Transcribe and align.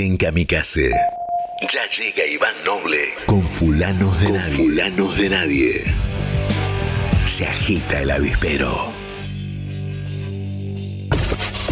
Quédate 0.00 0.06
en 0.06 0.16
Kamikaze. 0.16 0.90
Ya 1.72 1.84
llega 1.86 2.26
Iván 2.26 2.54
Noble 2.64 2.96
con 3.26 3.46
fulanos 3.46 4.18
de 4.20 4.30
nadie. 4.30 4.56
Fulanos 4.56 5.18
de 5.18 5.28
nadie. 5.28 5.84
Se 7.26 7.46
agita 7.46 8.00
el 8.00 8.10
avispero. 8.10 8.88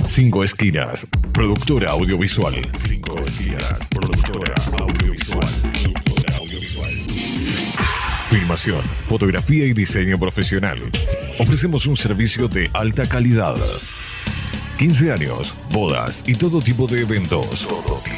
Cinco 0.07 0.45
Esquinas, 0.45 1.07
productora 1.33 1.93
audiovisual. 1.93 2.55
Cinco 2.87 3.19
Esquinas, 3.19 3.79
productora 3.91 4.55
audiovisual. 4.79 5.49
Productora 5.73 6.37
audiovisual. 6.37 6.95
Filmación, 8.29 8.83
fotografía 9.07 9.65
y 9.65 9.73
diseño 9.73 10.19
profesional. 10.19 10.83
Ofrecemos 11.39 11.87
un 11.87 11.97
servicio 11.97 12.47
de 12.49 12.69
alta 12.75 13.09
calidad. 13.09 13.57
15 14.79 15.11
años, 15.11 15.57
bodas 15.73 16.23
y 16.25 16.37
todo 16.37 16.61
tipo 16.61 16.87
de 16.87 17.01
eventos. 17.01 17.67
Todo 17.67 17.77
tipo 17.77 17.95
de 17.97 18.11
eventos. 18.11 18.18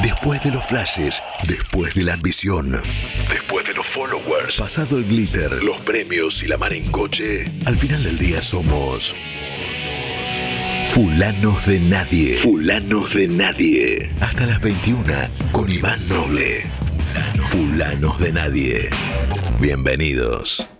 Después 0.00 0.44
de 0.44 0.52
los 0.52 0.64
flashes, 0.64 1.20
después 1.48 1.94
de 1.94 2.04
la 2.04 2.14
ambición, 2.14 2.80
después 3.28 3.66
de 3.66 3.74
los 3.74 3.86
followers, 3.86 4.58
pasado 4.58 4.96
el 4.96 5.04
glitter, 5.06 5.52
los 5.62 5.78
premios 5.80 6.42
y 6.42 6.46
la 6.46 6.56
mar 6.56 6.72
en 6.72 6.86
coche, 6.90 7.44
al 7.64 7.76
final 7.76 8.02
del 8.02 8.18
día 8.18 8.42
somos 8.42 9.14
Fulanos 10.94 11.66
de 11.66 11.80
Nadie. 11.80 12.36
Fulanos 12.36 13.14
de 13.14 13.26
Nadie. 13.26 14.12
Hasta 14.20 14.46
las 14.46 14.60
21 14.60 15.12
con 15.50 15.68
Iván 15.68 15.98
Noble. 16.08 16.62
Fulanos 17.42 18.20
de 18.20 18.32
Nadie. 18.32 18.90
Bienvenidos. 19.58 20.73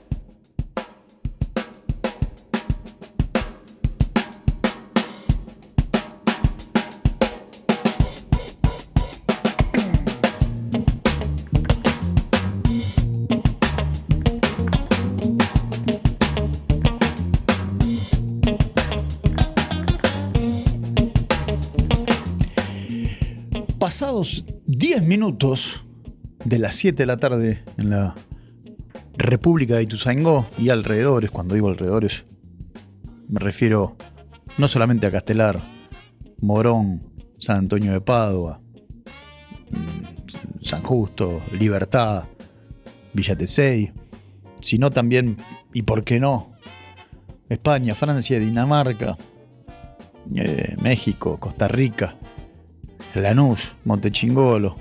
Pasados 24.25 24.47
10 24.65 25.03
minutos 25.03 25.85
de 26.47 26.59
las 26.59 26.77
7 26.77 26.97
de 26.97 27.05
la 27.05 27.19
tarde 27.19 27.63
en 27.77 27.91
la 27.91 28.15
República 29.19 29.77
de 29.77 29.83
Ituzaingó 29.83 30.47
y 30.57 30.71
alrededores, 30.71 31.31
cuando 31.31 31.55
digo 31.55 31.69
alrededores, 31.69 32.25
me 33.29 33.39
refiero 33.39 33.99
no 34.57 34.67
solamente 34.67 35.07
a 35.07 35.11
Castelar, 35.11 35.61
Morón, 36.41 37.03
San 37.39 37.59
Antonio 37.59 37.93
de 37.93 38.01
Padua, 38.01 38.63
mm, 39.71 40.63
San 40.63 40.83
Justo, 40.83 41.43
Libertad, 41.53 42.25
Villa 43.13 43.37
Tesey, 43.37 43.93
sino 44.63 44.91
también, 44.91 45.37
y 45.75 45.83
por 45.83 46.03
qué 46.03 46.19
no, 46.19 46.55
España, 47.51 47.95
Francia, 47.95 48.39
Dinamarca, 48.39 49.19
eh, 50.35 50.77
México, 50.81 51.37
Costa 51.39 51.69
Rica, 51.69 52.17
Lanús, 53.15 53.77
Montechingolo, 53.85 54.77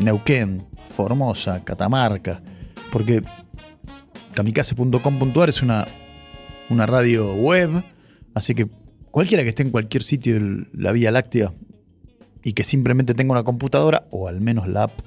Neuquén, 0.00 0.66
Formosa, 0.88 1.64
Catamarca, 1.64 2.42
porque 2.90 3.22
kamikaze.com.ar 4.34 5.48
es 5.48 5.62
una, 5.62 5.86
una 6.68 6.86
radio 6.86 7.34
web, 7.34 7.82
así 8.34 8.54
que 8.54 8.68
cualquiera 9.10 9.42
que 9.42 9.50
esté 9.50 9.62
en 9.62 9.70
cualquier 9.70 10.02
sitio 10.02 10.34
de 10.34 10.66
la 10.72 10.92
Vía 10.92 11.10
Láctea 11.10 11.52
y 12.42 12.54
que 12.54 12.64
simplemente 12.64 13.14
tenga 13.14 13.32
una 13.32 13.44
computadora 13.44 14.06
o 14.10 14.28
al 14.28 14.40
menos 14.40 14.68
la 14.68 14.84
app 14.84 15.00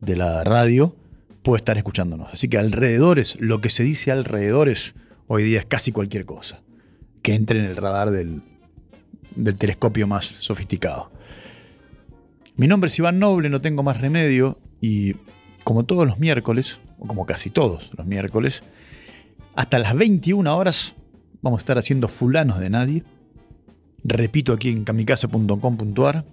de 0.00 0.16
la 0.16 0.44
radio, 0.44 0.94
puede 1.42 1.60
estar 1.60 1.76
escuchándonos. 1.78 2.32
Así 2.32 2.48
que 2.48 2.58
alrededores, 2.58 3.40
lo 3.40 3.60
que 3.60 3.70
se 3.70 3.82
dice 3.82 4.12
alrededores 4.12 4.94
hoy 5.26 5.44
día 5.44 5.60
es 5.60 5.66
casi 5.66 5.92
cualquier 5.92 6.26
cosa 6.26 6.62
que 7.22 7.34
entre 7.34 7.58
en 7.58 7.64
el 7.64 7.76
radar 7.76 8.10
del, 8.10 8.42
del 9.36 9.56
telescopio 9.56 10.06
más 10.06 10.26
sofisticado. 10.26 11.10
Mi 12.56 12.68
nombre 12.68 12.88
es 12.88 12.98
Iván 12.98 13.18
Noble, 13.18 13.50
no 13.50 13.60
tengo 13.60 13.82
más 13.82 14.00
remedio 14.00 14.58
y 14.80 15.14
como 15.64 15.84
todos 15.84 16.06
los 16.06 16.18
miércoles, 16.18 16.78
o 16.98 17.06
como 17.06 17.26
casi 17.26 17.50
todos 17.50 17.90
los 17.96 18.06
miércoles, 18.06 18.62
hasta 19.56 19.78
las 19.78 19.94
21 19.94 20.56
horas 20.56 20.94
vamos 21.42 21.58
a 21.58 21.62
estar 21.62 21.78
haciendo 21.78 22.08
fulanos 22.08 22.60
de 22.60 22.70
nadie. 22.70 23.04
Repito 24.04 24.52
aquí 24.52 24.70
en 24.70 24.84
kamikaze.com.ar. 24.84 26.24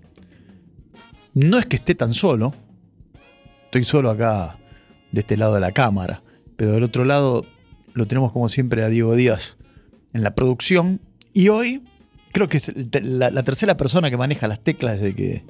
No 1.34 1.58
es 1.58 1.66
que 1.66 1.78
esté 1.78 1.96
tan 1.96 2.14
solo, 2.14 2.54
estoy 3.66 3.84
solo 3.86 4.10
acá 4.10 4.58
de 5.12 5.22
este 5.22 5.38
lado 5.38 5.56
de 5.56 5.62
la 5.62 5.72
cámara, 5.72 6.24
pero 6.58 6.74
del 6.74 6.84
otro 6.84 7.06
lado 7.06 7.46
lo 7.94 8.06
tenemos 8.06 8.32
como 8.32 8.50
siempre 8.50 8.84
a 8.84 8.90
Diego 8.90 9.16
Díaz 9.16 9.58
en 10.14 10.24
la 10.24 10.36
producción 10.36 11.02
y 11.34 11.48
hoy 11.48 11.82
creo 12.32 12.50
que 12.50 12.58
es 12.58 12.72
la, 13.04 13.44
tercera 13.44 13.78
persona 13.78 14.10
que 14.10 14.18
maneja 14.18 14.48
las 14.48 14.64
teclas 14.64 15.00
desde 15.00 15.16
que, 15.16 15.44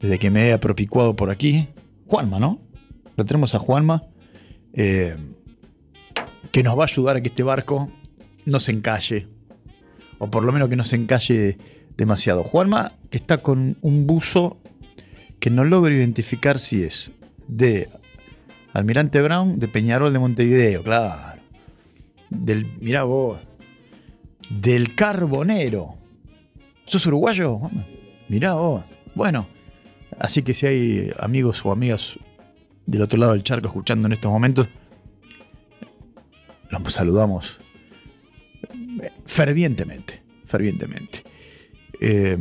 desde 0.00 0.18
que 0.18 0.30
me 0.30 0.48
he 0.48 0.52
apropicuado 0.52 1.16
por 1.16 1.30
aquí. 1.30 1.68
Juanma, 2.06 2.38
¿no? 2.38 2.60
Lo 3.16 3.24
tenemos 3.24 3.54
a 3.54 3.58
Juanma, 3.58 4.04
eh, 4.72 5.16
que 6.50 6.62
nos 6.62 6.78
va 6.78 6.82
a 6.82 6.86
ayudar 6.86 7.16
a 7.16 7.20
que 7.20 7.28
este 7.28 7.42
barco 7.42 7.90
no 8.44 8.60
se 8.60 8.72
encalle, 8.72 9.28
o 10.18 10.30
por 10.30 10.44
lo 10.44 10.52
menos 10.52 10.68
que 10.68 10.76
no 10.76 10.84
se 10.84 10.96
encalle 10.96 11.58
demasiado. 11.96 12.44
Juanma, 12.44 12.92
está 13.10 13.38
con 13.38 13.76
un 13.80 14.06
buzo 14.06 14.58
que 15.38 15.50
no 15.50 15.64
logro 15.64 15.92
identificar 15.92 16.58
si 16.58 16.82
es 16.82 17.12
de 17.48 17.88
Almirante 18.72 19.22
Brown, 19.22 19.58
de 19.58 19.68
Peñarol 19.68 20.12
de 20.12 20.18
Montevideo, 20.18 20.82
claro. 20.82 21.40
Del, 22.30 22.66
mirá 22.80 23.04
vos, 23.04 23.38
del 24.50 24.94
Carbonero. 24.94 25.94
¿Sos 26.86 27.06
uruguayo? 27.06 27.60
Mirá 28.28 28.54
vos. 28.54 28.84
Bueno, 29.14 29.46
así 30.18 30.42
que 30.42 30.54
si 30.54 30.66
hay 30.66 31.10
amigos 31.18 31.64
o 31.64 31.72
amigas 31.72 32.18
del 32.86 33.02
otro 33.02 33.18
lado 33.18 33.32
del 33.32 33.42
charco 33.42 33.68
escuchando 33.68 34.06
en 34.06 34.12
estos 34.12 34.30
momentos, 34.30 34.68
los 36.70 36.92
saludamos 36.92 37.58
fervientemente, 39.26 40.22
fervientemente. 40.44 41.22
Eh, 42.00 42.36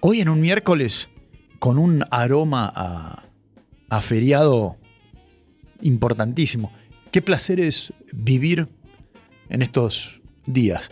hoy 0.00 0.20
en 0.20 0.28
un 0.28 0.40
miércoles 0.40 1.08
con 1.58 1.78
un 1.78 2.04
aroma 2.10 2.72
a, 2.74 3.22
a 3.88 4.00
feriado 4.00 4.76
importantísimo. 5.80 6.72
Qué 7.10 7.22
placer 7.22 7.60
es 7.60 7.92
vivir 8.12 8.68
en 9.48 9.62
estos 9.62 10.20
días. 10.46 10.90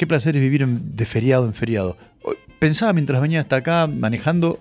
Qué 0.00 0.06
placer 0.06 0.34
es 0.34 0.40
vivir 0.40 0.66
de 0.66 1.04
feriado 1.04 1.44
en 1.44 1.52
feriado. 1.52 1.94
Pensaba 2.58 2.94
mientras 2.94 3.20
venía 3.20 3.38
hasta 3.38 3.56
acá 3.56 3.86
manejando 3.86 4.58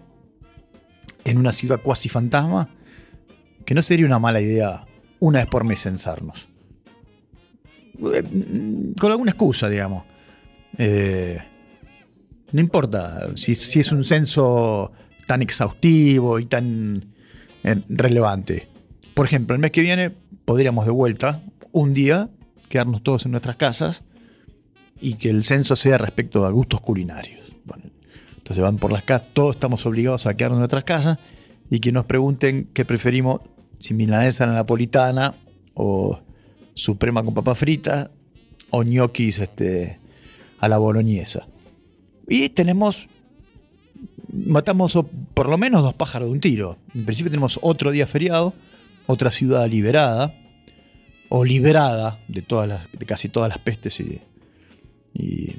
en 1.24 1.38
una 1.38 1.54
ciudad 1.54 1.80
cuasi 1.82 2.10
fantasma 2.10 2.68
que 3.64 3.74
no 3.74 3.82
sería 3.82 4.06
una 4.06 4.20
mala 4.20 4.42
idea 4.42 4.86
una 5.22 5.40
vez 5.40 5.48
por 5.48 5.64
mes 5.64 5.82
censarnos. 5.82 6.50
Eh, 8.14 8.24
con 9.00 9.12
alguna 9.14 9.32
excusa, 9.32 9.70
digamos. 9.70 10.04
Eh, 10.78 11.40
no 12.52 12.60
importa 12.60 13.30
si, 13.38 13.54
es 13.54 13.92
un 13.94 14.04
censo 14.04 14.92
tan 15.26 15.42
exhaustivo 15.42 16.38
y 16.40 16.48
tan 16.48 17.14
eh, 17.64 17.82
relevante. 17.88 18.68
Por 19.14 19.26
ejemplo, 19.26 19.56
el 19.56 19.62
mes 19.62 19.72
que 19.72 19.80
viene 19.80 20.12
podríamos 20.44 20.84
de 20.84 20.92
vuelta, 20.92 21.42
un 21.72 21.94
día, 21.94 22.30
quedarnos 22.68 23.04
todos 23.04 23.26
en 23.26 23.32
nuestras 23.32 23.56
casas 23.56 24.04
y 25.01 25.16
que 25.16 25.30
el 25.30 25.44
censo 25.44 25.75
sea 25.75 25.98
respecto 25.98 26.46
a 26.46 26.51
gustos 26.51 26.81
culinarios. 26.81 27.51
entonces 28.38 28.63
van 28.63 28.78
por 28.78 28.92
las 28.92 29.04
casas, 29.04 29.28
todos 29.34 29.56
estamos 29.56 29.86
obligados 29.86 30.25
a 30.25 30.36
quedarnos 30.36 30.57
en 30.57 30.62
nuestras 30.62 30.84
casas 30.84 31.19
y 31.69 31.80
que 31.80 31.92
nos 31.92 32.06
pregunten 32.06 32.69
qué 32.74 32.86
preferimos, 32.86 33.42
si 33.80 33.94
milanesa 33.94 34.46
la 34.46 34.54
napolitana 34.54 35.36
o 35.74 36.19
suprema 36.74 37.24
con 37.24 37.34
papa 37.34 37.56
frita 37.56 38.12
o 38.72 38.84
ñoquis 38.84 39.40
este, 39.40 40.00
a 40.60 40.68
la 40.68 40.78
boloñesa. 40.78 41.48
Y 42.28 42.50
tenemos, 42.50 43.07
matamos 44.31 44.98
por 45.34 45.48
lo 45.48 45.57
menos 45.57 45.81
dos 45.81 45.94
pájaros 45.94 46.28
de 46.28 46.34
un 46.34 46.40
tiro. 46.40 46.78
En 46.94 47.06
principio 47.06 47.31
tenemos 47.31 47.60
otro 47.62 47.92
día 47.92 48.07
feriado, 48.07 48.54
otra 49.07 49.31
ciudad 49.31 49.68
liberada, 49.68 50.36
o 51.30 51.45
liberada 51.45 52.19
de, 52.28 52.42
todas 52.42 52.68
las, 52.68 52.92
de 52.92 53.06
casi 53.06 53.30
todas 53.30 53.50
las 53.50 53.60
pestes 53.60 54.00
y, 54.00 54.22
y, 55.19 55.56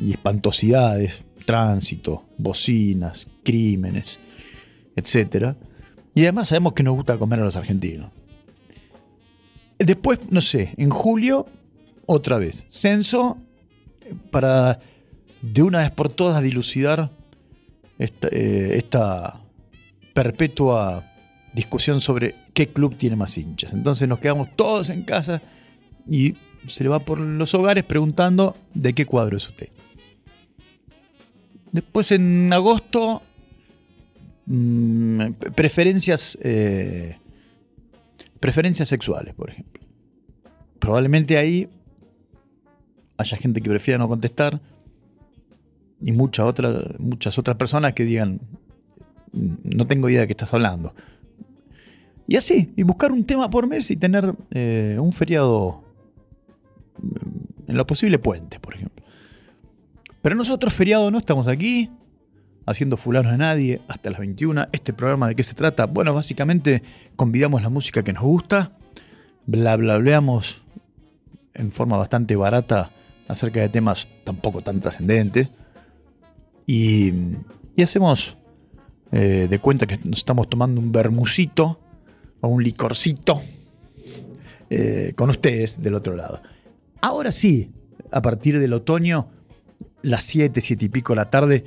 y, 0.00 0.12
espantosidades, 0.12 1.22
tránsito, 1.44 2.24
bocinas, 2.38 3.28
crímenes, 3.44 4.18
etc. 4.96 5.54
Y 6.14 6.22
además 6.22 6.48
sabemos 6.48 6.72
que 6.72 6.82
nos 6.82 6.94
gusta 6.94 7.18
comer 7.18 7.40
a 7.40 7.44
los 7.44 7.56
argentinos. 7.56 8.10
Después, 9.78 10.20
no 10.30 10.40
sé, 10.40 10.74
en 10.76 10.90
julio, 10.90 11.46
otra 12.06 12.38
vez, 12.38 12.66
censo 12.68 13.38
para 14.30 14.80
de 15.42 15.62
una 15.62 15.80
vez 15.80 15.90
por 15.90 16.08
todas 16.08 16.42
dilucidar 16.42 17.10
esta, 17.98 18.28
eh, 18.28 18.76
esta 18.76 19.40
perpetua 20.14 21.04
discusión 21.54 22.00
sobre 22.00 22.34
qué 22.54 22.68
club 22.68 22.96
tiene 22.96 23.16
más 23.16 23.38
hinchas. 23.38 23.72
Entonces 23.72 24.08
nos 24.08 24.18
quedamos 24.18 24.54
todos 24.56 24.90
en 24.90 25.02
casa 25.02 25.42
y 26.08 26.34
se 26.68 26.84
le 26.84 26.90
va 26.90 27.00
por 27.00 27.18
los 27.18 27.54
hogares 27.54 27.84
preguntando 27.84 28.56
de 28.74 28.94
qué 28.94 29.06
cuadro 29.06 29.36
es 29.36 29.48
usted. 29.48 29.68
Después 31.72 32.12
en 32.12 32.52
agosto, 32.52 33.22
mm, 34.46 35.32
preferencias, 35.54 36.38
eh, 36.42 37.18
preferencias 38.40 38.88
sexuales, 38.88 39.34
por 39.34 39.50
ejemplo. 39.50 39.82
Probablemente 40.78 41.36
ahí 41.36 41.68
haya 43.16 43.36
gente 43.36 43.60
que 43.60 43.68
prefiera 43.68 43.98
no 43.98 44.08
contestar 44.08 44.60
y 46.00 46.12
muchas 46.12 46.46
otras, 46.46 46.98
muchas 47.00 47.38
otras 47.38 47.56
personas 47.56 47.92
que 47.92 48.04
digan, 48.04 48.40
no 49.32 49.86
tengo 49.86 50.08
idea 50.08 50.20
de 50.20 50.26
qué 50.28 50.32
estás 50.32 50.54
hablando. 50.54 50.94
Y 52.26 52.36
así, 52.36 52.72
y 52.76 52.82
buscar 52.82 53.10
un 53.10 53.24
tema 53.24 53.48
por 53.50 53.66
mes 53.66 53.90
y 53.90 53.96
tener 53.96 54.34
eh, 54.50 54.96
un 55.00 55.12
feriado 55.12 55.82
en 57.66 57.76
lo 57.76 57.86
posible 57.86 58.18
puente, 58.18 58.60
por 58.60 58.74
ejemplo. 58.74 59.04
Pero 60.22 60.36
nosotros 60.36 60.74
feriado 60.74 61.10
no 61.10 61.18
estamos 61.18 61.46
aquí 61.46 61.90
haciendo 62.66 62.96
fulanos 62.96 63.32
de 63.32 63.38
nadie 63.38 63.82
hasta 63.88 64.10
las 64.10 64.18
21. 64.18 64.68
Este 64.72 64.92
programa 64.92 65.28
de 65.28 65.34
qué 65.34 65.44
se 65.44 65.54
trata? 65.54 65.86
Bueno, 65.86 66.12
básicamente 66.12 66.82
convidamos 67.16 67.62
la 67.62 67.68
música 67.68 68.02
que 68.02 68.12
nos 68.12 68.22
gusta, 68.22 68.72
bla 69.46 69.76
bla 69.76 69.96
bleamos 69.96 70.62
en 71.54 71.72
forma 71.72 71.96
bastante 71.96 72.36
barata 72.36 72.90
acerca 73.26 73.60
de 73.60 73.68
temas 73.68 74.08
tampoco 74.24 74.62
tan 74.62 74.80
trascendentes 74.80 75.48
y, 76.66 77.12
y 77.76 77.82
hacemos 77.82 78.38
eh, 79.10 79.46
de 79.48 79.58
cuenta 79.58 79.86
que 79.86 79.96
nos 80.04 80.18
estamos 80.18 80.50
tomando 80.50 80.80
un 80.80 80.92
bermucito 80.92 81.80
o 82.40 82.48
un 82.48 82.62
licorcito 82.62 83.40
eh, 84.68 85.12
con 85.16 85.30
ustedes 85.30 85.80
del 85.82 85.94
otro 85.94 86.14
lado. 86.14 86.42
Ahora 87.00 87.32
sí, 87.32 87.72
a 88.10 88.22
partir 88.22 88.58
del 88.58 88.72
otoño, 88.72 89.28
las 90.02 90.24
7, 90.24 90.60
7 90.60 90.84
y 90.84 90.88
pico 90.88 91.12
de 91.12 91.16
la 91.16 91.30
tarde, 91.30 91.64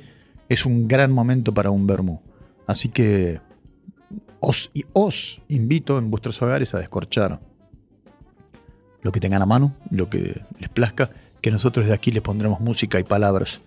es 0.48 0.66
un 0.66 0.88
gran 0.88 1.12
momento 1.12 1.54
para 1.54 1.70
un 1.70 1.86
vermú. 1.86 2.22
Así 2.66 2.88
que 2.88 3.40
os, 4.40 4.70
os 4.92 5.42
invito 5.48 5.98
en 5.98 6.10
vuestros 6.10 6.40
hogares 6.42 6.74
a 6.74 6.78
descorchar 6.78 7.40
lo 9.00 9.12
que 9.12 9.20
tengan 9.20 9.42
a 9.42 9.46
mano, 9.46 9.74
lo 9.90 10.08
que 10.08 10.42
les 10.58 10.68
plazca, 10.68 11.10
que 11.40 11.50
nosotros 11.50 11.86
de 11.86 11.94
aquí 11.94 12.12
les 12.12 12.22
pondremos 12.22 12.60
música 12.60 13.00
y 13.00 13.04
palabras 13.04 13.62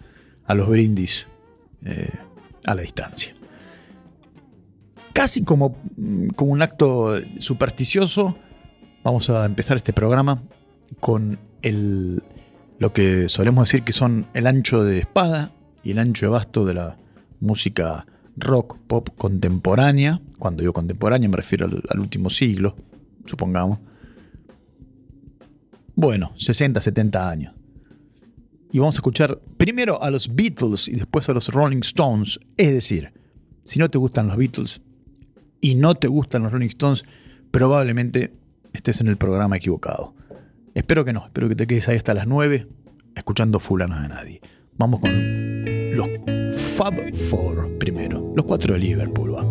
a 0.46 0.54
los 0.54 0.70
brindis 0.70 1.28
eh, 1.84 2.10
a 2.66 2.76
la 2.76 2.82
distancia 2.82 3.36
casi 5.16 5.44
como, 5.44 5.78
mm, 5.96 6.28
como 6.36 6.52
un 6.52 6.62
acto 6.62 7.16
supersticioso, 7.40 8.36
vamos 9.02 9.30
a 9.30 9.46
empezar 9.46 9.78
este 9.78 9.94
programa 9.94 10.44
con 11.00 11.40
lo 11.72 12.94
que 12.94 13.30
solemos 13.30 13.68
decir 13.68 13.84
que 13.84 13.94
son 13.94 14.28
el 14.34 14.48
ancho 14.48 14.84
de 14.84 15.00
espada 15.00 15.52
y 15.84 15.92
el 15.92 16.00
ancho 16.00 16.28
de 16.28 16.30
basto 16.32 16.66
de 16.66 16.74
la 16.74 16.98
música 17.40 18.06
rock, 18.38 18.78
pop 18.88 19.10
contemporánea. 19.18 20.22
Cuando 20.38 20.62
digo 20.62 20.74
contemporánea 20.74 21.30
me 21.30 21.38
refiero 21.38 21.66
al, 21.66 22.00
último 22.00 22.30
siglo, 22.30 22.76
supongamos. 23.26 23.80
Bueno, 25.96 26.34
60, 26.38 26.82
70 26.82 27.30
años. 27.30 27.54
Y 28.72 28.80
vamos 28.80 28.96
a 28.96 29.00
escuchar 29.00 29.40
primero 29.58 30.04
a 30.04 30.12
los 30.12 30.36
Beatles 30.36 30.90
y 30.90 30.96
después 30.96 31.30
a 31.30 31.34
los 31.34 31.48
Rolling 31.48 31.80
Stones. 31.82 32.40
Es 32.58 32.74
decir, 32.74 33.14
si 33.64 33.80
no 33.80 33.90
te 33.90 33.98
gustan 33.98 34.28
los 34.28 34.36
Beatles, 34.36 34.82
y 35.66 35.74
no 35.74 35.96
te 35.96 36.08
gustan 36.08 36.44
los 36.44 36.52
Rolling 36.52 36.68
Stones, 36.68 37.06
probablemente 37.50 38.32
estés 38.72 39.02
en 39.02 39.08
el 39.08 39.18
programa 39.18 39.58
equivocado. 39.58 40.14
Espero 40.76 41.06
que 41.06 41.14
no, 41.14 41.26
espero 41.26 41.48
que 41.48 41.56
te 41.56 41.68
quedes 41.68 41.88
ahí 41.88 41.96
hasta 41.96 42.14
las 42.14 42.28
9 42.28 42.68
escuchando 43.16 43.62
Fulano 43.62 44.02
de 44.02 44.10
Nadie. 44.10 44.42
Vamos 44.74 45.00
con 45.00 45.96
los 45.96 46.10
Fab 46.76 47.16
Four 47.16 47.78
primero, 47.80 48.34
los 48.36 48.46
cuatro 48.46 48.74
de 48.74 48.80
Liverpool. 48.80 49.36
¿va? 49.36 49.46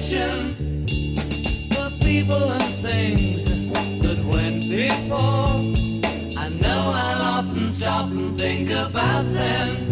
kitchen 0.00 0.86
the 1.68 1.92
people 2.02 2.50
and 2.52 2.74
things 2.76 3.44
that 4.00 4.18
went 4.32 4.62
before. 4.62 5.60
I 6.38 6.48
know 6.48 6.92
I'll 6.94 7.38
often 7.38 7.68
stop 7.68 8.10
and 8.10 8.36
think 8.38 8.70
about 8.70 9.24
them. 9.32 9.89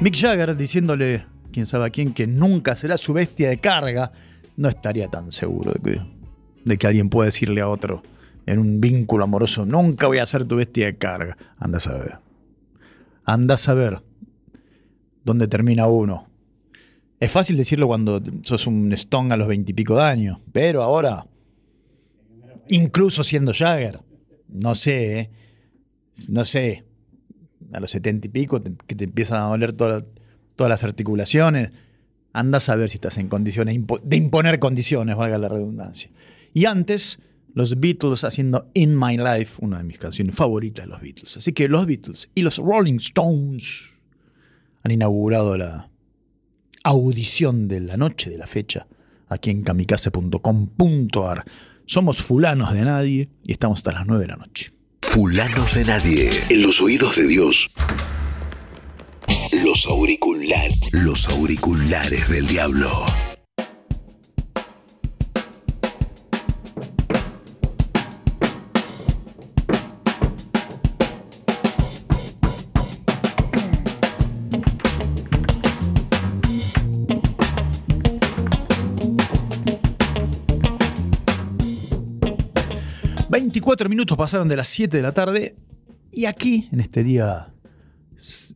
Mick 0.00 0.14
Jagger 0.14 0.56
diciéndole, 0.56 1.26
quién 1.52 1.66
sabe 1.66 1.84
a 1.84 1.90
quién, 1.90 2.14
que 2.14 2.26
nunca 2.26 2.74
será 2.74 2.96
su 2.96 3.12
bestia 3.12 3.50
de 3.50 3.60
carga, 3.60 4.12
no 4.56 4.70
estaría 4.70 5.08
tan 5.08 5.30
seguro 5.30 5.72
de 5.72 5.80
que, 5.80 6.00
de 6.64 6.78
que 6.78 6.86
alguien 6.86 7.10
pueda 7.10 7.26
decirle 7.26 7.60
a 7.60 7.68
otro 7.68 8.02
en 8.46 8.58
un 8.58 8.80
vínculo 8.80 9.24
amoroso, 9.24 9.66
nunca 9.66 10.06
voy 10.06 10.16
a 10.16 10.24
ser 10.24 10.46
tu 10.46 10.56
bestia 10.56 10.86
de 10.86 10.96
carga. 10.96 11.36
Anda 11.58 11.76
a 11.76 11.80
saber. 11.80 12.18
Anda 13.24 13.54
a 13.54 13.58
saber 13.58 14.02
dónde 15.22 15.48
termina 15.48 15.86
uno. 15.86 16.28
Es 17.18 17.30
fácil 17.30 17.58
decirlo 17.58 17.86
cuando 17.86 18.22
sos 18.40 18.66
un 18.66 18.90
Stone 18.94 19.34
a 19.34 19.36
los 19.36 19.48
veintipico 19.48 19.96
de 19.96 20.04
años, 20.04 20.38
pero 20.50 20.82
ahora, 20.82 21.26
incluso 22.68 23.22
siendo 23.22 23.52
Jagger, 23.52 24.00
no 24.48 24.74
sé, 24.74 25.20
¿eh? 25.20 25.30
no 26.26 26.46
sé, 26.46 26.86
a 27.72 27.80
los 27.80 27.90
setenta 27.90 28.26
y 28.26 28.30
pico 28.30 28.60
que 28.86 28.94
te 28.94 29.04
empiezan 29.04 29.42
a 29.42 29.46
doler 29.46 29.72
toda- 29.72 30.04
todas 30.56 30.68
las 30.70 30.84
articulaciones, 30.84 31.70
anda 32.32 32.58
a 32.58 32.60
saber 32.60 32.90
si 32.90 32.96
estás 32.96 33.18
en 33.18 33.28
condiciones 33.28 33.76
de 34.04 34.16
imponer 34.16 34.58
condiciones, 34.58 35.16
valga 35.16 35.38
la 35.38 35.48
redundancia. 35.48 36.10
Y 36.54 36.66
antes, 36.66 37.18
los 37.54 37.80
Beatles 37.80 38.22
haciendo 38.24 38.70
In 38.74 38.96
My 38.98 39.16
Life, 39.16 39.54
una 39.60 39.78
de 39.78 39.84
mis 39.84 39.98
canciones 39.98 40.36
favoritas 40.36 40.84
de 40.86 40.90
los 40.90 41.00
Beatles. 41.00 41.36
Así 41.36 41.52
que 41.52 41.68
los 41.68 41.86
Beatles 41.86 42.30
y 42.34 42.42
los 42.42 42.58
Rolling 42.58 42.96
Stones 42.98 44.00
han 44.82 44.92
inaugurado 44.92 45.56
la 45.56 45.90
audición 46.84 47.66
de 47.68 47.80
la 47.80 47.96
noche 47.96 48.30
de 48.30 48.38
la 48.38 48.46
fecha 48.46 48.86
aquí 49.28 49.50
en 49.50 49.62
kamikaze.com.ar. 49.62 51.44
Somos 51.86 52.22
fulanos 52.22 52.72
de 52.72 52.82
nadie 52.84 53.28
y 53.46 53.52
estamos 53.52 53.80
hasta 53.80 53.92
las 53.92 54.06
9 54.06 54.22
de 54.22 54.28
la 54.28 54.36
noche. 54.36 54.72
Fulanos 55.02 55.74
de 55.74 55.84
nadie. 55.84 56.30
En 56.48 56.62
los 56.62 56.80
oídos 56.80 57.16
de 57.16 57.26
Dios. 57.26 57.70
Los 59.64 59.86
auriculares. 59.86 60.78
Los 60.92 61.28
auriculares 61.28 62.28
del 62.28 62.46
diablo. 62.46 63.04
24 83.70 83.88
minutos 83.88 84.16
pasaron 84.16 84.48
de 84.48 84.56
las 84.56 84.66
7 84.66 84.96
de 84.96 85.02
la 85.04 85.12
tarde 85.12 85.54
y 86.10 86.24
aquí, 86.24 86.68
en 86.72 86.80
este 86.80 87.04
día 87.04 87.54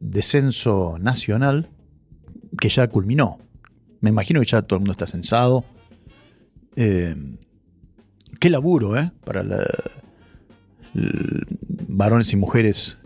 de 0.01 0.23
censo 0.23 0.97
nacional, 0.99 1.71
que 2.61 2.69
ya 2.69 2.89
culminó, 2.89 3.39
me 4.01 4.11
imagino 4.11 4.41
que 4.41 4.47
ya 4.47 4.63
todo 4.63 4.79
el 4.79 4.81
mundo 4.81 4.91
está 4.91 5.07
censado. 5.07 5.65
Eh, 6.75 7.15
qué 8.41 8.51
laburo, 8.51 8.99
¿eh? 8.99 9.13
Para 9.25 9.45
la- 9.45 9.65
l- 10.97 11.47
varones 11.87 12.33
y 12.33 12.37
mujeres 12.37 12.99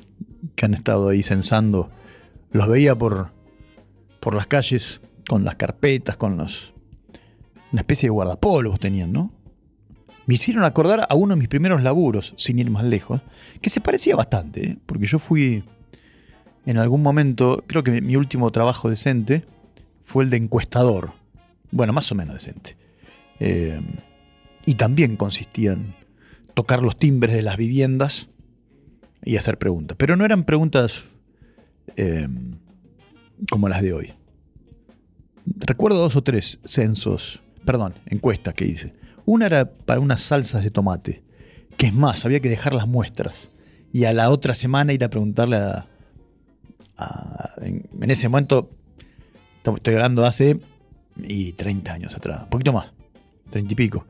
que 0.57 0.65
han 0.65 0.73
estado 0.73 1.11
ahí 1.11 1.23
censando. 1.23 1.91
Los 2.53 2.69
veía 2.69 2.95
por, 2.97 3.33
por 4.21 4.35
las 4.35 4.47
calles 4.47 5.03
con 5.29 5.45
las 5.45 5.57
carpetas, 5.57 6.17
con 6.17 6.39
los... 6.39 6.73
Una 7.71 7.83
especie 7.83 8.07
de 8.07 8.13
guardapolvos 8.13 8.79
tenían, 8.79 9.13
¿no? 9.13 9.31
Me 10.29 10.35
hicieron 10.35 10.65
acordar 10.65 11.07
a 11.09 11.15
uno 11.15 11.35
de 11.35 11.39
mis 11.39 11.49
primeros 11.49 11.83
laburos, 11.83 12.35
sin 12.37 12.59
ir 12.59 12.69
más 12.69 12.85
lejos, 12.85 13.23
que 13.63 13.71
se 13.71 13.81
parecía 13.81 14.15
bastante, 14.15 14.67
¿eh? 14.67 14.79
porque 14.85 15.07
yo 15.07 15.19
fui 15.19 15.65
en 16.67 16.77
algún 16.77 17.01
momento, 17.01 17.65
creo 17.67 17.83
que 17.83 18.03
mi 18.03 18.15
último 18.15 18.53
trabajo 18.53 18.91
decente 18.91 19.47
fue 20.05 20.25
el 20.25 20.31
de 20.31 20.37
encuestador. 20.37 21.15
Bueno, 21.71 21.95
más 21.95 22.13
o 22.13 22.15
menos 22.15 22.35
decente. 22.35 22.77
Eh, 23.41 23.81
y 24.67 24.75
también 24.75 25.17
consistía 25.17 25.73
en 25.73 25.95
tocar 26.53 26.83
los 26.83 26.99
timbres 26.99 27.35
de 27.35 27.41
las 27.41 27.57
viviendas 27.57 28.29
y 29.25 29.39
hacer 29.39 29.57
preguntas. 29.57 29.97
Pero 29.99 30.15
no 30.17 30.27
eran 30.27 30.45
preguntas 30.45 31.09
eh, 31.97 32.29
como 33.51 33.71
las 33.71 33.81
de 33.81 33.95
hoy. 33.95 34.13
Recuerdo 35.47 36.01
dos 36.01 36.17
o 36.17 36.23
tres 36.23 36.61
censos, 36.65 37.41
perdón, 37.65 37.95
encuestas 38.05 38.53
que 38.53 38.67
hice. 38.67 39.08
Una 39.29 39.45
era 39.47 39.71
para 39.71 40.01
unas 40.01 40.23
salsas 40.23 40.65
de 40.65 40.71
tomate, 40.71 41.23
que 41.77 41.89
es 41.89 41.93
más, 41.93 42.25
había 42.25 42.41
que 42.41 42.49
dejar 42.49 42.73
las 42.73 42.89
muestras. 42.89 43.53
Y 43.93 44.05
a 44.05 44.15
la 44.15 44.31
otra 44.31 44.55
semana 44.55 44.95
ir 44.95 45.05
a 45.05 45.11
preguntarle 45.11 45.57
a... 45.57 45.87
a- 46.97 47.53
en, 47.61 47.87
en 48.01 48.11
ese 48.11 48.29
momento, 48.29 48.71
estoy 49.65 49.95
hablando 49.95 50.25
hace 50.25 50.59
y 51.23 51.53
30 51.53 51.93
años 51.93 52.17
atrás, 52.17 52.45
un 52.45 52.49
poquito 52.49 52.73
más, 52.73 52.93
30 53.51 53.71
y 53.73 53.77
pico. 53.77 54.07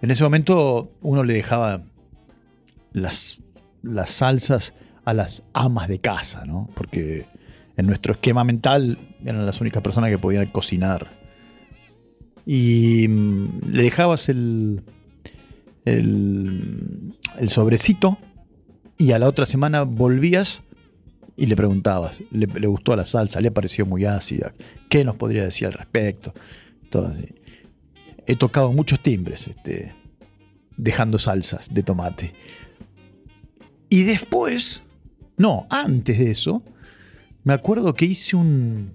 En 0.00 0.10
ese 0.12 0.22
momento 0.22 0.92
uno 1.00 1.24
le 1.24 1.34
dejaba 1.34 1.82
las, 2.92 3.40
las 3.82 4.10
salsas 4.10 4.74
a 5.04 5.12
las 5.12 5.42
amas 5.54 5.88
de 5.88 5.98
casa, 5.98 6.44
¿no? 6.44 6.68
Porque 6.74 7.26
en 7.76 7.86
nuestro 7.86 8.12
esquema 8.12 8.44
mental 8.44 8.96
eran 9.24 9.44
las 9.44 9.60
únicas 9.60 9.82
personas 9.82 10.10
que 10.10 10.18
podían 10.18 10.46
cocinar. 10.46 11.08
Y 12.46 13.06
mm, 13.08 13.72
le 13.72 13.82
dejabas 13.82 14.28
el, 14.28 14.82
el, 15.84 17.14
el 17.38 17.50
sobrecito 17.50 18.18
y 18.98 19.12
a 19.12 19.18
la 19.18 19.28
otra 19.28 19.46
semana 19.46 19.82
volvías 19.82 20.62
y 21.36 21.46
le 21.46 21.56
preguntabas, 21.56 22.22
¿le, 22.30 22.46
gustó 22.66 22.94
la 22.94 23.06
salsa? 23.06 23.40
¿Le 23.40 23.50
pareció 23.50 23.86
muy 23.86 24.04
ácida? 24.04 24.54
¿Qué 24.88 25.04
nos 25.04 25.16
podría 25.16 25.44
decir 25.44 25.66
al 25.66 25.72
respecto? 25.72 26.34
He 28.26 28.36
tocado 28.36 28.72
muchos 28.72 29.00
timbres 29.00 29.48
este, 29.48 29.94
dejando 30.76 31.18
salsas 31.18 31.68
de 31.72 31.82
tomate. 31.82 32.32
Y 33.88 34.04
después, 34.04 34.82
no, 35.36 35.66
antes 35.70 36.18
de 36.18 36.30
eso, 36.30 36.62
me 37.44 37.54
acuerdo 37.54 37.94
que 37.94 38.04
hice 38.04 38.36
un... 38.36 38.92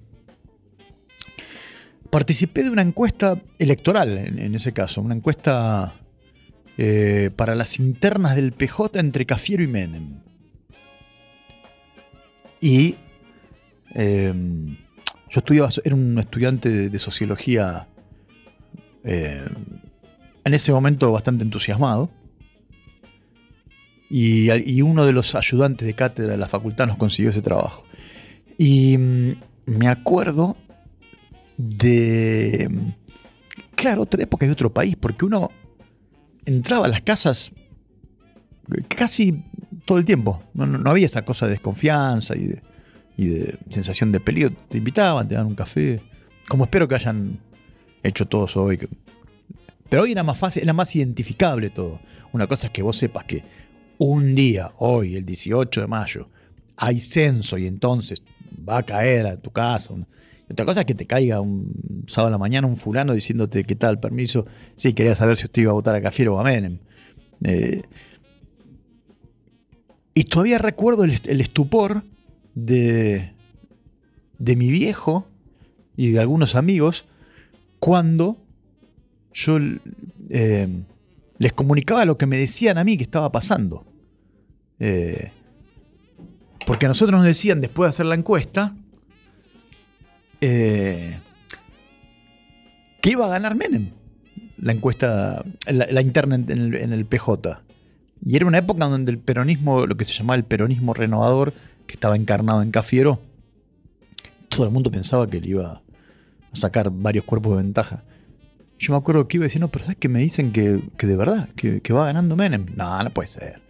Participé 2.17 2.63
de 2.63 2.71
una 2.71 2.81
encuesta 2.81 3.39
electoral, 3.59 4.17
en, 4.17 4.55
ese 4.55 4.73
caso, 4.73 5.03
una 5.03 5.13
encuesta 5.13 5.93
eh, 6.75 7.29
para 7.35 7.53
las 7.53 7.77
internas 7.77 8.35
del 8.35 8.53
PJ 8.53 8.99
entre 8.99 9.27
Cafiero 9.27 9.61
y 9.61 9.67
Menem. 9.67 10.23
Y 12.59 12.95
eh, 13.93 14.33
yo 15.29 15.39
estudiaba, 15.41 15.69
era 15.83 15.93
un 15.93 16.17
estudiante 16.17 16.89
de, 16.89 16.99
sociología 16.99 17.87
eh, 19.03 19.45
en 20.43 20.53
ese 20.55 20.71
momento 20.71 21.11
bastante 21.11 21.43
entusiasmado. 21.43 22.09
Y, 24.09 24.81
uno 24.81 25.05
de 25.05 25.13
los 25.13 25.35
ayudantes 25.35 25.85
de 25.85 25.93
cátedra 25.93 26.31
de 26.31 26.39
la 26.39 26.47
facultad 26.47 26.87
nos 26.87 26.97
consiguió 26.97 27.29
ese 27.29 27.43
trabajo. 27.43 27.83
Y 28.57 28.97
mm, 28.97 29.31
me 29.67 29.87
acuerdo 29.87 30.57
de. 31.57 32.69
Claro, 33.75 34.03
otra 34.03 34.23
época 34.23 34.45
y 34.45 34.49
otro 34.49 34.73
país, 34.73 34.95
porque 34.95 35.25
uno 35.25 35.51
entraba 36.45 36.85
a 36.85 36.89
las 36.89 37.01
casas 37.01 37.51
casi 38.87 39.43
todo 39.85 39.97
el 39.97 40.05
tiempo. 40.05 40.41
No, 40.53 40.65
no- 40.65 40.89
había 40.89 41.05
esa 41.05 41.23
cosa 41.23 41.45
de 41.45 41.51
desconfianza 41.53 42.35
y 42.35 42.47
de, 43.27 43.57
sensación 43.69 44.11
de 44.11 44.19
peligro. 44.19 44.55
Te 44.69 44.77
invitaban, 44.77 45.27
te 45.27 45.35
daban 45.35 45.47
un 45.49 45.55
café. 45.55 46.01
Como 46.47 46.63
espero 46.63 46.87
que 46.87 46.95
hayan 46.95 47.39
hecho 48.03 48.25
todos 48.27 48.55
hoy. 48.57 48.79
Pero 49.89 50.03
hoy 50.03 50.11
era 50.11 50.23
más 50.23 50.37
fácil, 50.37 50.63
era 50.63 50.73
más 50.73 50.95
identificable 50.95 51.69
todo. 51.69 51.99
Una 52.33 52.47
cosa 52.47 52.67
es 52.67 52.73
que 52.73 52.81
vos 52.81 52.97
sepas 52.97 53.25
que 53.25 53.43
un 53.97 54.35
día, 54.35 54.71
hoy, 54.77 55.15
el 55.15 55.25
18 55.25 55.81
de 55.81 55.87
mayo, 55.87 56.29
hay 56.75 56.99
censo 56.99 57.57
y 57.57 57.65
entonces 57.67 58.21
va 58.67 58.79
a 58.79 58.83
caer 58.83 59.25
a 59.25 59.37
tu 59.37 59.51
casa. 59.51 59.93
Otra 60.49 60.65
cosa 60.65 60.81
es 60.81 60.85
que 60.85 60.95
te 60.95 61.05
caiga 61.05 61.41
un 61.41 62.05
sábado 62.07 62.29
a 62.29 62.31
la 62.31 62.37
mañana 62.37 62.67
un 62.67 62.77
fulano 62.77 63.13
diciéndote 63.13 63.63
qué 63.65 63.75
tal, 63.75 63.99
permiso. 63.99 64.45
Sí, 64.75 64.93
quería 64.93 65.15
saber 65.15 65.37
si 65.37 65.45
usted 65.45 65.63
iba 65.63 65.71
a 65.71 65.75
votar 65.75 65.95
a 65.95 66.01
Cafiero 66.01 66.35
o 66.35 66.39
a 66.39 66.43
Menem. 66.43 66.79
Eh, 67.43 67.81
y 70.13 70.23
todavía 70.23 70.57
recuerdo 70.57 71.03
el 71.03 71.41
estupor 71.41 72.03
de, 72.55 73.33
de 74.39 74.55
mi 74.55 74.71
viejo 74.71 75.27
y 75.95 76.11
de 76.11 76.19
algunos 76.19 76.55
amigos 76.55 77.05
cuando 77.79 78.37
yo 79.33 79.57
eh, 80.29 80.67
les 81.37 81.53
comunicaba 81.53 82.05
lo 82.05 82.17
que 82.17 82.25
me 82.25 82.37
decían 82.37 82.77
a 82.77 82.83
mí 82.83 82.97
que 82.97 83.03
estaba 83.03 83.31
pasando. 83.31 83.85
Eh, 84.79 85.31
porque 86.65 86.85
a 86.85 86.89
nosotros 86.89 87.17
nos 87.17 87.25
decían, 87.25 87.61
después 87.61 87.85
de 87.85 87.89
hacer 87.89 88.05
la 88.07 88.15
encuesta, 88.15 88.75
eh, 90.41 91.19
que 93.01 93.09
iba 93.11 93.25
a 93.25 93.29
ganar 93.29 93.55
Menem. 93.55 93.91
La 94.57 94.73
encuesta, 94.73 95.45
la, 95.67 96.01
interna 96.01 96.35
en 96.35 96.49
el, 96.49 96.75
en 96.75 96.93
el 96.93 97.05
PJ. 97.05 97.61
Y 98.25 98.35
era 98.35 98.47
una 98.47 98.57
época 98.57 98.85
donde 98.85 99.11
el 99.11 99.19
peronismo, 99.19 99.85
lo 99.85 99.95
que 99.95 100.05
se 100.05 100.13
llamaba 100.13 100.35
el 100.35 100.43
peronismo 100.43 100.93
renovador, 100.93 101.53
que 101.85 101.93
estaba 101.93 102.15
encarnado 102.15 102.61
en 102.61 102.71
Cafiero, 102.71 103.19
todo 104.49 104.65
el 104.65 104.71
mundo 104.71 104.91
pensaba 104.91 105.29
que 105.29 105.39
le 105.39 105.49
iba 105.49 105.71
a 105.71 105.81
sacar 106.53 106.89
varios 106.91 107.25
cuerpos 107.25 107.55
de 107.55 107.63
ventaja. 107.63 108.03
Yo 108.79 108.93
me 108.93 108.97
acuerdo 108.97 109.27
que 109.27 109.37
iba 109.37 109.43
diciendo, 109.43 109.69
pero 109.69 109.85
¿sabes 109.85 109.97
que 109.97 110.09
me 110.09 110.19
dicen 110.19 110.51
que, 110.51 110.81
que 110.97 111.07
de 111.07 111.17
verdad, 111.17 111.49
que, 111.55 111.81
que 111.81 111.93
va 111.93 112.05
ganando 112.05 112.35
Menem? 112.35 112.65
No, 112.75 113.03
no 113.03 113.09
puede 113.11 113.27
ser. 113.27 113.61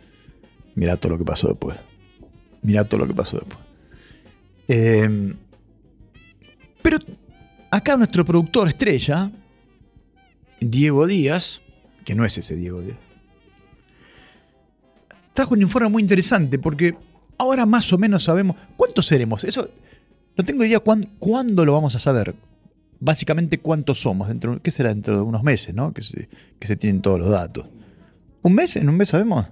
Mirá 0.76 0.98
todo 0.98 1.14
lo 1.14 1.18
que 1.18 1.26
pasó 1.26 1.50
después. 1.50 1.78
Mirá 2.62 2.86
todo 2.86 3.02
lo 3.02 3.08
que 3.08 3.14
pasó 3.14 3.38
después. 3.38 3.60
Eh, 4.68 5.36
pero 6.88 7.00
acá 7.70 7.98
nuestro 7.98 8.24
productor 8.24 8.70
estrella, 8.70 9.30
Diego 10.62 11.06
Díaz, 11.06 11.62
que 12.06 12.16
no 12.16 12.24
es 12.24 12.38
ese 12.38 12.56
Diego 12.56 12.80
Díaz, 12.80 12.96
trajo 15.34 15.54
un 15.54 15.62
informe 15.62 15.90
muy 15.90 16.02
interesante 16.02 16.58
porque 16.58 16.96
ahora 17.38 17.66
más 17.66 17.92
o 17.92 17.98
menos 17.98 18.24
sabemos 18.24 18.56
cuántos 18.78 19.06
seremos. 19.06 19.44
Eso 19.44 19.70
no 20.38 20.46
tengo 20.46 20.64
idea 20.64 20.80
cuán- 20.80 21.10
cuándo 21.20 21.66
lo 21.66 21.74
vamos 21.74 21.94
a 21.96 22.00
saber. 22.00 22.36
Básicamente 23.02 23.58
cuántos 23.58 24.00
somos 24.00 24.30
dentro, 24.30 24.62
¿qué 24.62 24.72
será 24.72 24.88
dentro 24.88 25.18
de 25.18 25.22
unos 25.24 25.44
meses, 25.44 25.76
no? 25.76 25.94
Que 25.94 26.04
se, 26.04 26.30
que 26.58 26.68
se 26.68 26.78
tienen 26.78 27.02
todos 27.02 27.20
los 27.20 27.30
datos. 27.30 27.68
¿Un 28.44 28.56
mes? 28.56 28.78
¿En 28.78 28.88
un 28.88 28.96
mes 28.96 29.10
sabemos? 29.10 29.46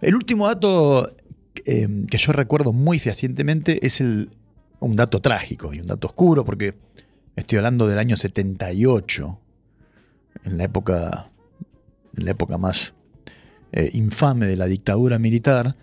El 0.00 0.16
último 0.16 0.48
dato 0.48 1.14
eh, 1.64 1.88
que 2.10 2.18
yo 2.18 2.32
recuerdo 2.32 2.72
muy 2.72 2.98
fehacientemente 2.98 3.86
es 3.86 4.00
el, 4.00 4.30
un 4.82 4.96
dato 4.96 5.20
trágico 5.20 5.72
y 5.72 5.80
un 5.80 5.86
dato 5.86 6.08
oscuro, 6.08 6.44
porque 6.44 6.74
estoy 7.36 7.58
hablando 7.58 7.86
del 7.86 7.98
año 7.98 8.16
78, 8.16 9.38
en 10.44 10.58
la 10.58 10.64
época, 10.64 11.30
en 12.16 12.24
la 12.24 12.30
época 12.30 12.58
más 12.58 12.94
eh, 13.72 13.90
infame 13.94 14.46
de 14.46 14.56
la 14.56 14.66
dictadura 14.66 15.18
militar, 15.18 15.76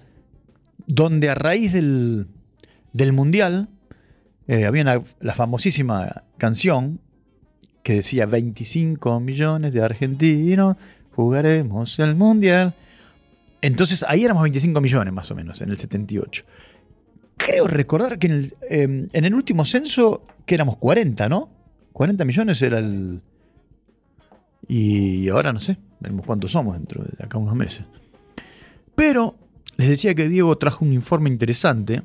donde 0.86 1.30
a 1.30 1.36
raíz 1.36 1.74
del, 1.74 2.28
del 2.94 3.14
Mundial 3.14 3.70
eh, 4.48 4.66
había 4.66 5.04
la 5.20 5.34
famosísima 5.34 6.24
canción 6.38 7.00
que 7.84 7.96
decía 7.96 8.26
25 8.26 9.20
millones 9.20 9.74
de 9.74 9.82
argentinos 9.82 10.76
jugaremos 11.20 12.00
el 12.00 12.16
Mundial. 12.16 12.74
Entonces 13.62 14.06
ahí 14.08 14.24
éramos 14.24 14.44
25 14.44 14.80
millones 14.80 15.14
más 15.14 15.30
o 15.32 15.36
menos, 15.36 15.62
en 15.62 15.70
el 15.70 15.78
78. 15.78 16.46
Creo 17.40 17.68
recordar 17.68 18.20
que 18.20 18.28
en 18.28 18.34
el, 18.34 18.54
eh, 18.70 19.08
en 19.12 19.26
el 19.26 19.34
último 19.34 19.66
censo 19.66 20.24
que 20.46 20.54
éramos 20.56 20.78
40, 20.78 21.28
¿no? 21.30 21.50
40 21.94 22.26
millones 22.26 22.62
era 22.62 22.80
el... 22.80 23.22
Y 24.68 25.30
ahora 25.30 25.52
no 25.52 25.60
sé, 25.60 25.78
veremos 26.00 26.24
cuántos 26.26 26.52
somos 26.52 26.76
dentro 26.76 27.04
de 27.04 27.24
acá 27.24 27.40
unos 27.40 27.56
meses. 27.56 27.86
Pero 28.94 29.36
les 29.78 29.90
decía 29.90 30.14
que 30.14 30.28
Diego 30.28 30.58
trajo 30.58 30.84
un 30.86 30.94
informe 30.94 31.30
interesante. 31.30 32.04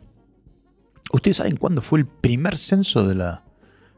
¿Ustedes 1.12 1.36
saben 1.38 1.56
cuándo 1.56 1.82
fue 1.82 1.98
el 1.98 2.06
primer 2.06 2.56
censo 2.56 3.04
de 3.06 3.16
la 3.16 3.42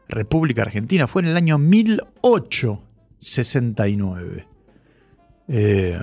República 0.09 0.63
Argentina? 0.63 1.07
Fue 1.07 1.21
en 1.21 1.29
el 1.29 1.37
año 1.37 1.57
1869. 1.59 4.47
Eh, 5.47 6.01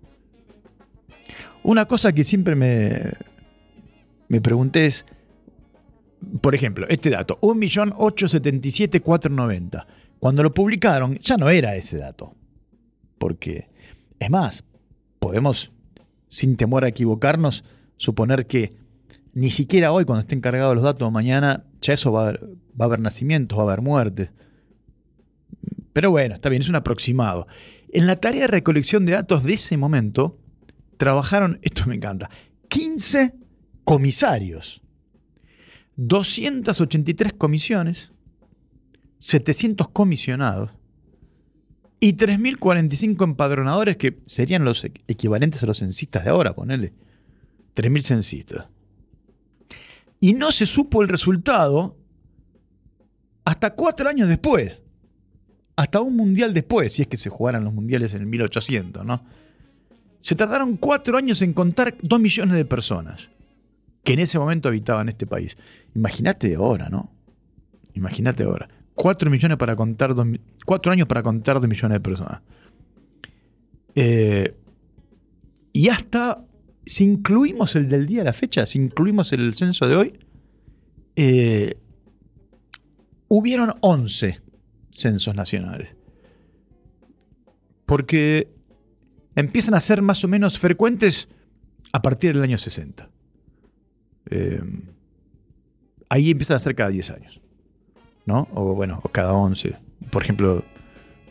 Una 1.62 1.86
cosa 1.86 2.12
que 2.12 2.24
siempre 2.24 2.56
me, 2.56 3.12
me 4.28 4.40
pregunté 4.40 4.86
es, 4.86 5.04
por 6.40 6.54
ejemplo, 6.54 6.86
este 6.88 7.10
dato, 7.10 7.38
1.877.490. 7.40 9.84
Cuando 10.18 10.42
lo 10.42 10.54
publicaron 10.54 11.18
ya 11.18 11.36
no 11.36 11.50
era 11.50 11.76
ese 11.76 11.98
dato. 11.98 12.34
Porque, 13.18 13.68
es 14.18 14.30
más, 14.30 14.64
podemos, 15.18 15.72
sin 16.28 16.56
temor 16.56 16.84
a 16.84 16.88
equivocarnos, 16.88 17.66
suponer 17.96 18.46
que 18.46 18.70
ni 19.34 19.50
siquiera 19.50 19.92
hoy, 19.92 20.04
cuando 20.04 20.20
estén 20.22 20.40
cargados 20.40 20.74
los 20.74 20.84
datos, 20.84 21.10
mañana, 21.10 21.64
ya 21.80 21.94
eso 21.94 22.12
va 22.12 22.34
va 22.80 22.84
a 22.84 22.86
haber 22.88 23.00
nacimientos, 23.00 23.58
va 23.58 23.62
a 23.62 23.66
haber 23.66 23.82
muertes. 23.82 24.30
Pero 25.92 26.10
bueno, 26.10 26.34
está 26.34 26.48
bien, 26.48 26.62
es 26.62 26.68
un 26.68 26.76
aproximado. 26.76 27.46
En 27.90 28.06
la 28.06 28.16
tarea 28.16 28.42
de 28.42 28.46
recolección 28.48 29.04
de 29.04 29.12
datos 29.12 29.44
de 29.44 29.54
ese 29.54 29.76
momento, 29.76 30.38
trabajaron, 30.96 31.58
esto 31.62 31.84
me 31.86 31.96
encanta, 31.96 32.30
15 32.68 33.34
comisarios, 33.84 34.82
283 35.96 37.34
comisiones, 37.34 38.12
700 39.18 39.88
comisionados 39.90 40.70
y 42.00 42.14
3.045 42.14 43.22
empadronadores 43.22 43.96
que 43.96 44.18
serían 44.26 44.64
los 44.64 44.84
equivalentes 44.84 45.62
a 45.62 45.66
los 45.66 45.78
censistas 45.78 46.24
de 46.24 46.30
ahora, 46.30 46.54
ponele. 46.54 46.92
3.000 47.76 48.02
censistas. 48.02 48.66
Y 50.18 50.34
no 50.34 50.50
se 50.50 50.66
supo 50.66 51.02
el 51.02 51.08
resultado 51.08 51.96
hasta 53.44 53.74
cuatro 53.74 54.08
años 54.08 54.28
después. 54.28 54.81
Hasta 55.76 56.00
un 56.00 56.16
mundial 56.16 56.52
después, 56.52 56.92
si 56.92 57.02
es 57.02 57.08
que 57.08 57.16
se 57.16 57.30
jugaran 57.30 57.64
los 57.64 57.72
mundiales 57.72 58.14
en 58.14 58.22
el 58.22 58.26
1800, 58.26 59.04
¿no? 59.04 59.24
Se 60.18 60.34
tardaron 60.34 60.76
cuatro 60.76 61.16
años 61.16 61.42
en 61.42 61.52
contar 61.52 61.96
dos 62.00 62.20
millones 62.20 62.56
de 62.56 62.64
personas 62.64 63.30
que 64.04 64.12
en 64.12 64.20
ese 64.20 64.38
momento 64.38 64.68
habitaban 64.68 65.08
este 65.08 65.26
país. 65.26 65.56
Imagínate 65.94 66.54
ahora, 66.54 66.88
¿no? 66.88 67.10
Imagínate 67.94 68.44
ahora. 68.44 68.68
Cuatro 68.94 69.30
millones 69.30 69.56
para 69.58 69.74
contar 69.74 70.14
dos, 70.14 70.26
cuatro 70.66 70.92
años 70.92 71.08
para 71.08 71.22
contar 71.22 71.60
dos 71.60 71.68
millones 71.68 71.96
de 71.96 72.00
personas. 72.00 72.42
Eh, 73.94 74.54
y 75.72 75.88
hasta, 75.88 76.44
si 76.84 77.04
incluimos 77.04 77.74
el 77.76 77.88
del 77.88 78.06
día 78.06 78.18
de 78.18 78.24
la 78.24 78.32
fecha, 78.32 78.66
si 78.66 78.78
incluimos 78.78 79.32
el 79.32 79.54
censo 79.54 79.88
de 79.88 79.96
hoy, 79.96 80.18
eh, 81.16 81.76
hubieron 83.28 83.74
11 83.80 84.41
censos 84.92 85.34
nacionales. 85.34 85.88
Porque 87.86 88.48
empiezan 89.34 89.74
a 89.74 89.80
ser 89.80 90.02
más 90.02 90.22
o 90.24 90.28
menos 90.28 90.58
frecuentes 90.58 91.28
a 91.92 92.00
partir 92.00 92.34
del 92.34 92.44
año 92.44 92.58
60. 92.58 93.08
Eh, 94.30 94.62
ahí 96.08 96.30
empiezan 96.30 96.56
a 96.56 96.60
ser 96.60 96.74
cada 96.74 96.90
10 96.90 97.10
años. 97.10 97.40
¿No? 98.24 98.46
O 98.54 98.74
bueno, 98.74 99.00
o 99.02 99.08
cada 99.08 99.32
11. 99.32 99.74
Por 100.10 100.22
ejemplo, 100.22 100.64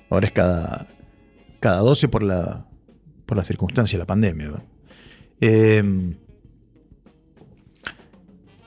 ahora 0.10 0.28
es 0.28 0.34
cada, 0.34 0.88
cada 1.60 1.80
12 1.80 2.10
por 2.10 2.21
la, 2.21 2.67
por 3.26 3.38
la 3.38 3.45
circunstancia 3.45 3.97
de 3.97 4.02
la 4.02 4.08
pandemia. 4.08 4.63
Eh, 5.39 6.15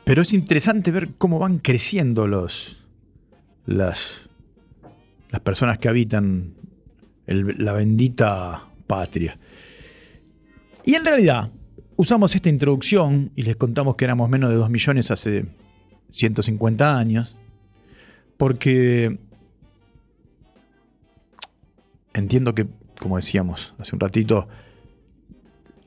pero 0.05 0.23
es 0.23 0.33
interesante 0.33 0.91
ver 0.91 1.15
cómo 1.17 1.39
van 1.39 1.59
creciendo 1.59 2.27
los, 2.27 2.77
las, 3.65 4.29
las 5.35 5.41
personas 5.41 5.79
que 5.79 5.89
habitan 5.89 6.55
la 7.27 7.73
bendita 7.73 8.69
patria. 8.87 9.37
Y 10.85 10.95
en 10.95 11.05
realidad, 11.05 11.51
usamos 11.97 12.37
esta 12.37 12.51
introducción 12.51 13.33
y 13.35 13.43
les 13.43 13.57
contamos 13.57 13.97
que 13.97 14.05
éramos 14.05 14.31
menos 14.31 14.51
de 14.51 14.55
2 14.55 14.71
millones 14.71 15.11
hace 15.11 15.47
150 16.11 16.97
años, 16.97 17.37
porque 18.37 19.19
entiendo 22.13 22.55
que, 22.55 22.69
como 23.01 23.17
decíamos 23.17 23.75
hace 23.79 23.97
un 23.97 24.01
ratito, 24.01 24.47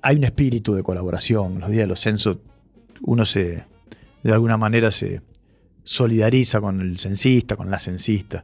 hay 0.02 0.18
un 0.18 0.26
espíritu 0.26 0.74
de 0.74 0.84
colaboración. 0.84 1.62
Los 1.62 1.70
días 1.70 1.84
de 1.84 1.88
los 1.88 2.02
censos, 2.02 2.40
uno 3.02 3.24
se, 3.24 3.64
de 4.24 4.32
alguna 4.34 4.58
manera, 4.58 4.92
se 4.92 5.22
solidariza 5.84 6.60
con 6.60 6.82
el 6.82 7.00
censista, 7.00 7.56
con 7.56 7.72
la 7.72 7.80
censista. 7.80 8.44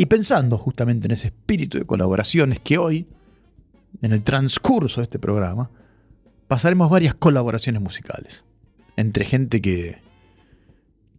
Y 0.00 0.06
pensando 0.06 0.56
justamente 0.58 1.06
en 1.06 1.10
ese 1.10 1.26
espíritu 1.26 1.76
de 1.76 1.84
colaboraciones 1.84 2.60
que 2.60 2.78
hoy, 2.78 3.08
en 4.00 4.12
el 4.12 4.22
transcurso 4.22 5.00
de 5.00 5.06
este 5.06 5.18
programa, 5.18 5.72
pasaremos 6.46 6.88
varias 6.88 7.14
colaboraciones 7.14 7.82
musicales 7.82 8.44
entre 8.96 9.24
gente 9.24 9.60
que, 9.60 9.98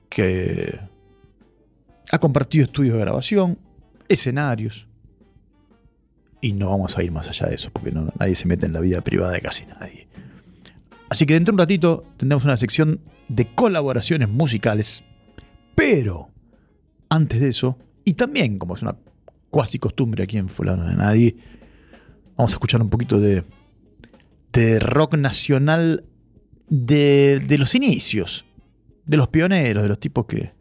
que 0.08 0.80
ha 2.10 2.20
compartido 2.20 2.64
estudios 2.64 2.94
de 2.94 3.02
grabación, 3.02 3.60
escenarios, 4.08 4.88
y 6.40 6.54
no 6.54 6.70
vamos 6.70 6.98
a 6.98 7.04
ir 7.04 7.12
más 7.12 7.28
allá 7.28 7.48
de 7.48 7.56
eso, 7.56 7.72
porque 7.74 7.92
no- 7.92 8.14
nadie 8.18 8.38
se 8.38 8.48
mete 8.48 8.66
en 8.66 8.72
la 8.72 8.80
vida 8.80 9.02
privada 9.02 9.34
de 9.34 9.42
casi 9.42 9.66
nadie. 9.66 10.08
Así 11.10 11.26
que 11.26 11.34
dentro 11.34 11.52
de 11.52 11.56
un 11.56 11.60
ratito 11.60 12.06
tendremos 12.16 12.46
una 12.46 12.56
sección 12.56 13.02
de 13.28 13.46
colaboraciones 13.46 14.30
musicales, 14.30 15.04
pero 15.76 16.30
antes 17.10 17.42
de 17.42 17.50
eso, 17.50 17.78
y 18.04 18.14
también 18.14 18.60
como 18.60 18.76
es 18.76 18.82
una 18.82 18.96
cuasi 19.50 19.80
costumbre 19.80 20.24
aquí 20.24 20.38
en 20.38 20.50
Fulano 20.50 20.86
de 20.86 20.96
Nadie, 20.96 21.36
vamos 22.38 22.52
a 22.52 22.56
escuchar 22.56 22.82
un 22.82 22.90
poquito 22.90 23.20
de, 23.20 23.44
de 24.54 24.80
rock 24.80 25.16
nacional 25.16 26.06
de, 26.70 27.44
de 27.46 27.58
los 27.58 27.76
inicios, 27.76 28.46
de 29.06 29.18
los 29.18 29.30
pioneros, 29.30 29.84
de 29.84 29.90
los 29.90 30.00
tipos 30.00 30.26
que, 30.26 30.54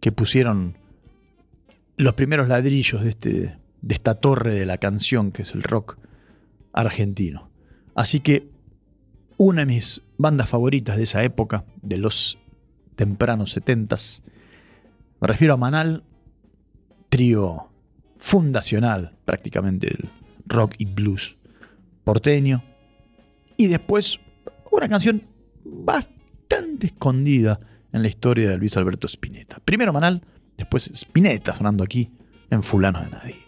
que 0.00 0.12
pusieron 0.12 0.76
los 1.96 2.14
primeros 2.14 2.48
ladrillos 2.48 3.02
de 3.02 3.10
este, 3.10 3.58
de 3.82 3.94
esta 3.94 4.14
torre 4.14 4.54
de 4.54 4.66
la 4.66 4.78
canción 4.78 5.32
que 5.32 5.42
es 5.42 5.54
el 5.54 5.62
rock 5.62 5.98
argentino. 6.72 7.50
Así 7.94 8.20
que 8.20 8.48
una 9.36 9.62
de 9.62 9.66
mis 9.66 10.02
bandas 10.16 10.48
favoritas 10.48 10.96
de 10.96 11.04
esa 11.04 11.22
época, 11.24 11.64
de 11.82 11.98
los 11.98 12.38
tempranos 12.96 13.50
setentas, 13.50 14.22
me 15.20 15.28
refiero 15.28 15.54
a 15.54 15.56
Manal, 15.56 16.04
trío 17.14 17.70
fundacional 18.18 19.14
prácticamente 19.24 19.86
del 19.86 20.10
rock 20.46 20.74
y 20.78 20.84
blues 20.84 21.36
porteño. 22.02 22.64
Y 23.56 23.68
después 23.68 24.18
una 24.72 24.88
canción 24.88 25.22
bastante 25.64 26.88
escondida 26.88 27.60
en 27.92 28.02
la 28.02 28.08
historia 28.08 28.50
de 28.50 28.58
Luis 28.58 28.76
Alberto 28.76 29.06
Spinetta. 29.06 29.60
Primero 29.64 29.92
Manal, 29.92 30.22
después 30.56 30.90
Spinetta 30.92 31.54
sonando 31.54 31.84
aquí 31.84 32.10
en 32.50 32.64
Fulano 32.64 33.00
de 33.00 33.10
Nadie. 33.10 33.43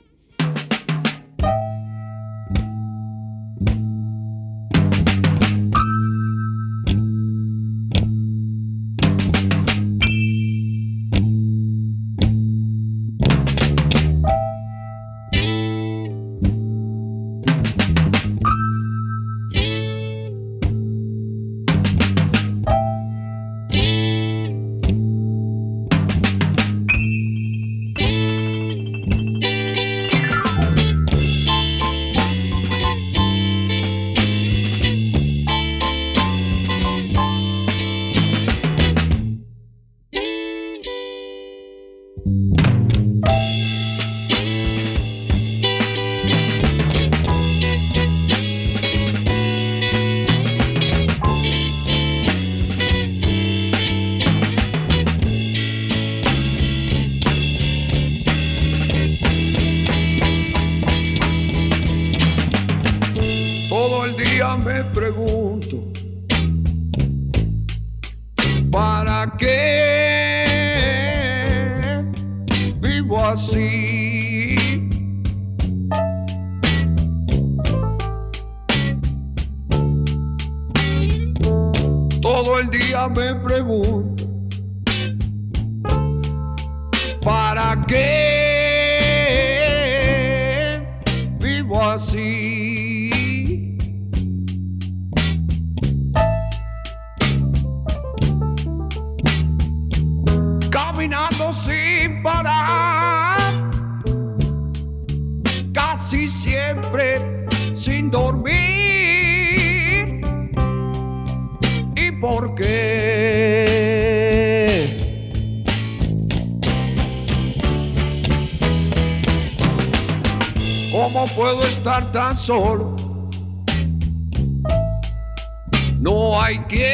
Hay 126.47 126.59
quien 126.59 126.87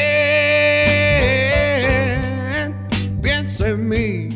piense 3.23 3.69
en 3.69 3.89
mí. 3.89 4.29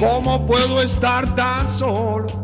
¿Cómo 0.00 0.44
puedo 0.44 0.82
estar 0.82 1.32
tan 1.36 1.68
solo? 1.68 2.41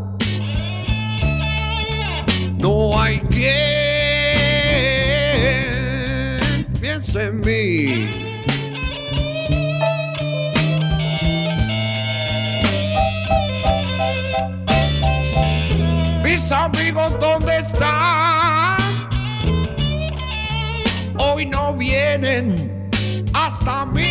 Hasta 23.68 24.07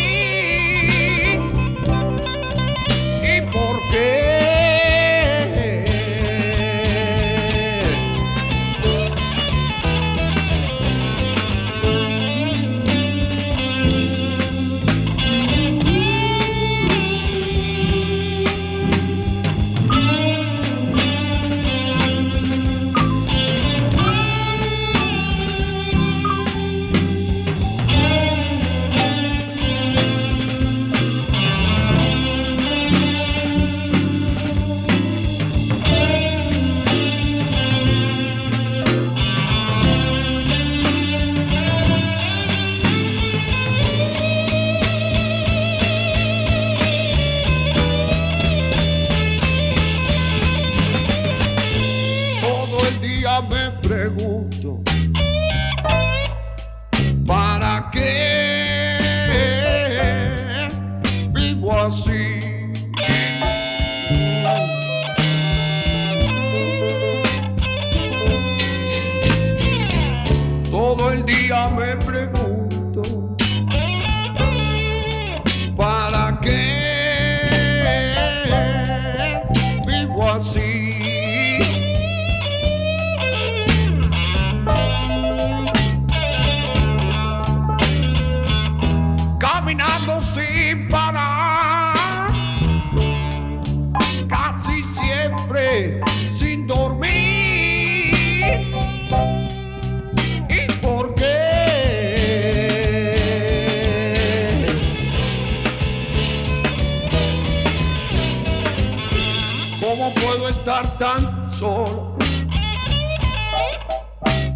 estar 110.68 110.98
tan 110.98 111.50
solo. 111.50 112.14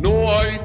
No 0.01 0.11
hay 0.37 0.59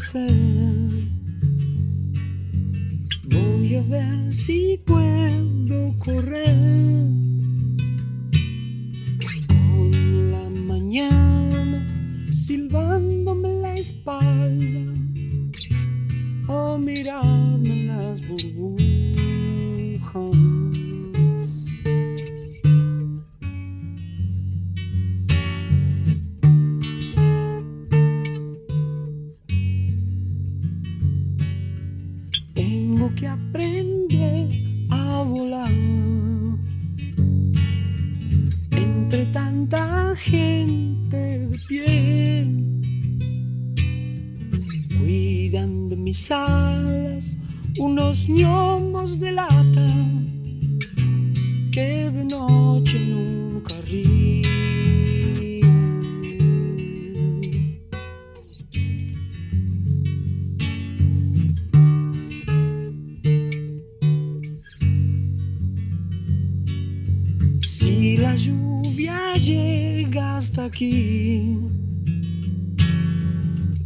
listen. 0.00 0.69
Si 67.70 68.16
la 68.16 68.34
lluvia 68.34 69.36
llega 69.36 70.36
hasta 70.36 70.64
aquí, 70.64 71.56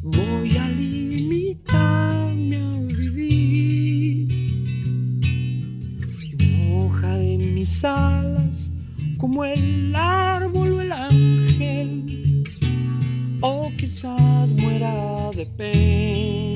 voy 0.03 0.57
a 0.57 0.69
limitarme 0.71 2.57
a 2.57 2.81
vivir. 2.97 4.29
Mojaré 6.67 7.37
mis 7.37 7.85
alas 7.85 8.73
como 9.19 9.45
el 9.45 9.95
árbol 9.95 10.73
o 10.73 10.81
el 10.81 10.91
ángel, 10.91 12.43
o 13.43 13.71
quizás 13.77 14.55
muera 14.55 15.31
de 15.37 15.45
pena. 15.45 16.54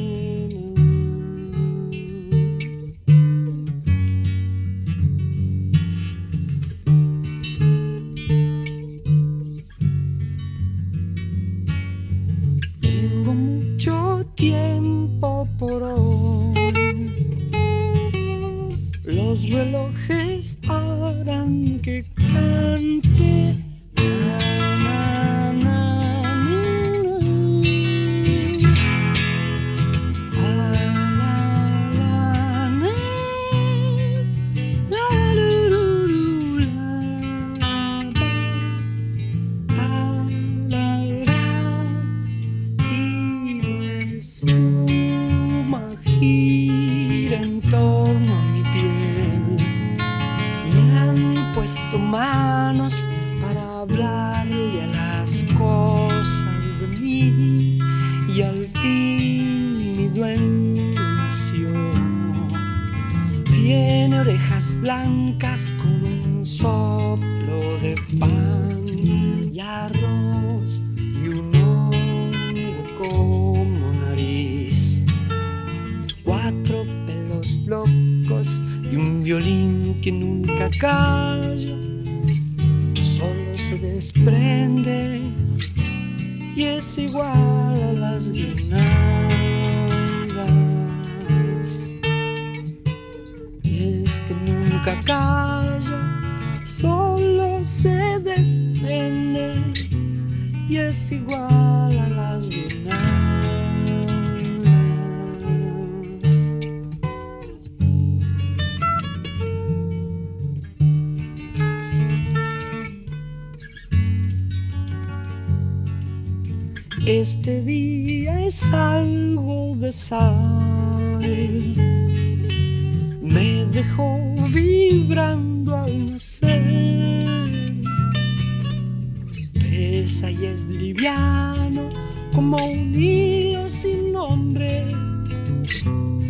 y 130.09 130.47
es 130.47 130.65
liviano 130.65 131.91
como 132.35 132.57
un 132.57 132.95
hilo 132.95 133.69
sin 133.69 134.11
nombre. 134.11 134.87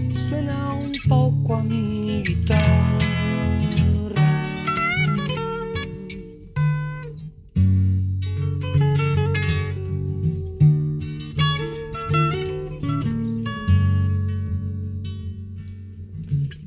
Suena 0.08 0.72
un 0.74 0.92
poco 1.08 1.54
a 1.54 1.62
mi 1.62 2.20
guitarra. 2.22 2.98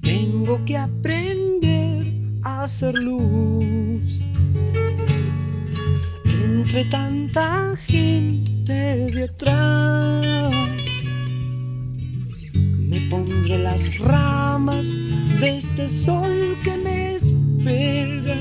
Tengo 0.01 0.63
que 0.65 0.77
aprender 0.77 2.05
a 2.43 2.63
hacer 2.63 2.95
luz 2.95 3.30
tanta 6.85 7.75
gente 7.87 8.73
detrás. 9.13 10.55
Me 12.53 12.99
pondré 13.09 13.57
las 13.59 13.97
ramas 13.99 14.97
de 15.39 15.57
este 15.57 15.87
sol 15.87 16.57
que 16.63 16.77
me 16.77 17.15
espera 17.15 18.37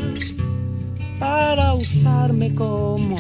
para 1.18 1.74
usarme 1.74 2.54
como 2.54 3.16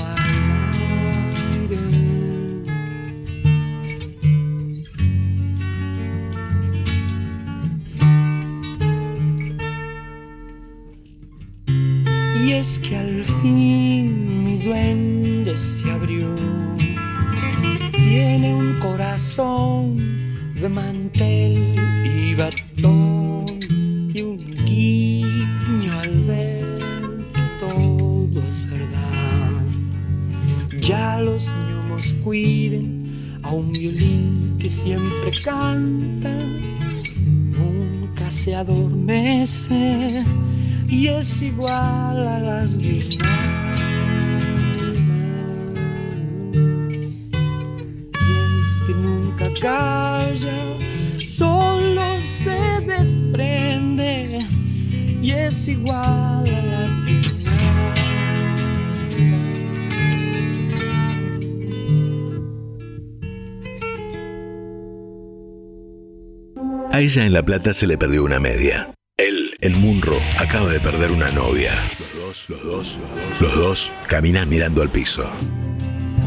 ella 67.10 67.26
en 67.26 67.32
La 67.32 67.42
Plata 67.42 67.74
se 67.74 67.88
le 67.88 67.98
perdió 67.98 68.22
una 68.22 68.38
media. 68.38 68.94
Él, 69.16 69.52
el 69.60 69.74
Munro, 69.74 70.16
acaba 70.38 70.70
de 70.70 70.78
perder 70.78 71.10
una 71.10 71.28
novia. 71.32 71.72
Los 71.98 72.14
dos, 72.14 72.50
los 72.50 72.62
dos, 72.62 72.98
los 73.40 73.56
dos 73.56 73.92
caminan 74.06 74.48
mirando 74.48 74.80
al 74.80 74.90
piso. 74.90 75.28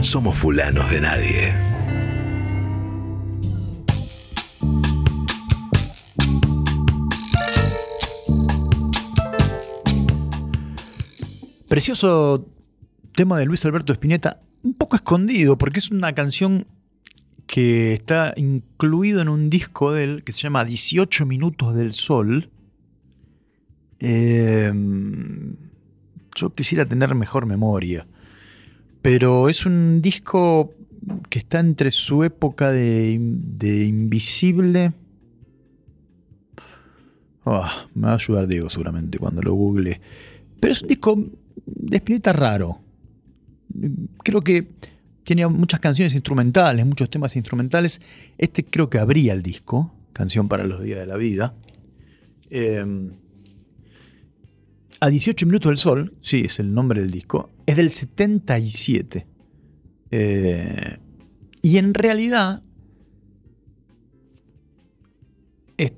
Somos 0.01 0.37
fulanos 0.37 0.91
de 0.91 0.99
nadie. 0.99 1.53
Precioso 11.69 12.45
tema 13.13 13.39
de 13.39 13.45
Luis 13.45 13.63
Alberto 13.63 13.93
Spinetta, 13.93 14.41
un 14.63 14.73
poco 14.73 14.97
escondido, 14.97 15.57
porque 15.57 15.79
es 15.79 15.91
una 15.91 16.13
canción 16.13 16.67
que 17.53 17.93
está 17.93 18.33
incluido 18.35 19.21
en 19.21 19.29
un 19.29 19.51
disco 19.51 19.93
de 19.93 20.03
él 20.03 20.23
que 20.23 20.33
se 20.33 20.41
llama 20.41 20.65
18 20.65 21.27
Minutos 21.27 21.75
del 21.75 21.91
Sol. 21.91 22.49
Eh, 23.99 24.73
yo 26.35 26.55
quisiera 26.55 26.87
tener 26.87 27.13
mejor 27.13 27.45
memoria, 27.45 28.07
pero 29.03 29.49
es 29.49 29.67
un 29.67 30.01
disco 30.01 30.73
que 31.29 31.37
está 31.37 31.59
entre 31.59 31.91
su 31.91 32.23
época 32.23 32.71
de, 32.71 33.19
de 33.21 33.85
Invisible. 33.85 34.93
Ah, 37.45 37.85
me 37.93 38.07
va 38.07 38.13
a 38.13 38.15
ayudar 38.15 38.47
Diego 38.47 38.71
seguramente 38.71 39.19
cuando 39.19 39.43
lo 39.43 39.53
google. 39.53 40.01
Pero 40.59 40.73
es 40.73 40.81
un 40.81 40.87
disco 40.87 41.23
de 41.67 41.97
Spinetta 41.97 42.33
raro. 42.33 42.79
Creo 44.23 44.41
que 44.41 44.69
tenía 45.23 45.47
muchas 45.47 45.79
canciones 45.79 46.13
instrumentales, 46.13 46.85
muchos 46.85 47.09
temas 47.09 47.35
instrumentales. 47.35 48.01
Este 48.37 48.63
creo 48.65 48.89
que 48.89 48.99
abría 48.99 49.33
el 49.33 49.41
disco, 49.43 49.93
Canción 50.13 50.47
para 50.47 50.63
los 50.65 50.83
Días 50.83 50.99
de 50.99 51.05
la 51.07 51.17
Vida. 51.17 51.55
Eh, 52.49 52.85
a 54.99 55.09
18 55.09 55.45
Minutos 55.45 55.69
del 55.69 55.77
Sol, 55.77 56.13
sí, 56.21 56.43
es 56.45 56.59
el 56.59 56.73
nombre 56.73 57.01
del 57.01 57.11
disco, 57.11 57.49
es 57.65 57.75
del 57.75 57.89
77. 57.89 59.27
Eh, 60.11 60.97
y 61.61 61.77
en 61.77 61.93
realidad 61.93 62.61
es- 65.77 65.93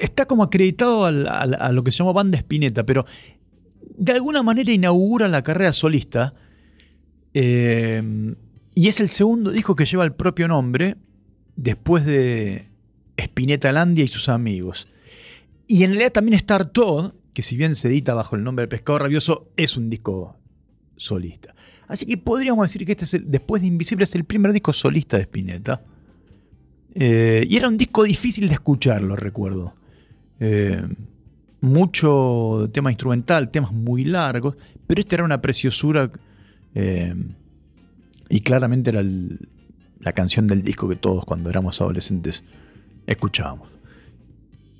está 0.00 0.26
como 0.26 0.42
acreditado 0.42 1.04
a, 1.06 1.72
lo 1.72 1.84
que 1.84 1.90
se 1.90 1.98
llama 1.98 2.12
banda 2.12 2.36
Spinetta, 2.38 2.84
pero 2.84 3.06
de 3.96 4.12
alguna 4.12 4.42
manera 4.42 4.72
inaugura 4.72 5.28
la 5.28 5.42
carrera 5.42 5.72
solista. 5.72 6.34
Eh, 7.34 8.34
y 8.74 8.88
es 8.88 9.00
el 9.00 9.08
segundo 9.08 9.50
disco 9.50 9.74
que 9.74 9.86
lleva 9.86 10.04
el 10.04 10.12
propio 10.12 10.48
nombre 10.48 10.96
después 11.56 12.06
de 12.06 12.68
Spinetta 13.16 13.72
Landia 13.72 14.04
y 14.04 14.08
sus 14.08 14.28
amigos. 14.28 14.88
Y 15.66 15.84
en 15.84 15.90
realidad 15.90 16.12
también 16.12 16.34
Star 16.34 16.70
Todd, 16.70 17.12
que 17.34 17.42
si 17.42 17.56
bien 17.56 17.74
se 17.74 17.88
edita 17.88 18.14
bajo 18.14 18.36
el 18.36 18.44
nombre 18.44 18.62
de 18.62 18.68
Pescado 18.68 19.00
Rabioso, 19.00 19.50
es 19.56 19.76
un 19.76 19.90
disco 19.90 20.36
solista. 20.96 21.54
Así 21.88 22.06
que 22.06 22.16
podríamos 22.16 22.68
decir 22.68 22.86
que 22.86 22.92
este 22.92 23.04
es 23.04 23.14
el, 23.14 23.30
después 23.30 23.62
de 23.62 23.68
Invisible 23.68 24.04
es 24.04 24.14
el 24.14 24.24
primer 24.24 24.52
disco 24.52 24.72
solista 24.72 25.16
de 25.16 25.24
Spinetta. 25.24 25.82
Eh, 26.94 27.46
y 27.48 27.56
era 27.56 27.68
un 27.68 27.78
disco 27.78 28.04
difícil 28.04 28.48
de 28.48 28.54
escuchar, 28.54 29.02
lo 29.02 29.16
recuerdo. 29.16 29.74
Eh, 30.40 30.86
mucho 31.60 32.68
tema 32.72 32.90
instrumental, 32.90 33.50
temas 33.50 33.72
muy 33.72 34.04
largos, 34.04 34.56
pero 34.86 35.00
esta 35.00 35.16
era 35.16 35.24
una 35.24 35.40
preciosura 35.40 36.10
eh, 36.80 37.12
y 38.28 38.40
claramente 38.40 38.90
era 38.90 39.02
la 39.02 40.12
canción 40.12 40.46
del 40.46 40.62
disco 40.62 40.88
que 40.88 40.94
todos 40.94 41.24
cuando 41.24 41.50
éramos 41.50 41.80
adolescentes 41.80 42.44
escuchábamos. 43.08 43.76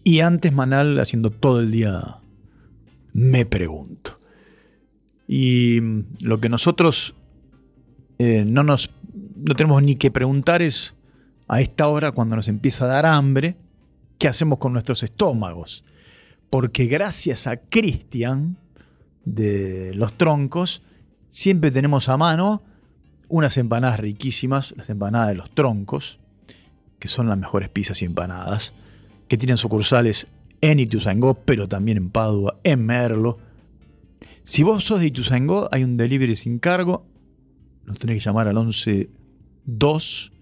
Y 0.05 0.21
antes 0.21 0.53
Manal 0.53 1.01
haciendo 1.01 1.31
todo 1.31 1.59
el 1.59 1.73
día 1.73 2.19
me 3.13 3.47
pregunto. 3.47 4.21
Y 5.27 5.81
mm, 5.81 6.05
lo 6.21 6.39
que 6.39 6.49
nosotros 6.49 7.17
eh, 8.21 8.45
no 8.47 8.63
nos 8.63 8.91
no 9.35 9.57
tenemos 9.57 9.83
ni 9.83 9.97
que 9.97 10.13
preguntar 10.13 10.63
es 10.63 10.95
a 11.49 11.61
esta 11.61 11.89
hora 11.89 12.13
cuando 12.13 12.37
nos 12.37 12.47
empieza 12.47 12.85
a 12.85 12.89
dar 12.89 13.07
hambre, 13.07 13.57
¿qué 14.19 14.29
hacemos 14.29 14.59
con 14.59 14.73
nuestros 14.73 15.03
estómagos? 15.03 15.85
Porque 16.49 16.87
gracias 16.87 17.49
a 17.49 17.57
Cristian 17.57 18.57
de 19.25 19.93
los 19.95 20.17
troncos, 20.17 20.83
siempre 21.29 21.71
tenemos 21.71 22.09
a 22.09 22.17
mano 22.17 22.63
unas 23.29 23.57
empanadas 23.59 24.01
riquísimas, 24.01 24.75
las 24.77 24.91
empanadas 24.91 25.29
de 25.29 25.35
los 25.35 25.51
troncos, 25.51 26.19
que 26.99 27.09
son 27.09 27.29
las 27.29 27.39
mejores 27.39 27.69
pizzas 27.69 28.01
y 28.03 28.07
empanadas, 28.07 28.73
que 29.29 29.37
tienen 29.37 29.59
sucursales 29.59 30.27
en 30.61 30.81
Ituzaingó, 30.81 31.35
pero 31.35 31.69
también 31.69 31.99
en 31.99 32.11
Padua, 32.11 32.59
en 32.65 32.85
Merlo. 32.85 33.39
Si 34.43 34.63
vos 34.63 34.85
sos 34.85 35.01
de 35.01 35.07
Ituzaingó, 35.07 35.69
hay 35.71 35.85
un 35.85 35.97
delivery 35.97 36.37
sin 36.37 36.59
cargo, 36.59 37.07
nos 37.85 37.99
tenés 37.99 38.17
que 38.17 38.21
llamar 38.21 38.49
al 38.49 38.57
11 38.57 39.11
2 39.67 40.33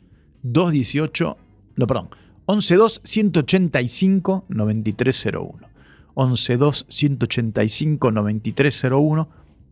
218, 0.42 1.36
no, 1.76 1.86
perdón, 1.86 2.10
11 2.46 2.76
2 2.76 3.00
185 3.04 4.44
9301. 4.48 5.68
11 6.14 6.56
2 6.56 6.86
185 6.88 8.10
9301 8.12 9.28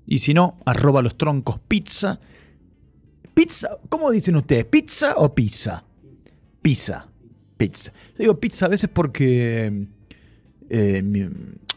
y 0.07 0.19
si 0.19 0.35
no, 0.35 0.59
arroba 0.65 1.03
los 1.03 1.17
troncos 1.17 1.59
pizza. 1.67 2.21
Pizza, 3.35 3.79
¿cómo 3.89 4.11
dicen 4.11 4.37
ustedes? 4.37 4.65
¿Pizza 4.67 5.15
o 5.17 5.35
pizza? 5.35 5.83
Pizza. 6.63 7.07
Pizza. 7.57 7.93
Yo 8.13 8.19
digo 8.19 8.41
pizza 8.41 8.67
a 8.67 8.69
veces 8.69 8.91
porque 8.93 9.87
eh, 10.69 11.03
mi, 11.03 11.21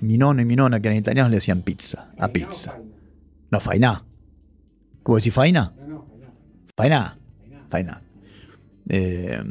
mi 0.02 0.14
y 0.14 0.46
mi 0.46 0.56
nona, 0.56 0.80
que 0.80 0.88
eran 0.88 0.98
italianos, 0.98 1.32
le 1.32 1.38
decían 1.38 1.62
pizza. 1.62 2.12
A 2.18 2.28
pizza. 2.28 2.80
No, 3.50 3.60
fainá. 3.60 4.04
¿Cómo 5.04 5.18
decís 5.18 5.34
faina? 5.34 5.74
Fainá. 6.76 7.18
Fainá. 7.70 8.02
Eh, 8.90 9.42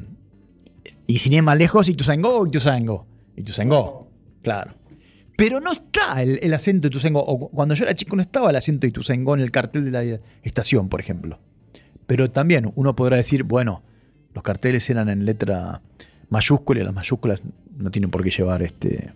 y 1.06 1.18
sin 1.18 1.32
ir 1.32 1.42
más 1.42 1.56
lejos, 1.56 1.88
Ituzaingó 1.88 2.40
o 2.40 2.46
Ituzaingó. 2.46 3.06
Ituzaingó, 3.36 4.08
claro. 4.42 4.74
Pero 5.36 5.60
no 5.60 5.70
está 5.72 6.22
el, 6.22 6.38
el 6.42 6.54
acento 6.54 6.82
de 6.88 6.94
Ituzaingó. 6.94 7.20
O 7.20 7.38
cu- 7.38 7.50
cuando 7.50 7.74
yo 7.74 7.84
era 7.84 7.94
chico 7.94 8.16
no 8.16 8.22
estaba 8.22 8.50
el 8.50 8.56
acento 8.56 8.80
de 8.82 8.88
Ituzaingó 8.88 9.34
en 9.34 9.40
el 9.42 9.50
cartel 9.50 9.84
de 9.84 9.90
la 9.90 10.20
estación, 10.42 10.88
por 10.88 11.00
ejemplo. 11.00 11.38
Pero 12.06 12.30
también 12.30 12.72
uno 12.74 12.96
podrá 12.96 13.16
decir, 13.16 13.42
bueno, 13.42 13.82
los 14.34 14.42
carteles 14.42 14.88
eran 14.90 15.08
en 15.08 15.24
letra 15.26 15.82
mayúscula 16.30 16.80
y 16.80 16.84
las 16.84 16.94
mayúsculas 16.94 17.42
no 17.76 17.90
tienen 17.90 18.10
por 18.10 18.22
qué 18.24 18.30
llevar 18.30 18.62
este 18.62 19.12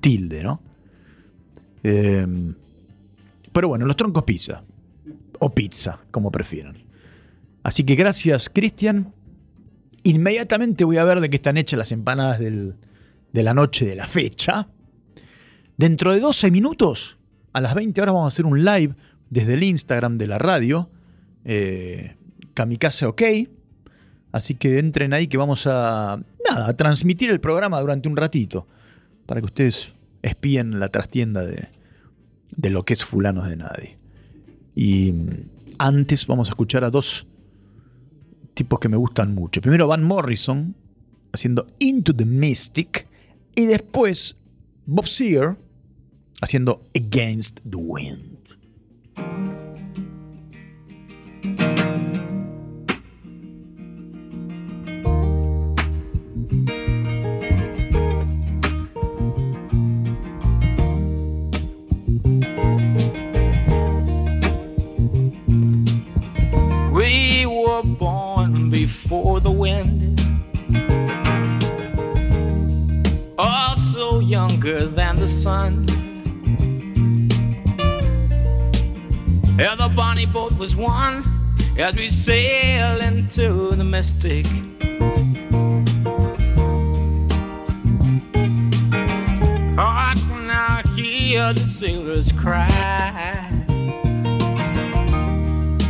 tilde, 0.00 0.42
¿no? 0.42 0.60
Eh, 1.82 2.26
pero 3.52 3.68
bueno, 3.68 3.86
los 3.86 3.96
troncos 3.96 4.22
pizza. 4.24 4.62
O 5.38 5.54
pizza, 5.54 5.98
como 6.10 6.30
prefieran. 6.30 6.78
Así 7.62 7.84
que 7.84 7.94
gracias, 7.94 8.48
Cristian. 8.48 9.12
Inmediatamente 10.02 10.84
voy 10.84 10.98
a 10.98 11.04
ver 11.04 11.20
de 11.20 11.28
qué 11.30 11.36
están 11.36 11.56
hechas 11.56 11.78
las 11.78 11.92
empanadas 11.92 12.38
del- 12.38 12.76
de 13.32 13.42
la 13.42 13.52
noche 13.54 13.84
de 13.86 13.96
la 13.96 14.06
fecha. 14.06 14.68
Dentro 15.76 16.12
de 16.12 16.20
12 16.20 16.50
minutos, 16.50 17.18
a 17.52 17.60
las 17.60 17.74
20 17.74 18.00
horas, 18.00 18.14
vamos 18.14 18.26
a 18.26 18.34
hacer 18.34 18.46
un 18.46 18.64
live 18.64 18.94
desde 19.30 19.54
el 19.54 19.62
Instagram 19.62 20.16
de 20.16 20.26
la 20.26 20.38
radio. 20.38 20.90
Eh, 21.44 22.16
Kamikaze 22.54 23.06
OK. 23.06 23.22
Así 24.32 24.54
que 24.54 24.78
entren 24.78 25.12
ahí 25.12 25.26
que 25.26 25.36
vamos 25.36 25.66
a, 25.66 26.18
nada, 26.48 26.68
a 26.68 26.76
transmitir 26.76 27.30
el 27.30 27.40
programa 27.40 27.80
durante 27.80 28.08
un 28.08 28.16
ratito. 28.16 28.66
Para 29.26 29.40
que 29.40 29.46
ustedes 29.46 29.92
espíen 30.22 30.80
la 30.80 30.88
trastienda 30.88 31.44
de, 31.44 31.68
de 32.56 32.70
lo 32.70 32.84
que 32.84 32.94
es 32.94 33.04
Fulanos 33.04 33.48
de 33.48 33.56
Nadie. 33.56 33.98
Y 34.74 35.12
mm, 35.12 35.28
antes 35.78 36.26
vamos 36.26 36.48
a 36.48 36.52
escuchar 36.52 36.84
a 36.84 36.90
dos 36.90 37.26
tipos 38.54 38.80
que 38.80 38.88
me 38.88 38.96
gustan 38.96 39.34
mucho. 39.34 39.60
Primero 39.60 39.86
Van 39.86 40.02
Morrison 40.02 40.74
haciendo 41.32 41.66
Into 41.78 42.14
the 42.14 42.24
Mystic 42.24 43.06
y 43.54 43.66
después 43.66 44.36
Bob 44.86 45.06
Seger 45.06 45.56
haciendo 46.40 46.82
Against 46.94 47.60
the 47.64 47.78
Wind. 47.78 48.36
We 66.92 67.46
were 67.46 67.82
born 67.82 68.70
before 68.70 69.40
the 69.40 69.50
wind, 69.50 70.20
also 73.38 74.20
younger 74.20 74.86
than 74.86 75.16
the 75.16 75.28
sun. 75.28 75.95
Yeah, 79.58 79.74
the 79.74 79.88
bonnie 79.88 80.26
boat 80.26 80.52
was 80.58 80.76
one 80.76 81.24
as 81.78 81.96
we 81.96 82.10
sail 82.10 83.00
into 83.00 83.70
the 83.70 83.84
mystic. 83.84 84.44
Oh, 89.78 89.92
I 90.08 90.14
can 90.14 90.46
now 90.46 90.82
hear 90.94 91.54
the 91.54 91.60
sailors 91.60 92.32
cry. 92.32 92.68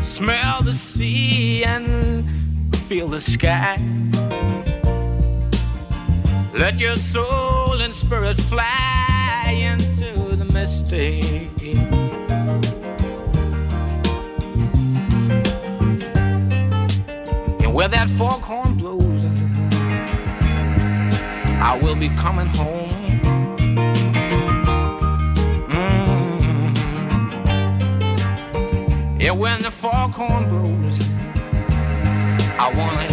Smell 0.04 0.62
the 0.62 0.74
sea 0.74 1.64
and 1.64 2.24
feel 2.86 3.08
the 3.08 3.20
sky. 3.20 3.78
Let 6.54 6.78
your 6.80 6.94
soul 6.94 7.80
and 7.80 7.92
spirit 7.92 8.36
fly 8.36 9.74
into 9.74 10.36
the 10.36 10.44
mystic. 10.52 12.05
Where 17.76 17.88
that 17.88 18.08
foghorn 18.08 18.74
blows, 18.78 19.22
I 21.60 21.78
will 21.82 21.94
be 21.94 22.08
coming 22.08 22.46
home. 22.46 22.88
Mm. 25.68 26.00
Yeah, 29.20 29.32
when 29.32 29.60
the 29.60 29.70
foghorn 29.70 30.48
blows, 30.48 31.10
I 32.58 32.72
wanna 32.74 33.05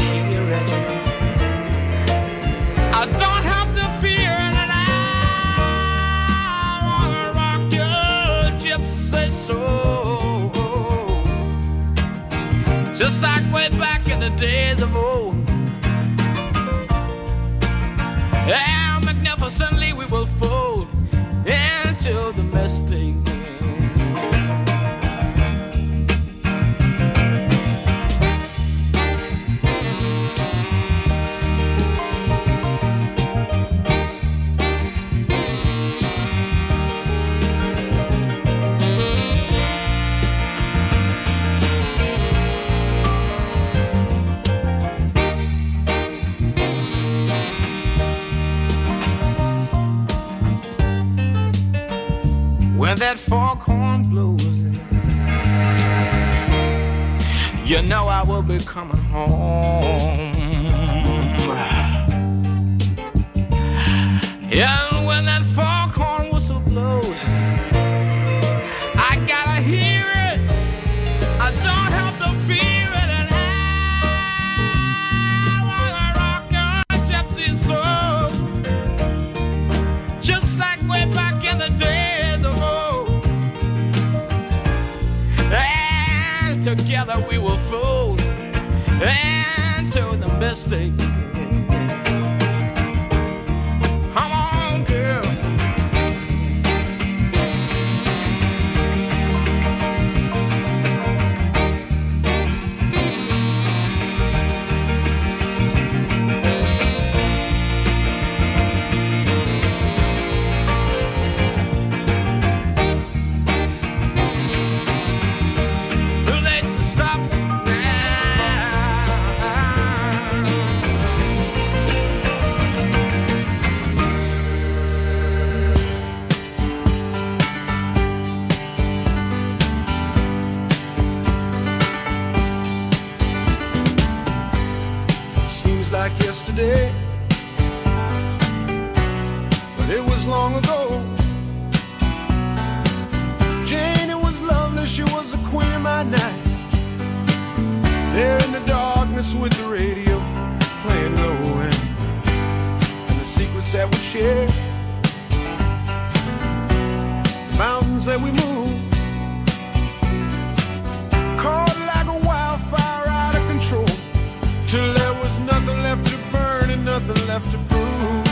left 167.33 167.51
to 167.51 167.57
prove. 167.57 168.27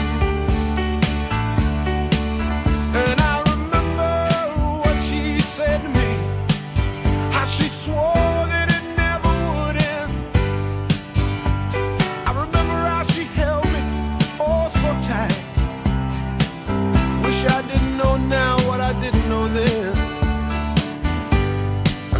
And 3.03 3.17
I 3.33 3.35
remember 3.51 4.11
what 4.81 4.97
she 5.07 5.39
said 5.39 5.81
to 5.81 5.89
me, 5.89 6.09
how 7.35 7.45
she 7.45 7.67
swore 7.67 8.41
that 8.53 8.67
it 8.77 8.85
never 9.03 9.33
would 9.47 9.77
end. 9.95 10.11
I 12.27 12.31
remember 12.43 12.77
how 12.93 13.03
she 13.13 13.23
held 13.39 13.65
me 13.73 13.81
oh 14.39 14.69
so 14.81 14.89
tight. 15.09 15.37
Wish 17.23 17.41
I 17.57 17.59
didn't 17.71 17.97
know 17.97 18.17
now 18.17 18.53
what 18.67 18.81
I 18.81 18.93
didn't 19.01 19.27
know 19.27 19.47
then. 19.47 19.93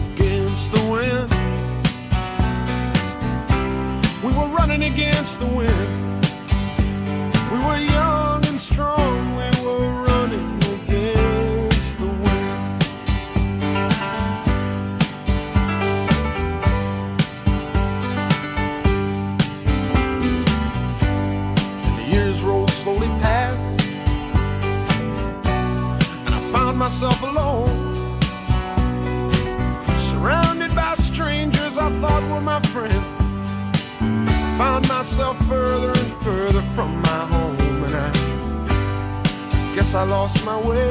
Against 0.02 0.72
the 0.76 0.84
wind. 0.94 1.30
We 4.26 4.32
were 4.38 4.50
running 4.58 4.84
against 4.92 5.40
the 5.40 5.46
wind. 5.46 6.01
myself 26.92 27.24
alone. 27.24 28.20
Surrounded 29.98 30.76
by 30.76 30.94
strangers 30.96 31.78
I 31.78 31.90
thought 32.02 32.22
were 32.30 32.42
my 32.42 32.60
friends. 32.74 33.16
I 34.02 34.58
Found 34.58 34.90
myself 34.90 35.38
further 35.48 35.94
and 35.98 36.14
further 36.22 36.62
from 36.76 37.02
my 37.02 37.22
home, 37.34 37.84
and 37.86 37.96
I 37.96 39.74
guess 39.74 39.94
I 39.94 40.04
lost 40.04 40.44
my 40.44 40.58
way. 40.60 40.90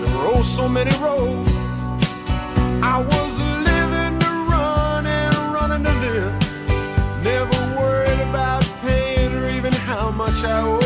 There 0.00 0.16
were 0.16 0.28
oh 0.36 0.42
so 0.42 0.66
many 0.66 0.96
roads. 0.96 1.52
I 2.82 2.96
was 3.12 3.32
living 3.68 4.18
to 4.24 4.30
run 4.48 5.04
and 5.04 5.34
running 5.52 5.84
to 5.84 5.94
live. 6.06 6.32
Never 7.22 7.58
worried 7.78 8.20
about 8.30 8.64
pain 8.80 9.34
or 9.34 9.50
even 9.50 9.74
how 9.74 10.10
much 10.10 10.42
I 10.42 10.62
owed. 10.62 10.83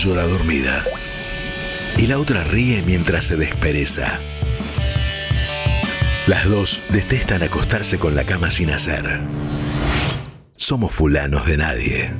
Llora 0.00 0.26
dormida 0.26 0.82
y 1.98 2.06
la 2.06 2.18
otra 2.18 2.42
ríe 2.42 2.82
mientras 2.86 3.26
se 3.26 3.36
despereza. 3.36 4.18
Las 6.26 6.48
dos 6.48 6.80
detestan 6.88 7.42
acostarse 7.42 7.98
con 7.98 8.14
la 8.14 8.24
cama 8.24 8.50
sin 8.50 8.70
hacer. 8.70 9.20
Somos 10.52 10.92
fulanos 10.92 11.44
de 11.46 11.56
nadie. 11.58 12.10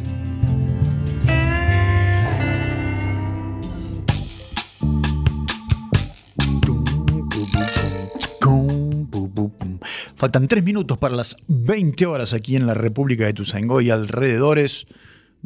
Faltan 10.17 10.49
tres 10.49 10.63
minutos 10.63 10.99
para 10.99 11.17
las 11.17 11.35
20 11.49 12.05
horas 12.05 12.35
aquí 12.35 12.57
en 12.57 12.67
la 12.67 12.75
República 12.75 13.25
de 13.25 13.33
Tuzangó 13.33 13.81
y 13.81 13.89
alrededores. 13.89 14.87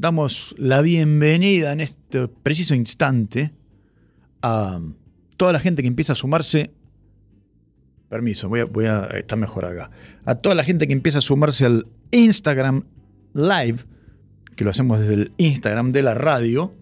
Damos 0.04 0.54
la 0.58 0.82
bienvenida 0.82 1.72
en 1.72 1.80
este 1.80 2.28
preciso 2.28 2.74
instante 2.74 3.52
a 4.42 4.78
toda 5.38 5.54
la 5.54 5.60
gente 5.60 5.80
que 5.80 5.88
empieza 5.88 6.12
a 6.12 6.14
sumarse. 6.14 6.72
Permiso, 8.10 8.50
voy 8.50 8.60
a, 8.60 8.64
voy 8.66 8.84
a 8.84 9.06
está 9.14 9.34
mejor 9.36 9.64
acá. 9.64 9.90
A 10.26 10.34
toda 10.34 10.54
la 10.54 10.62
gente 10.62 10.86
que 10.86 10.92
empieza 10.92 11.20
a 11.20 11.22
sumarse 11.22 11.64
al 11.64 11.86
Instagram 12.10 12.84
Live, 13.32 13.78
que 14.56 14.64
lo 14.64 14.72
hacemos 14.72 15.00
desde 15.00 15.14
el 15.14 15.32
Instagram 15.38 15.90
de 15.90 16.02
la 16.02 16.12
radio, 16.12 16.74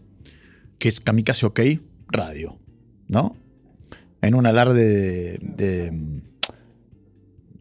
que 0.81 0.89
es 0.89 0.99
Kamikaze 0.99 1.47
OK 1.47 1.61
Radio, 2.09 2.59
¿no? 3.07 3.37
En 4.21 4.35
un 4.35 4.47
alarde 4.47 4.83
de, 4.83 5.39
de, 5.43 5.91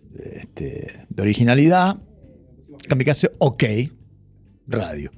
de, 0.10 0.38
este, 0.40 1.06
originalidad, 1.20 2.02
Kamikaze 2.88 3.30
OK 3.38 3.64
Radio. 4.66 5.12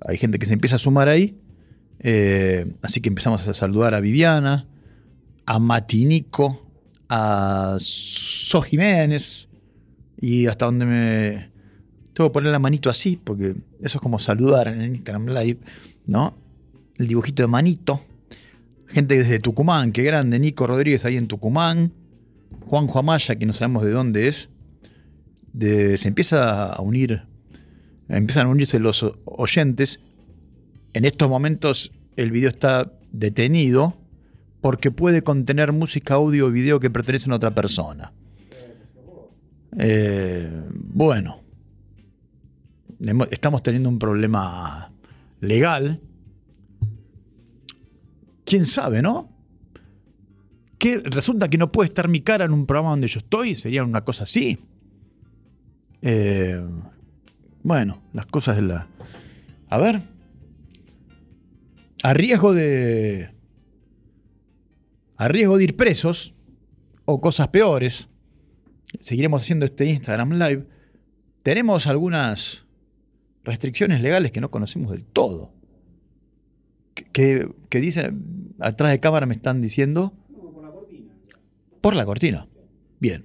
Hay 0.00 0.18
gente 0.18 0.38
que 0.38 0.46
se 0.46 0.52
empieza 0.54 0.76
a 0.76 0.78
sumar 0.78 1.08
ahí. 1.08 1.38
eh, 2.00 2.66
así 2.82 3.00
que 3.00 3.08
empezamos 3.08 3.46
a 3.48 3.54
saludar 3.54 3.94
a 3.94 4.00
Viviana, 4.00 4.66
a 5.46 5.58
Matinico, 5.58 6.66
a 7.08 7.76
So 7.78 8.62
Jiménez. 8.62 9.48
Y 10.20 10.46
hasta 10.46 10.66
donde 10.66 10.86
me. 10.86 11.50
Tengo 12.14 12.30
que 12.30 12.34
poner 12.34 12.52
la 12.52 12.58
manito 12.58 12.88
así, 12.90 13.18
porque 13.22 13.56
eso 13.80 13.98
es 13.98 14.00
como 14.02 14.18
saludar 14.18 14.68
en 14.68 14.80
el 14.80 14.94
Instagram 14.94 15.26
Live, 15.28 15.58
¿no? 16.06 16.36
El 16.96 17.08
dibujito 17.08 17.42
de 17.42 17.46
manito. 17.48 18.00
Gente 18.86 19.18
desde 19.18 19.40
Tucumán, 19.40 19.90
qué 19.92 20.02
grande. 20.04 20.38
Nico 20.38 20.66
Rodríguez 20.66 21.04
ahí 21.04 21.16
en 21.16 21.26
Tucumán. 21.26 21.92
Juanjo 22.66 22.98
Amaya, 23.00 23.34
que 23.36 23.46
no 23.46 23.52
sabemos 23.52 23.84
de 23.84 23.90
dónde 23.90 24.28
es. 24.28 24.48
De- 25.52 25.98
se 25.98 26.06
empieza 26.08 26.72
a 26.72 26.80
unir 26.80 27.22
empiezan 28.08 28.46
a 28.46 28.50
unirse 28.50 28.78
los 28.78 29.04
oyentes. 29.24 30.00
En 30.92 31.04
estos 31.04 31.28
momentos 31.28 31.92
el 32.16 32.30
video 32.30 32.50
está 32.50 32.92
detenido 33.12 33.96
porque 34.60 34.90
puede 34.90 35.22
contener 35.22 35.72
música, 35.72 36.14
audio 36.14 36.46
o 36.46 36.50
video 36.50 36.80
que 36.80 36.90
pertenecen 36.90 37.32
a 37.32 37.36
otra 37.36 37.54
persona. 37.54 38.12
Eh, 39.78 40.50
bueno, 40.72 41.42
estamos 43.30 43.62
teniendo 43.62 43.88
un 43.88 43.98
problema 43.98 44.90
legal. 45.40 46.00
¿Quién 48.44 48.62
sabe, 48.62 49.02
no? 49.02 49.30
Que 50.78 50.98
resulta 50.98 51.48
que 51.48 51.58
no 51.58 51.72
puede 51.72 51.88
estar 51.88 52.08
mi 52.08 52.20
cara 52.20 52.44
en 52.44 52.52
un 52.52 52.66
programa 52.66 52.90
donde 52.90 53.08
yo 53.08 53.18
estoy, 53.18 53.54
sería 53.54 53.84
una 53.84 54.04
cosa 54.04 54.24
así. 54.24 54.58
Eh, 56.02 56.62
bueno, 57.64 58.02
las 58.12 58.26
cosas 58.26 58.56
de 58.56 58.62
la. 58.62 58.88
A 59.68 59.78
ver. 59.78 60.02
A 62.02 62.12
riesgo 62.12 62.52
de. 62.52 63.30
A 65.16 65.28
riesgo 65.28 65.56
de 65.56 65.64
ir 65.64 65.74
presos. 65.74 66.34
O 67.06 67.22
cosas 67.22 67.48
peores. 67.48 68.08
Seguiremos 69.00 69.42
haciendo 69.42 69.64
este 69.64 69.86
Instagram 69.86 70.32
Live. 70.34 70.66
Tenemos 71.42 71.86
algunas 71.86 72.66
restricciones 73.44 74.02
legales 74.02 74.30
que 74.30 74.42
no 74.42 74.50
conocemos 74.50 74.92
del 74.92 75.04
todo. 75.04 75.54
Que, 77.12 77.48
que, 77.70 77.80
dicen, 77.80 78.54
atrás 78.60 78.90
de 78.90 79.00
cámara 79.00 79.24
me 79.26 79.34
están 79.34 79.62
diciendo... 79.62 80.12
por 81.80 81.96
la 81.96 82.04
cortina. 82.04 82.46
Bien. 83.00 83.24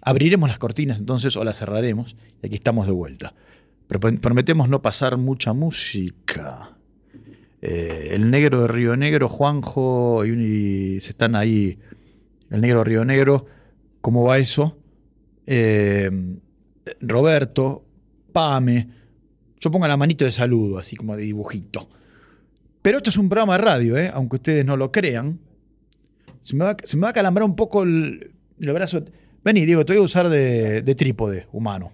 Abriremos 0.00 0.48
las 0.48 0.58
cortinas 0.58 1.00
entonces 1.00 1.36
o 1.36 1.44
las 1.44 1.58
cerraremos 1.58 2.16
y 2.42 2.46
aquí 2.46 2.56
estamos 2.56 2.86
de 2.86 2.92
vuelta. 2.92 3.34
Prometemos 3.88 4.68
no 4.68 4.82
pasar 4.82 5.16
mucha 5.16 5.54
música. 5.54 6.76
Eh, 7.62 8.10
el 8.12 8.30
negro 8.30 8.62
de 8.62 8.68
Río 8.68 8.96
Negro, 8.96 9.30
Juanjo 9.30 10.26
y, 10.26 11.00
se 11.00 11.10
están 11.10 11.34
ahí. 11.34 11.78
El 12.50 12.60
negro 12.60 12.80
de 12.80 12.84
Río 12.84 13.04
Negro, 13.06 13.46
¿cómo 14.02 14.24
va 14.24 14.36
eso? 14.36 14.76
Eh, 15.46 16.10
Roberto, 17.00 17.82
Pame. 18.32 18.88
Yo 19.58 19.70
pongo 19.70 19.88
la 19.88 19.96
manito 19.96 20.26
de 20.26 20.32
saludo, 20.32 20.78
así 20.78 20.94
como 20.94 21.16
de 21.16 21.22
dibujito. 21.22 21.88
Pero 22.82 22.98
esto 22.98 23.08
es 23.08 23.16
un 23.16 23.30
programa 23.30 23.56
de 23.56 23.64
radio, 23.64 23.96
¿eh? 23.96 24.10
aunque 24.12 24.36
ustedes 24.36 24.66
no 24.66 24.76
lo 24.76 24.92
crean. 24.92 25.40
Se 26.42 26.54
me 26.54 26.64
va, 26.64 26.76
se 26.84 26.96
me 26.98 27.04
va 27.04 27.08
a 27.08 27.12
calambrar 27.14 27.44
un 27.44 27.56
poco 27.56 27.84
el, 27.84 28.32
el 28.60 28.72
brazo. 28.72 29.02
Vení, 29.42 29.64
Diego, 29.64 29.86
te 29.86 29.94
voy 29.94 30.02
a 30.02 30.04
usar 30.04 30.28
de 30.28 30.94
trípode 30.94 31.46
humano. 31.52 31.92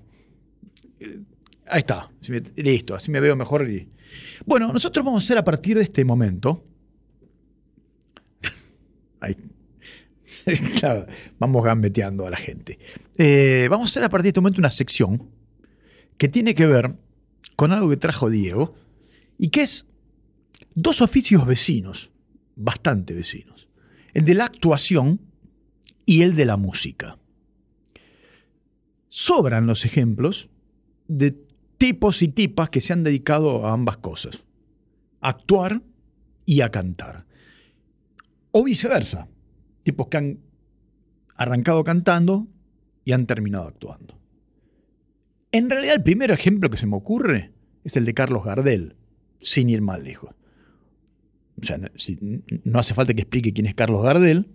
Ahí 1.67 1.81
está. 1.81 2.11
Listo, 2.57 2.95
así 2.95 3.11
me 3.11 3.21
veo 3.21 3.37
mejor. 3.37 3.69
y- 3.71 3.89
Bueno, 4.45 4.73
nosotros 4.73 5.05
vamos 5.05 5.23
a 5.23 5.25
hacer 5.25 5.39
a 5.39 5.45
partir 5.45 5.77
de 5.77 5.83
este 5.85 6.05
momento. 6.05 6.65
Vamos 11.39 11.65
gambeteando 11.65 12.27
a 12.27 12.31
la 12.31 12.37
gente. 12.37 12.79
Eh, 13.17 13.67
vamos 13.71 13.89
a 13.89 13.91
hacer 13.91 14.05
a 14.05 14.09
partir 14.11 14.25
de 14.25 14.29
este 14.31 14.41
momento 14.41 14.61
una 14.61 14.71
sección 14.71 15.31
que 16.19 16.29
tiene 16.29 16.55
que 16.55 16.67
ver 16.67 16.95
con 17.57 17.73
algo 17.73 17.89
que 17.89 17.97
trajo 17.97 18.29
Diego 18.31 18.75
y 19.39 19.49
que 19.49 19.63
es 19.63 19.87
dos 20.75 21.01
oficios 21.01 21.47
vecinos, 21.47 22.11
bastante 22.57 23.15
vecinos. 23.15 23.69
El 24.13 24.25
de 24.25 24.35
la 24.35 24.45
actuación 24.45 25.21
y 26.05 26.23
el 26.23 26.35
de 26.37 26.45
la 26.47 26.57
música. 26.57 27.19
Sobran 29.09 29.67
los 29.67 29.85
ejemplos 29.85 30.49
de 31.07 31.31
tipos 31.85 32.23
y 32.23 32.29
tipas 32.29 32.71
que 32.71 32.81
se 32.81 32.95
han 32.95 33.05
dedicado 33.05 33.67
a 33.67 33.75
ambas 33.75 33.99
cosas. 33.99 34.47
A 35.21 35.29
actuar 35.29 35.83
y 36.47 36.63
a 36.63 36.71
cantar. 36.71 37.27
O 38.53 38.65
viceversa. 38.65 39.29
Tipos 39.83 40.07
que 40.07 40.17
han 40.17 40.39
arrancado 41.37 41.85
cantando 41.85 42.49
y 43.05 43.13
han 43.13 43.27
terminado 43.27 43.67
actuando. 43.69 44.19
En 45.53 45.69
realidad 45.69 45.97
el 45.97 46.03
primer 46.03 46.31
ejemplo 46.31 46.71
que 46.71 46.79
se 46.79 46.87
me 46.87 46.97
ocurre 46.97 47.53
es 47.85 47.99
el 47.99 48.07
de 48.07 48.15
Carlos 48.15 48.45
Gardel, 48.45 48.97
sin 49.43 49.69
ir 49.69 49.83
más 49.83 50.01
lejos. 50.01 50.35
O 51.61 51.67
sea, 51.67 51.77
no, 51.77 52.79
hace 52.79 52.95
falta 52.95 53.13
que 53.13 53.21
explique 53.21 53.53
quién 53.53 53.67
es 53.67 53.75
Carlos 53.75 54.03
Gardel, 54.03 54.49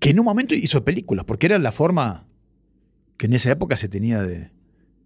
que 0.00 0.08
en 0.08 0.18
un 0.18 0.24
momento 0.24 0.54
hizo 0.54 0.82
películas, 0.82 1.26
porque 1.26 1.44
era 1.44 1.58
la 1.58 1.72
forma 1.72 2.26
que 3.16 3.26
en 3.26 3.34
esa 3.34 3.50
época 3.52 3.76
se 3.76 3.88
tenía 3.88 4.22
de... 4.22 4.50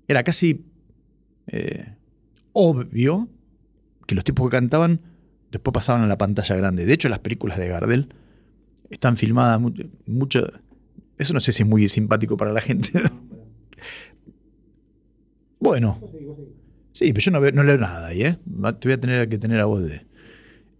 Era 0.09 0.22
casi 0.24 0.64
eh, 1.48 1.94
obvio 2.52 3.28
que 4.06 4.14
los 4.14 4.24
tipos 4.24 4.48
que 4.48 4.56
cantaban 4.56 5.00
después 5.50 5.72
pasaban 5.72 6.02
a 6.02 6.06
la 6.06 6.18
pantalla 6.18 6.56
grande. 6.56 6.86
De 6.86 6.92
hecho, 6.92 7.09
las 7.09 7.18
películas 7.20 7.59
de 7.59 7.68
Gardel 7.68 8.14
están 8.90 9.16
filmadas 9.16 9.61
mu- 9.61 9.72
mucho... 10.06 10.46
Eso 11.18 11.34
no 11.34 11.40
sé 11.40 11.52
si 11.52 11.62
es 11.64 11.68
muy 11.68 11.88
simpático 11.88 12.36
para 12.36 12.52
la 12.52 12.61
gente. 12.61 12.90
bueno. 15.61 16.00
Sí, 16.92 17.12
pero 17.12 17.24
yo 17.24 17.30
no, 17.32 17.40
veo- 17.40 17.52
no 17.52 17.62
leo 17.64 17.78
nada 17.78 18.09
ahí, 18.09 18.22
¿eh? 18.22 18.38
Te 18.78 18.88
voy 18.88 18.92
a 18.92 19.00
tener 19.00 19.28
que 19.28 19.38
tener 19.38 19.61
a 19.61 19.64
vos 19.66 19.82
de... 19.84 20.06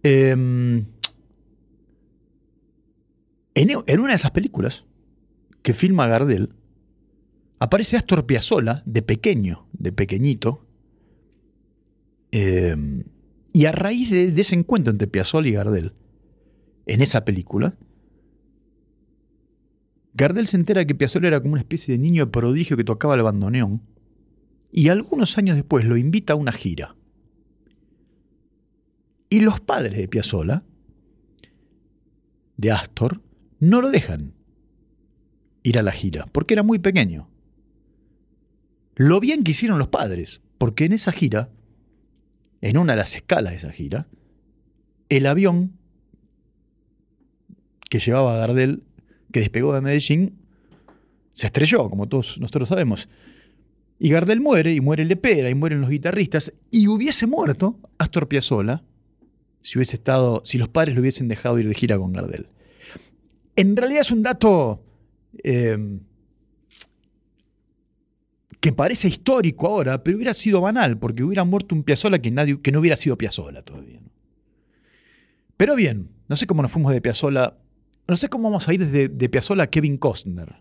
Em, 0.03 0.85
en, 3.55 3.71
en 3.87 4.01
una 4.01 4.11
de 4.11 4.15
esas 4.15 4.31
películas 4.31 4.85
que 5.63 5.75
filma 5.75 6.07
Gardel, 6.07 6.51
aparece 7.59 7.97
Astor 7.97 8.27
Piazzolla 8.27 8.83
de 8.87 9.03
pequeño, 9.03 9.67
de 9.73 9.93
pequeñito. 9.93 10.67
Eh, 12.33 12.77
y 13.53 13.65
a 13.65 13.73
raíz 13.73 14.11
de, 14.11 14.29
ese 14.41 14.55
encuentro 14.55 14.91
entre 14.91 15.09
Piazzolla 15.09 15.49
y 15.49 15.53
Gardel, 15.53 15.93
en 16.87 17.03
esa 17.03 17.25
película, 17.25 17.77
Gardel 20.15 20.47
se 20.47 20.57
entera 20.57 20.85
que 20.85 20.95
Piazzolla 20.95 21.29
era 21.29 21.41
como 21.41 21.53
una 21.53 21.61
especie 21.61 21.93
de 21.93 21.99
niño 21.99 22.31
prodigio 22.31 22.77
que 22.77 22.85
tocaba 22.85 23.15
el 23.15 23.23
bandoneón. 23.23 23.83
Y 24.71 24.89
algunos 24.89 25.39
años 25.39 25.57
después 25.57 25.85
lo 25.85 25.97
invita 25.97 26.35
a 26.35 26.37
una 26.37 26.53
gira. 26.53 26.95
Y 29.31 29.41
los 29.41 29.61
padres 29.61 29.97
de 29.97 30.09
Piazzolla, 30.09 30.65
de 32.57 32.71
Astor, 32.73 33.23
no 33.61 33.81
lo 33.81 33.91
dejan 33.91 34.35
ir 35.63 35.79
a 35.79 35.83
la 35.83 35.93
gira, 35.93 36.27
porque 36.33 36.55
era 36.55 36.63
muy 36.63 36.79
pequeño. 36.79 37.29
Lo 38.99 39.21
bien 39.21 39.45
que 39.45 39.53
hicieron 39.53 39.79
los 39.79 39.89
padres, 39.89 40.43
porque 40.59 40.85
en 40.85 40.93
esa 40.93 41.13
gira, 41.13 41.51
en 42.61 42.77
una 42.77 42.95
de 42.95 42.97
las 42.97 43.15
escalas 43.15 43.53
de 43.53 43.59
esa 43.59 43.71
gira, 43.71 44.09
el 45.09 45.27
avión 45.27 45.79
que 47.89 48.01
llevaba 48.01 48.35
a 48.35 48.39
Gardel, 48.39 48.83
que 49.33 49.39
despegó 49.39 49.73
de 49.73 49.83
Medellín, 49.83 50.37
se 51.33 51.47
estrelló, 51.47 51.89
como 51.89 52.09
todos 52.09 52.39
nosotros 52.41 52.71
sabemos. 52.71 53.09
Y 54.01 54.11
Gardel 54.11 54.41
muere, 54.41 54.75
y 54.75 54.81
muere 54.81 55.05
Lepera, 55.05 55.49
y 55.49 55.55
mueren 55.55 55.81
los 55.81 55.91
guitarristas, 55.91 56.53
y 56.73 56.89
hubiese 56.89 57.29
muerto 57.29 57.79
Astor 57.99 58.27
Piazzolla 58.27 58.83
si 59.61 59.79
hubiese 59.79 59.95
estado, 59.95 60.43
si 60.45 60.59
los 60.59 60.69
padres 60.69 60.97
lo 60.97 61.03
hubiesen 61.03 61.29
dejado 61.29 61.57
ir 61.61 61.69
de 61.69 61.75
gira 61.75 61.99
con 61.99 62.13
Gardel. 62.13 62.49
En 63.55 63.77
realidad 63.77 64.01
es 64.01 64.11
un 64.11 64.25
dato 64.25 64.83
eh, 65.45 66.01
que 68.61 68.73
parece 68.73 69.09
histórico 69.09 69.67
ahora, 69.67 70.03
pero 70.03 70.17
hubiera 70.17 70.35
sido 70.35 70.61
banal, 70.61 70.99
porque 70.99 71.23
hubiera 71.23 71.45
muerto 71.45 71.75
un 71.75 71.85
Piazzolla 71.85 72.19
que, 72.19 72.31
nadie, 72.31 72.61
que 72.61 72.73
no 72.73 72.81
hubiera 72.81 72.97
sido 72.97 73.17
Piazzolla 73.17 73.63
todavía. 73.63 74.01
Pero 75.57 75.77
bien, 75.77 76.11
no 76.29 76.37
sé 76.37 76.47
cómo 76.47 76.63
nos 76.63 76.73
fuimos 76.73 76.93
de 76.93 77.01
Piazzolla, 77.01 77.57
no 78.07 78.17
sé 78.17 78.29
cómo 78.29 78.45
vamos 78.45 78.69
a 78.69 78.75
ir 78.75 78.81
desde 78.81 79.09
de 79.09 79.29
Piazzolla 79.29 79.65
a 79.65 79.67
Kevin 79.69 79.97
Costner. 79.97 80.57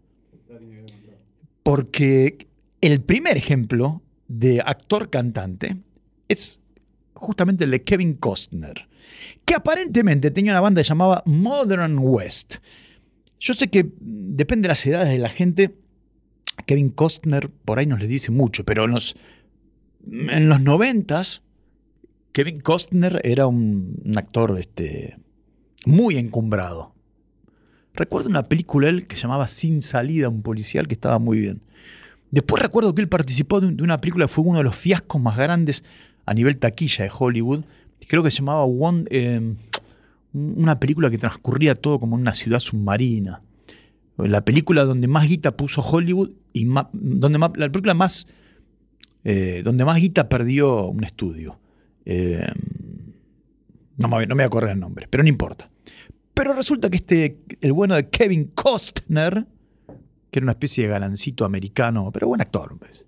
Porque 1.64 2.48
el 2.82 3.02
primer 3.02 3.38
ejemplo 3.38 4.02
de 4.28 4.62
actor 4.62 5.10
cantante 5.10 5.78
es 6.28 6.62
justamente 7.14 7.66
el 7.66 7.72
de 7.72 7.84
Kevin 7.84 8.14
Costner, 8.14 8.88
que 9.44 9.56
aparentemente 9.56 10.32
tenía 10.32 10.54
una 10.54 10.62
banda 10.62 10.82
que 10.82 10.88
llamaba 10.88 11.24
Modern 11.26 11.98
West. 12.00 12.56
Yo 13.40 13.54
sé 13.54 13.68
que 13.68 13.92
depende 14.00 14.64
de 14.64 14.70
las 14.70 14.86
edades 14.86 15.12
de 15.12 15.20
la 15.20 15.30
gente, 15.30 15.76
Kevin 16.66 16.90
Costner 16.90 17.50
por 17.50 17.80
ahí 17.80 17.86
nos 17.86 18.00
le 18.00 18.08
dice 18.08 18.32
mucho, 18.32 18.64
pero 18.66 18.86
en 18.86 18.92
los, 18.92 19.16
en 20.10 20.50
los 20.50 20.62
noventas, 20.62 21.44
Kevin 22.32 22.60
Costner 22.60 23.22
era 23.24 23.48
un, 23.48 24.02
actor 24.16 24.58
este, 24.60 25.18
muy 25.86 26.18
encumbrado. 26.18 26.94
Recuerdo 27.94 28.30
una 28.30 28.48
película 28.48 28.90
él 28.90 29.08
que 29.08 29.16
se 29.16 29.24
llamaba 29.24 29.48
Sin 29.48 29.82
salida, 29.82 30.30
un 30.30 30.44
policial 30.44 30.88
que 30.88 30.94
estaba 30.94 31.18
muy 31.20 31.40
bien. 31.40 31.62
Después 32.30 32.62
recuerdo 32.62 32.94
que 32.94 33.02
él 33.02 33.10
participó 33.10 33.60
de, 33.60 33.68
un- 33.68 33.78
de 33.78 33.84
una 33.84 34.00
película 34.02 34.28
fue 34.28 34.44
uno 34.46 34.60
de 34.60 34.66
los 34.66 34.76
fiascos 34.76 35.22
más 35.22 35.38
grandes 35.38 35.84
a 36.26 36.34
nivel 36.34 36.58
taquilla 36.58 37.06
de 37.06 37.12
Hollywood. 37.18 37.64
Creo 38.08 38.22
que 38.22 38.30
se 38.30 38.40
llamaba 38.40 38.66
One, 38.66 39.06
eh, 39.10 39.56
una 40.34 40.80
película 40.80 41.10
que 41.10 41.18
transcurría 41.18 41.74
todo 41.74 42.00
como 42.00 42.16
en 42.18 42.22
una 42.22 42.34
ciudad 42.34 42.60
submarina. 42.60 43.42
La 44.18 44.44
película 44.44 44.84
donde 44.84 45.08
más 45.08 45.28
guita 45.28 45.56
puso 45.56 45.82
Hollywood 45.82 46.32
y 46.54 46.68
donde 46.94 47.38
la 47.38 47.70
película 47.70 47.94
más 47.94 48.28
eh, 49.30 49.62
donde 49.62 49.84
más 49.84 50.00
guita 50.00 50.30
perdió 50.30 50.86
un 50.86 51.04
estudio. 51.04 51.60
Eh, 52.06 52.48
no, 53.98 54.08
me, 54.08 54.26
no 54.26 54.36
voy 54.36 54.44
a 54.44 54.48
acordar 54.48 54.72
el 54.72 54.80
nombre, 54.80 55.06
pero 55.10 55.22
no 55.22 55.28
importa. 55.28 55.70
Pero 56.34 56.54
resulta 56.54 56.90
que 56.90 56.96
este, 56.96 57.40
el 57.60 57.74
bueno 57.74 57.96
de 57.96 58.10
Kevin 58.10 58.52
Costner, 58.56 59.46
que 60.32 60.40
era 60.40 60.46
una 60.46 60.54
especie 60.54 60.86
de 60.86 60.92
galancito 60.92 61.44
americano, 61.44 62.10
pero 62.10 62.28
buen 62.30 62.40
actor. 62.40 62.78
pues. 62.80 63.06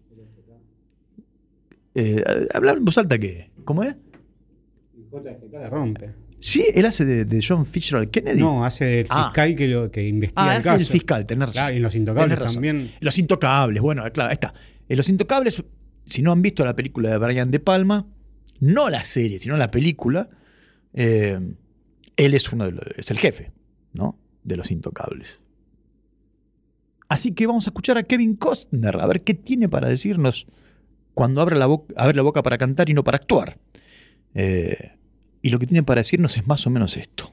Eh, 1.95 2.21
hablar 2.53 2.77
en 2.77 2.83
voz 2.83 2.97
alta 2.97 3.17
que, 3.17 3.51
¿cómo 3.63 3.83
es? 3.83 3.95
JFK 5.11 5.53
la 5.53 5.69
rompe. 5.69 6.13
Sí, 6.39 6.65
él 6.73 6.85
hace 6.85 7.03
de, 7.05 7.25
de 7.25 7.43
John 7.45 7.65
Fitzgerald 7.65 8.09
Kennedy. 8.11 8.39
No, 8.41 8.63
hace 8.65 8.85
del 8.85 9.07
Ah. 9.09 9.25
fiscal 9.25 9.55
que, 9.55 9.67
lo, 9.67 9.91
que 9.91 10.07
investiga 10.07 10.43
Ah, 10.45 10.53
el 10.53 10.59
hace 10.59 10.69
caso. 10.69 10.79
el 10.81 10.85
fiscal, 10.87 11.25
tenés 11.25 11.47
razón. 11.49 11.53
Claro, 11.61 11.75
y 11.75 11.79
Los 11.79 11.95
Intocables 11.95 12.39
también. 12.39 12.91
Los 13.01 13.17
Intocables, 13.17 13.81
bueno, 13.81 14.03
claro, 14.13 14.29
ahí 14.29 14.33
está. 14.33 14.53
En 14.87 14.97
Los 14.97 15.09
Intocables, 15.09 15.63
si 16.05 16.21
no 16.21 16.31
han 16.31 16.41
visto 16.41 16.63
la 16.65 16.75
película 16.75 17.09
de 17.11 17.17
Brian 17.17 17.51
De 17.51 17.59
Palma, 17.59 18.07
no 18.61 18.89
la 18.89 19.03
serie, 19.05 19.37
sino 19.39 19.57
la 19.57 19.69
película, 19.69 20.29
eh, 20.93 21.39
él 22.15 22.33
es 22.33 22.51
uno 22.53 22.65
de 22.65 22.71
los, 22.71 22.85
es 22.97 23.11
el 23.11 23.19
jefe, 23.19 23.51
¿no? 23.93 24.17
De 24.43 24.55
Los 24.57 24.71
Intocables. 24.71 25.39
Así 27.07 27.31
que 27.33 27.47
vamos 27.47 27.65
a 27.67 27.71
escuchar 27.71 27.97
a 27.97 28.03
Kevin 28.03 28.35
Costner, 28.35 28.95
a 28.99 29.07
ver 29.07 29.23
qué 29.23 29.33
tiene 29.33 29.67
para 29.67 29.89
decirnos 29.89 30.47
cuando 31.13 31.41
abre 31.41 31.57
la, 31.57 31.65
boca, 31.65 31.93
abre 31.97 32.15
la 32.15 32.21
boca 32.21 32.43
para 32.43 32.57
cantar 32.57 32.89
y 32.89 32.93
no 32.93 33.03
para 33.03 33.17
actuar. 33.17 33.57
Eh, 34.35 34.91
y 35.41 35.49
lo 35.49 35.59
que 35.59 35.67
tiene 35.67 35.83
para 35.83 35.99
decirnos 35.99 36.37
es 36.37 36.47
más 36.47 36.65
o 36.67 36.69
menos 36.69 36.97
esto. 36.97 37.31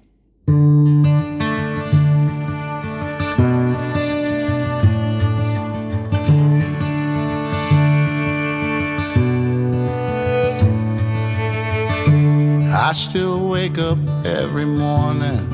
I 12.89 12.93
still 12.93 13.49
wake 13.49 13.79
up 13.79 13.99
every 14.25 14.65
morning. 14.65 15.53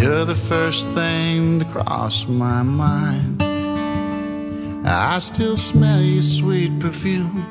You're 0.00 0.24
the 0.24 0.34
first 0.34 0.86
thing 0.94 1.60
to 1.60 1.64
cross 1.64 2.26
my 2.26 2.62
mind. 2.62 3.42
I 4.84 5.18
still 5.20 5.56
smell 5.56 6.00
your 6.00 6.22
sweet 6.22 6.80
perfume 6.80 7.44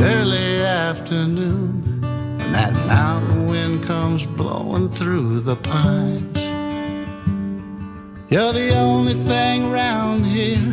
early 0.00 0.62
afternoon 0.62 2.00
when 2.38 2.52
that 2.52 2.74
mountain 2.86 3.48
wind 3.48 3.84
comes 3.84 4.26
blowing 4.26 4.88
through 4.88 5.40
the 5.40 5.56
pines. 5.56 6.42
You're 8.30 8.52
the 8.52 8.74
only 8.76 9.14
thing 9.14 9.70
round 9.70 10.26
here 10.26 10.72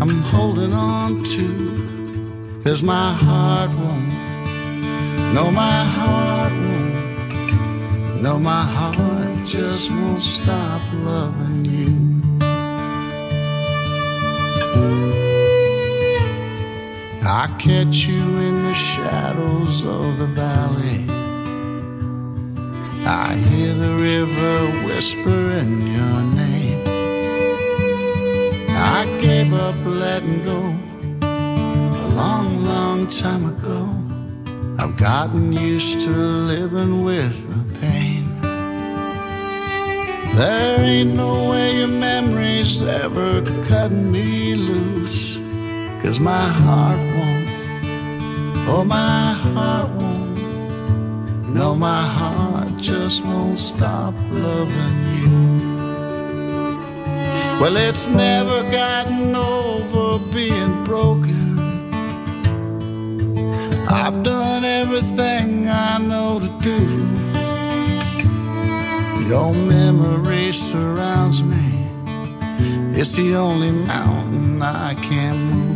I'm 0.00 0.22
holding 0.32 0.72
on 0.72 1.22
to, 1.24 2.60
cause 2.64 2.82
my 2.82 3.12
heart 3.12 3.70
won't 3.70 4.18
no, 5.34 5.50
my 5.50 5.84
heart 5.84 6.52
won't. 6.52 8.22
No, 8.22 8.38
my 8.38 8.62
heart 8.62 9.46
just 9.46 9.90
won't 9.90 10.18
stop 10.18 10.80
loving 10.94 11.64
you. 11.66 11.92
I 17.24 17.46
catch 17.58 18.06
you 18.06 18.24
in 18.48 18.57
the 18.68 18.74
shadows 18.74 19.82
of 19.86 20.18
the 20.18 20.26
valley. 20.26 20.98
I 23.06 23.34
hear 23.48 23.72
the 23.72 23.94
river 23.94 24.56
whispering 24.86 25.74
your 25.96 26.20
name. 26.42 26.82
I 28.68 29.06
gave 29.22 29.54
up 29.54 29.76
letting 29.86 30.42
go 30.42 30.60
a 32.04 32.08
long, 32.20 32.62
long 32.62 33.06
time 33.06 33.44
ago. 33.54 33.80
I've 34.78 34.96
gotten 34.98 35.50
used 35.54 36.02
to 36.02 36.10
living 36.10 37.04
with 37.04 37.38
the 37.52 37.62
pain. 37.80 38.24
There 40.34 40.80
ain't 40.80 41.14
no 41.14 41.48
way 41.50 41.78
your 41.78 41.88
memories 41.88 42.82
ever 42.82 43.42
cutting 43.66 44.12
me 44.12 44.56
loose. 44.56 45.38
Cause 46.02 46.20
my 46.20 46.46
heart 46.64 46.98
won't, 47.16 47.47
oh, 48.70 48.84
my 48.84 49.32
heart 49.32 49.90
won't. 49.90 50.28
No, 51.54 51.74
my 51.74 52.04
heart 52.04 52.76
just 52.76 53.24
won't 53.24 53.56
stop 53.56 54.14
loving 54.30 54.96
you. 55.20 55.68
Well, 57.60 57.76
it's 57.76 58.06
never 58.06 58.62
gotten 58.70 59.34
over 59.34 60.18
being 60.32 60.84
broken. 60.84 61.58
I've 63.88 64.22
done 64.22 64.64
everything 64.64 65.68
I 65.68 65.98
know 65.98 66.38
to 66.38 66.48
do. 66.60 66.78
Your 69.28 69.52
memory 69.52 70.52
surrounds 70.52 71.42
me. 71.42 71.86
It's 72.98 73.12
the 73.12 73.34
only 73.34 73.70
mountain 73.70 74.62
I 74.62 74.94
can't 74.94 75.38
move. 75.38 75.67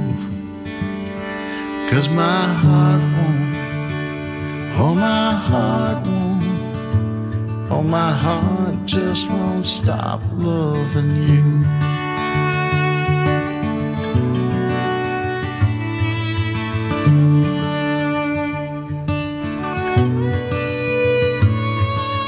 Cause 1.93 2.09
my 2.14 2.47
heart 2.64 3.03
won't. 3.16 3.55
Oh, 4.80 4.95
my 4.95 5.34
heart 5.49 6.07
won't. 6.07 7.70
Oh, 7.70 7.82
my 7.82 8.11
heart 8.11 8.86
just 8.86 9.28
won't 9.28 9.62
stop 9.62 10.22
loving 10.32 11.14
you. 11.28 11.66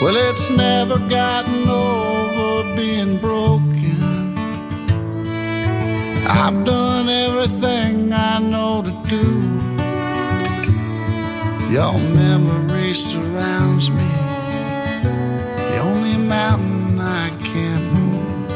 Well, 0.02 0.16
it's 0.28 0.50
never 0.50 0.98
gotten 1.08 1.70
over 1.70 2.76
being 2.76 3.16
broken. 3.16 3.73
I've 6.36 6.64
done 6.64 7.08
everything 7.08 8.12
I 8.12 8.38
know 8.40 8.82
to 8.82 8.90
do. 9.08 9.24
Your 11.72 11.94
memory 12.14 12.94
surrounds 12.94 13.90
me. 13.90 14.08
The 15.70 15.78
only 15.80 16.16
mountain 16.18 17.00
I 17.00 17.30
can't 17.42 17.84
move. 17.94 18.50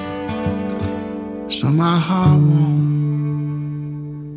So 1.51 1.69
my 1.71 1.99
heart 1.99 2.41
won't. 2.41 2.89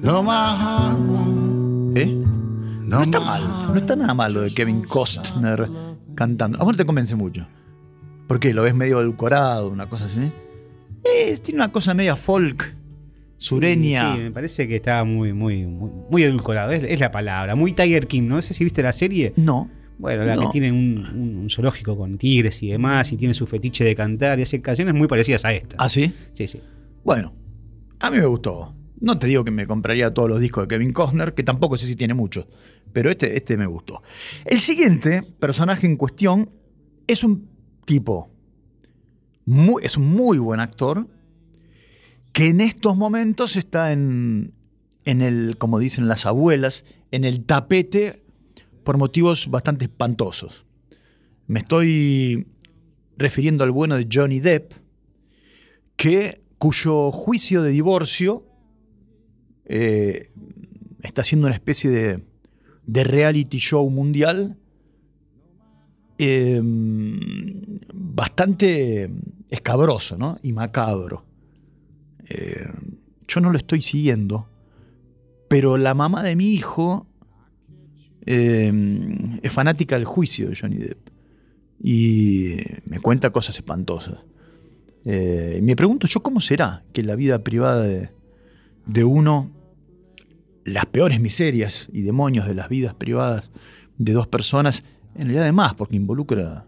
No, 0.03 0.23
my 0.23 0.55
heart 0.61 0.99
won't. 0.99 1.97
¿Eh? 1.97 2.05
No, 2.07 2.97
No 2.99 3.03
está 3.03 3.19
mal, 3.19 3.41
no 3.73 3.75
está 3.79 3.95
nada 3.95 4.13
malo 4.13 4.41
de 4.41 4.51
Kevin 4.53 4.83
Costner 4.83 5.69
cantando. 6.15 6.59
A 6.59 6.63
vos 6.63 6.73
no 6.73 6.77
te 6.77 6.85
convence 6.85 7.15
mucho. 7.15 7.47
¿Por 8.27 8.39
qué? 8.39 8.53
¿Lo 8.53 8.63
ves 8.63 8.73
medio 8.75 8.99
edulcorado, 9.01 9.69
una 9.69 9.87
cosa 9.87 10.05
así? 10.05 10.31
Eh, 11.03 11.37
tiene 11.43 11.57
una 11.63 11.71
cosa 11.71 11.93
media 11.93 12.15
folk, 12.15 12.73
sureña. 13.41 14.13
Sí, 14.15 14.21
me 14.21 14.31
parece 14.31 14.67
que 14.67 14.75
está 14.75 15.03
muy, 15.03 15.33
muy, 15.33 15.65
muy, 15.65 15.89
muy 16.09 16.23
edulcorado. 16.23 16.71
Es, 16.71 16.83
es 16.83 16.99
la 16.99 17.09
palabra. 17.11 17.55
Muy 17.55 17.73
Tiger 17.73 18.07
King. 18.07 18.23
No 18.27 18.41
sé 18.41 18.53
si 18.53 18.63
viste 18.63 18.83
la 18.83 18.93
serie. 18.93 19.33
No. 19.35 19.69
Bueno, 19.97 20.23
la 20.23 20.35
No. 20.35 20.41
que 20.43 20.47
tiene 20.51 20.71
un, 20.71 20.97
un- 21.13 21.35
un 21.37 21.49
zoológico 21.49 21.97
con 21.97 22.17
tigres 22.17 22.61
y 22.63 22.69
demás, 22.71 23.11
y 23.11 23.17
tiene 23.17 23.33
su 23.33 23.45
fetiche 23.47 23.83
de 23.83 23.95
cantar, 23.95 24.39
y 24.39 24.43
hace 24.43 24.61
canciones 24.61 24.93
muy 24.93 25.07
parecidas 25.07 25.43
a 25.45 25.53
esta. 25.53 25.75
¿Ah, 25.79 25.89
sí? 25.89 26.13
Sí, 26.33 26.47
sí. 26.47 26.59
Bueno, 27.03 27.33
a 27.99 28.09
mí 28.11 28.17
me 28.17 28.25
gustó. 28.25 28.75
No 28.99 29.17
te 29.17 29.27
digo 29.27 29.43
que 29.43 29.51
me 29.51 29.65
compraría 29.67 30.13
todos 30.13 30.29
los 30.29 30.39
discos 30.39 30.63
de 30.63 30.67
Kevin 30.69 30.93
Costner, 30.93 31.33
que 31.33 31.43
tampoco 31.43 31.77
sé 31.77 31.87
si 31.87 31.95
tiene 31.95 32.13
muchos, 32.13 32.47
pero 32.93 33.09
este, 33.09 33.35
este 33.35 33.57
me 33.57 33.65
gustó. 33.65 34.01
El 34.45 34.59
siguiente 34.59 35.23
personaje 35.39 35.87
en 35.87 35.97
cuestión 35.97 36.49
es 37.07 37.23
un 37.23 37.47
tipo, 37.85 38.29
muy, 39.45 39.83
es 39.83 39.97
un 39.97 40.07
muy 40.07 40.37
buen 40.37 40.59
actor, 40.59 41.07
que 42.31 42.47
en 42.47 42.61
estos 42.61 42.95
momentos 42.95 43.55
está 43.55 43.91
en, 43.91 44.53
en 45.05 45.21
el, 45.21 45.57
como 45.57 45.79
dicen 45.79 46.07
las 46.07 46.25
abuelas, 46.25 46.85
en 47.11 47.23
el 47.23 47.43
tapete 47.45 48.23
por 48.83 48.97
motivos 48.97 49.49
bastante 49.49 49.85
espantosos. 49.85 50.65
Me 51.47 51.59
estoy 51.59 52.47
refiriendo 53.17 53.63
al 53.63 53.71
bueno 53.71 53.97
de 53.97 54.07
Johnny 54.11 54.39
Depp, 54.39 54.73
que, 55.95 56.41
cuyo 56.57 57.11
juicio 57.11 57.63
de 57.63 57.71
divorcio 57.71 58.45
eh, 59.65 60.31
está 61.01 61.23
siendo 61.23 61.47
una 61.47 61.55
especie 61.55 61.89
de, 61.89 62.23
de 62.85 63.03
reality 63.03 63.57
show 63.57 63.89
mundial 63.89 64.57
eh, 66.17 66.61
bastante 67.93 69.09
escabroso 69.49 70.17
¿no? 70.17 70.37
y 70.43 70.53
macabro. 70.53 71.25
Eh, 72.33 72.65
yo 73.27 73.41
no 73.41 73.51
lo 73.51 73.57
estoy 73.57 73.81
siguiendo, 73.81 74.47
pero 75.49 75.77
la 75.77 75.93
mamá 75.93 76.23
de 76.23 76.37
mi 76.37 76.53
hijo 76.53 77.07
eh, 78.25 78.71
es 79.41 79.51
fanática 79.51 79.95
del 79.95 80.05
juicio 80.05 80.49
de 80.49 80.55
Johnny 80.55 80.77
Depp 80.77 81.09
y 81.83 82.55
me 82.85 82.99
cuenta 82.99 83.31
cosas 83.31 83.57
espantosas. 83.57 84.19
Eh, 85.03 85.59
me 85.61 85.75
pregunto 85.75 86.07
yo 86.07 86.21
cómo 86.23 86.39
será 86.39 86.85
que 86.93 87.03
la 87.03 87.15
vida 87.15 87.43
privada 87.43 87.81
de, 87.81 88.11
de 88.85 89.03
uno, 89.03 89.51
las 90.63 90.85
peores 90.85 91.19
miserias 91.19 91.89
y 91.91 92.03
demonios 92.03 92.47
de 92.47 92.55
las 92.55 92.69
vidas 92.69 92.93
privadas 92.93 93.51
de 93.97 94.13
dos 94.13 94.27
personas, 94.27 94.85
en 95.15 95.23
realidad 95.23 95.43
además, 95.43 95.73
porque 95.73 95.97
involucra 95.97 96.65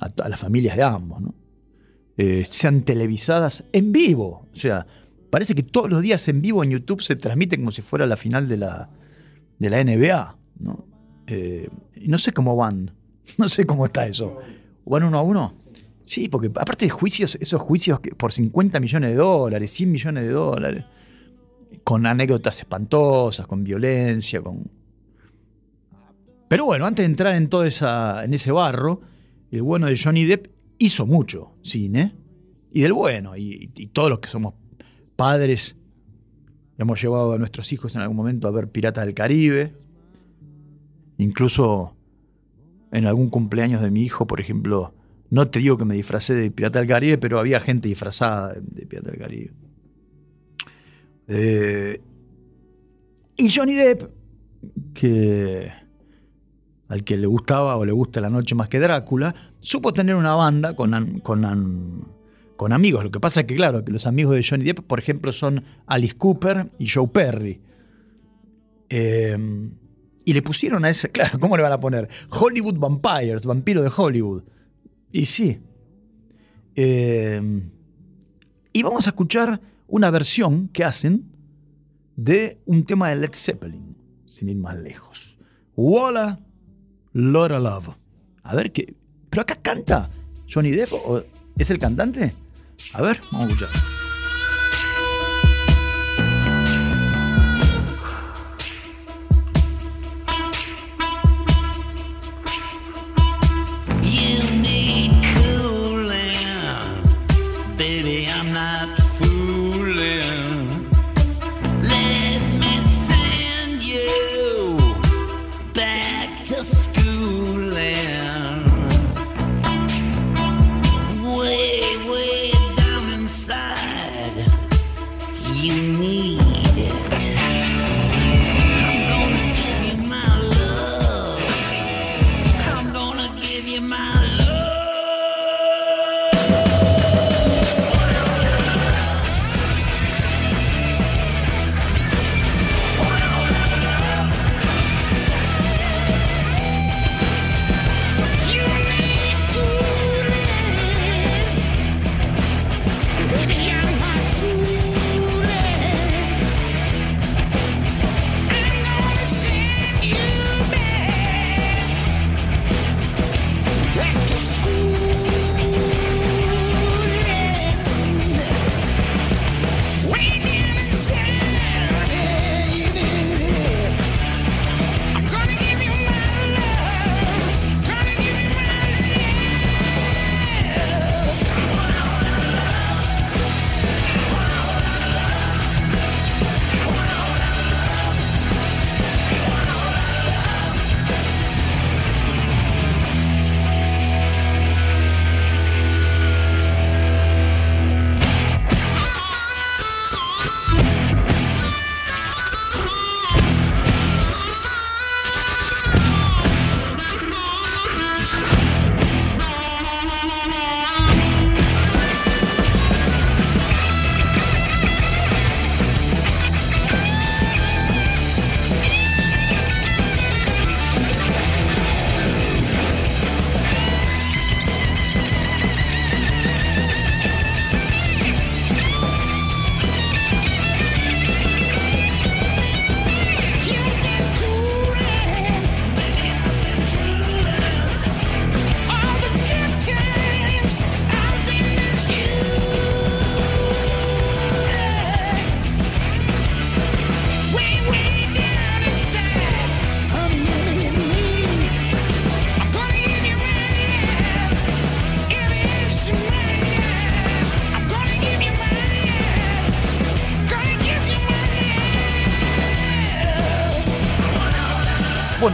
a, 0.00 0.22
a 0.22 0.28
las 0.28 0.38
familias 0.38 0.76
de 0.76 0.84
ambos, 0.84 1.20
¿no? 1.20 1.39
Eh, 2.22 2.46
sean 2.50 2.82
televisadas 2.82 3.64
en 3.72 3.92
vivo. 3.92 4.46
O 4.52 4.56
sea, 4.56 4.86
parece 5.30 5.54
que 5.54 5.62
todos 5.62 5.88
los 5.88 6.02
días 6.02 6.28
en 6.28 6.42
vivo 6.42 6.62
en 6.62 6.68
YouTube 6.68 7.00
se 7.00 7.16
transmite 7.16 7.56
como 7.56 7.70
si 7.70 7.80
fuera 7.80 8.06
la 8.06 8.18
final 8.18 8.46
de 8.46 8.58
la, 8.58 8.90
de 9.58 9.70
la 9.70 9.82
NBA. 9.82 10.36
¿no? 10.58 10.84
Eh, 11.26 11.70
no 12.02 12.18
sé 12.18 12.32
cómo 12.32 12.56
van. 12.56 12.92
No 13.38 13.48
sé 13.48 13.64
cómo 13.64 13.86
está 13.86 14.06
eso. 14.06 14.36
¿Van 14.84 15.04
uno 15.04 15.18
a 15.18 15.22
uno? 15.22 15.54
Sí, 16.04 16.28
porque 16.28 16.48
aparte 16.48 16.84
de 16.84 16.90
juicios, 16.90 17.38
esos 17.40 17.62
juicios 17.62 18.00
que 18.00 18.10
por 18.10 18.32
50 18.32 18.80
millones 18.80 19.10
de 19.12 19.16
dólares, 19.16 19.70
100 19.70 19.90
millones 19.90 20.24
de 20.24 20.30
dólares, 20.30 20.84
con 21.84 22.04
anécdotas 22.04 22.58
espantosas, 22.58 23.46
con 23.46 23.64
violencia, 23.64 24.42
con... 24.42 24.70
Pero 26.48 26.66
bueno, 26.66 26.84
antes 26.84 27.02
de 27.04 27.06
entrar 27.06 27.34
en 27.34 27.48
todo 27.48 27.64
esa, 27.64 28.24
en 28.24 28.34
ese 28.34 28.52
barro, 28.52 29.00
el 29.50 29.62
bueno 29.62 29.86
de 29.86 29.96
Johnny 29.96 30.26
Depp 30.26 30.59
hizo 30.80 31.06
mucho 31.06 31.52
cine, 31.62 32.16
y 32.72 32.80
del 32.80 32.92
bueno, 32.92 33.36
y, 33.36 33.68
todos 33.92 34.10
los 34.10 34.18
que 34.18 34.28
somos 34.28 34.54
padres 35.14 35.76
hemos 36.78 37.00
llevado 37.00 37.34
a 37.34 37.38
nuestros 37.38 37.72
hijos 37.72 37.94
en 37.94 38.00
algún 38.00 38.16
momento 38.16 38.48
a 38.48 38.50
ver 38.50 38.68
Piratas 38.68 39.04
del 39.04 39.14
Caribe, 39.14 39.74
Incluso 41.18 41.94
en 42.92 43.04
algún 43.04 43.28
cumpleaños 43.28 43.82
de 43.82 43.90
mi 43.90 44.02
hijo, 44.02 44.26
por 44.26 44.40
ejemplo, 44.40 44.94
no 45.28 45.50
te 45.50 45.58
digo 45.58 45.76
que 45.76 45.84
me 45.84 45.94
disfracé 45.94 46.32
de 46.32 46.50
Pirata 46.50 46.78
del 46.78 46.88
Caribe, 46.88 47.18
pero 47.18 47.38
había 47.38 47.60
gente 47.60 47.88
disfrazada 47.88 48.54
de 48.58 48.86
Pirata 48.86 49.10
del 49.10 49.20
Caribe. 49.20 49.52
Eh, 51.28 52.00
y 53.36 53.50
Johnny 53.50 53.74
Depp, 53.74 54.10
que 54.94 55.70
al 56.88 57.04
que 57.04 57.18
le 57.18 57.26
gustaba 57.26 57.76
o 57.76 57.84
le 57.84 57.92
gusta 57.92 58.22
la 58.22 58.30
noche 58.30 58.54
más 58.54 58.70
que 58.70 58.80
Drácula, 58.80 59.49
supo 59.60 59.92
tener 59.92 60.14
una 60.14 60.34
banda 60.34 60.74
con, 60.74 61.20
con, 61.20 62.08
con 62.56 62.72
amigos. 62.72 63.04
Lo 63.04 63.10
que 63.10 63.20
pasa 63.20 63.40
es 63.40 63.46
que, 63.46 63.56
claro, 63.56 63.84
que 63.84 63.92
los 63.92 64.06
amigos 64.06 64.36
de 64.36 64.44
Johnny 64.44 64.64
Depp, 64.64 64.80
por 64.80 64.98
ejemplo, 64.98 65.32
son 65.32 65.64
Alice 65.86 66.16
Cooper 66.16 66.70
y 66.78 66.88
Joe 66.88 67.08
Perry. 67.08 67.60
Eh, 68.88 69.70
y 70.24 70.32
le 70.32 70.42
pusieron 70.42 70.84
a 70.84 70.90
ese, 70.90 71.08
claro, 71.12 71.38
¿cómo 71.38 71.56
le 71.56 71.62
van 71.62 71.72
a 71.72 71.80
poner? 71.80 72.08
Hollywood 72.30 72.78
Vampires, 72.78 73.46
vampiro 73.46 73.82
de 73.82 73.90
Hollywood. 73.94 74.44
Y 75.12 75.24
sí. 75.24 75.58
Eh, 76.76 77.62
y 78.72 78.82
vamos 78.82 79.06
a 79.06 79.10
escuchar 79.10 79.60
una 79.88 80.10
versión 80.10 80.68
que 80.68 80.84
hacen 80.84 81.32
de 82.16 82.60
un 82.66 82.84
tema 82.84 83.08
de 83.08 83.16
Led 83.16 83.32
Zeppelin, 83.32 83.96
sin 84.26 84.48
ir 84.48 84.56
más 84.56 84.78
lejos. 84.78 85.38
Walla 85.74 86.38
Lotta 87.12 87.58
Love. 87.58 87.96
A 88.42 88.54
ver 88.54 88.72
qué. 88.72 88.94
Pero 89.30 89.42
acá 89.42 89.56
canta 89.56 90.10
Johnny 90.52 90.72
Depp. 90.72 90.92
¿o 90.92 91.22
¿Es 91.56 91.70
el 91.70 91.78
cantante? 91.78 92.34
A 92.94 93.02
ver, 93.02 93.20
vamos 93.30 93.48
a 93.48 93.52
escuchar. 93.52 93.89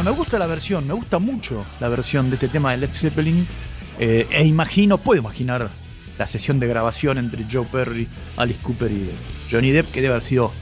Me 0.06 0.12
gusta 0.12 0.38
la 0.38 0.46
versión, 0.46 0.86
me 0.86 0.94
gusta 0.94 1.18
mucho 1.18 1.66
la 1.80 1.88
versión 1.88 2.30
de 2.30 2.36
este 2.36 2.46
tema 2.46 2.70
de 2.70 2.76
Led 2.76 2.92
Zeppelin. 2.92 3.44
eh, 3.98 4.24
e 4.30 4.44
imagino, 4.44 4.98
puedo 4.98 5.20
imaginar 5.20 5.68
la 6.16 6.26
sesión 6.28 6.60
de 6.60 6.68
grabación 6.68 7.18
entre 7.18 7.44
Joe 7.50 7.66
Perry, 7.66 8.06
Alice 8.36 8.60
Cooper 8.62 8.92
y 8.92 9.10
Johnny 9.50 9.72
Depp, 9.72 9.90
que 9.90 10.00
debe 10.00 10.14
haber 10.14 10.22
sido 10.22 10.52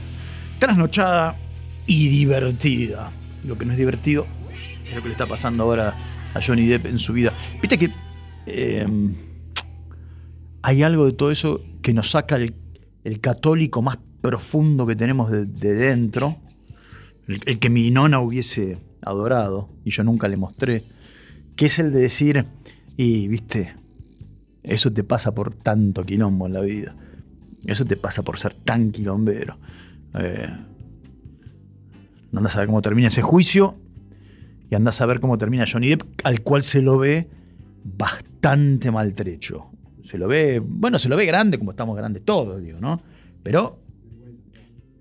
trasnochada 0.57 1.37
y 1.85 2.09
divertida. 2.09 3.11
Lo 3.43 3.55
que 3.55 3.65
no 3.65 3.73
es 3.73 3.77
divertido 3.77 4.25
es 4.83 4.95
lo 4.95 5.03
que 5.03 5.09
le 5.09 5.13
está 5.13 5.27
pasando 5.27 5.61
ahora 5.61 5.93
a 6.33 6.41
Johnny 6.41 6.65
Depp 6.65 6.87
en 6.87 6.97
su 6.97 7.13
vida. 7.13 7.31
Viste 7.61 7.77
que 7.77 7.91
eh, 8.47 8.87
hay 10.63 10.81
algo 10.81 11.05
de 11.05 11.13
todo 11.13 11.29
eso 11.29 11.63
que 11.83 11.93
nos 11.93 12.09
saca 12.09 12.37
el, 12.37 12.55
católico 13.21 13.83
más 13.83 13.99
profundo 14.21 14.87
que 14.87 14.95
tenemos 14.95 15.29
de, 15.29 15.45
de 15.45 15.75
dentro, 15.75 16.35
el 17.27 17.59
que 17.59 17.69
mi 17.69 17.91
nona 17.91 18.19
hubiese 18.19 18.79
adorado 19.05 19.69
y 19.85 19.91
yo 19.91 20.03
nunca 20.03 20.27
le 20.27 20.35
mostré, 20.35 20.83
que 21.55 21.67
es 21.67 21.79
el 21.79 21.93
de 21.93 22.01
decir, 22.01 22.45
y 22.97 23.27
viste, 23.27 23.75
eso 24.63 24.91
te 24.91 25.03
pasa 25.03 25.33
por 25.33 25.53
tanto 25.53 26.03
quilombo 26.03 26.47
en 26.47 26.53
la 26.53 26.61
vida, 26.61 26.95
eso 27.65 27.85
te 27.85 27.95
pasa 27.95 28.23
por 28.23 28.39
ser 28.39 28.53
tan 28.53 28.91
quilombero. 28.91 29.57
Eh, 30.19 30.49
andás 32.35 32.55
a 32.55 32.59
ver 32.59 32.67
cómo 32.67 32.81
termina 32.81 33.07
ese 33.07 33.21
juicio 33.21 33.75
y 34.69 34.75
andás 34.75 34.99
a 35.01 35.05
ver 35.05 35.19
cómo 35.19 35.37
termina 35.37 35.65
Johnny 35.71 35.89
Depp, 35.89 36.03
al 36.23 36.41
cual 36.41 36.63
se 36.63 36.81
lo 36.81 36.97
ve 36.97 37.29
bastante 37.83 38.91
maltrecho. 38.91 39.67
Se 40.03 40.17
lo 40.17 40.27
ve, 40.27 40.61
bueno, 40.63 40.99
se 40.99 41.09
lo 41.09 41.15
ve 41.15 41.25
grande, 41.25 41.57
como 41.57 41.71
estamos 41.71 41.95
grandes 41.95 42.23
todos, 42.23 42.61
digo, 42.61 42.79
¿no? 42.79 43.01
Pero, 43.41 43.79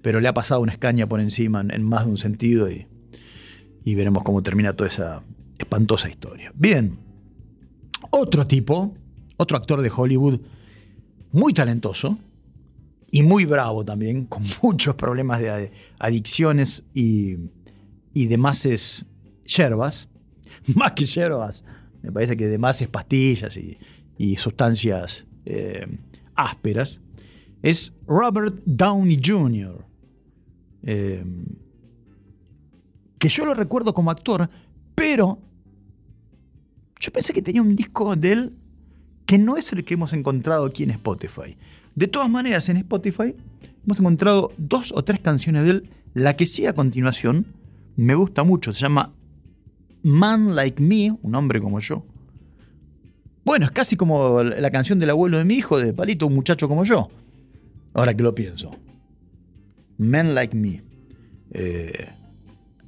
pero 0.01 0.21
le 0.21 0.29
ha 0.29 0.35
pasado 0.35 0.61
una 0.61 0.73
escaña 0.73 1.07
por 1.07 1.21
encima 1.21 1.61
en, 1.61 1.71
en 1.71 1.83
más 1.83 2.05
de 2.05 2.11
un 2.11 2.17
sentido 2.17 2.71
y, 2.71 2.87
y 3.85 3.95
veremos 3.95 4.23
cómo 4.23 4.43
termina 4.43 4.73
toda 4.73 4.89
esa 4.89 5.23
espantosa 5.59 6.09
historia. 6.09 6.51
Bien, 6.55 6.99
otro 8.11 8.47
tipo, 8.47 8.95
otro 9.37 9.57
actor 9.57 9.83
de 9.83 9.93
Hollywood, 9.95 10.41
muy 11.33 11.53
talentoso 11.53 12.19
y 13.11 13.23
muy 13.23 13.45
bravo 13.45 13.85
también, 13.85 14.25
con 14.27 14.43
muchos 14.63 14.95
problemas 14.95 15.41
de 15.41 15.71
adicciones 15.99 16.83
y, 16.95 17.37
y 18.13 18.27
demás 18.27 18.65
es, 18.67 19.05
yerbas, 19.45 20.09
más 20.75 20.93
que 20.93 21.05
yerbas, 21.05 21.63
me 22.03 22.11
parece 22.11 22.37
que 22.37 22.49
de 22.49 22.59
más 22.59 22.81
es 22.81 22.89
pastillas 22.89 23.57
y, 23.57 23.79
y 24.17 24.37
sustancias 24.37 25.27
eh, 25.45 25.87
ásperas, 26.35 27.01
es 27.63 27.95
Robert 28.07 28.61
Downey 28.67 29.21
Jr. 29.25 29.85
que 33.25 33.31
yo 33.31 33.47
lo 33.47 33.55
recuerdo 33.55 33.95
como 33.95 34.11
actor, 34.11 34.51
pero 34.95 35.39
yo 37.01 37.11
pensé 37.11 37.33
que 37.33 37.41
tenía 37.41 37.63
un 37.63 37.75
disco 37.75 38.15
de 38.17 38.33
él 38.33 38.53
que 39.25 39.39
no 39.39 39.57
es 39.57 39.73
el 39.73 39.83
que 39.83 39.95
hemos 39.95 40.13
encontrado 40.13 40.67
aquí 40.67 40.83
en 40.83 40.91
Spotify. 40.91 41.57
De 41.95 42.07
todas 42.07 42.29
maneras, 42.29 42.69
en 42.69 42.77
Spotify 42.77 43.35
hemos 43.83 43.99
encontrado 43.99 44.53
dos 44.59 44.93
o 44.95 45.03
tres 45.05 45.21
canciones 45.21 45.65
de 45.65 45.71
él. 45.71 45.91
La 46.13 46.37
que 46.37 46.45
sí 46.45 46.67
a 46.67 46.75
continuación 46.75 47.47
me 47.97 48.15
gusta 48.15 48.45
mucho, 48.45 48.75
se 48.75 48.81
llama 48.81 49.15
Man 50.03 50.55
Like 50.55 50.83
Me, 50.83 51.17
un 51.23 51.35
hombre 51.35 51.63
como 51.63 51.81
yo. 51.81 52.05
Bueno, 53.43 53.65
es 53.65 53.73
casi 53.73 53.97
como 53.97 54.43
la 54.43 54.71
canción 54.71 54.99
del 54.99 55.09
abuelo 55.09 55.39
de 55.39 55.47
mi 55.47 55.55
hijo, 55.55 55.79
de 55.79 55.95
Palito, 55.95 56.27
un 56.27 56.35
muchacho 56.35 56.69
como 56.69 56.85
yo. 56.85 57.09
Ahora 57.95 58.13
que 58.13 58.23
lo 58.23 58.35
pienso. 58.35 58.77
Man 59.97 60.35
Like 60.35 60.55
Me. 60.55 60.83
Eh, 61.53 62.07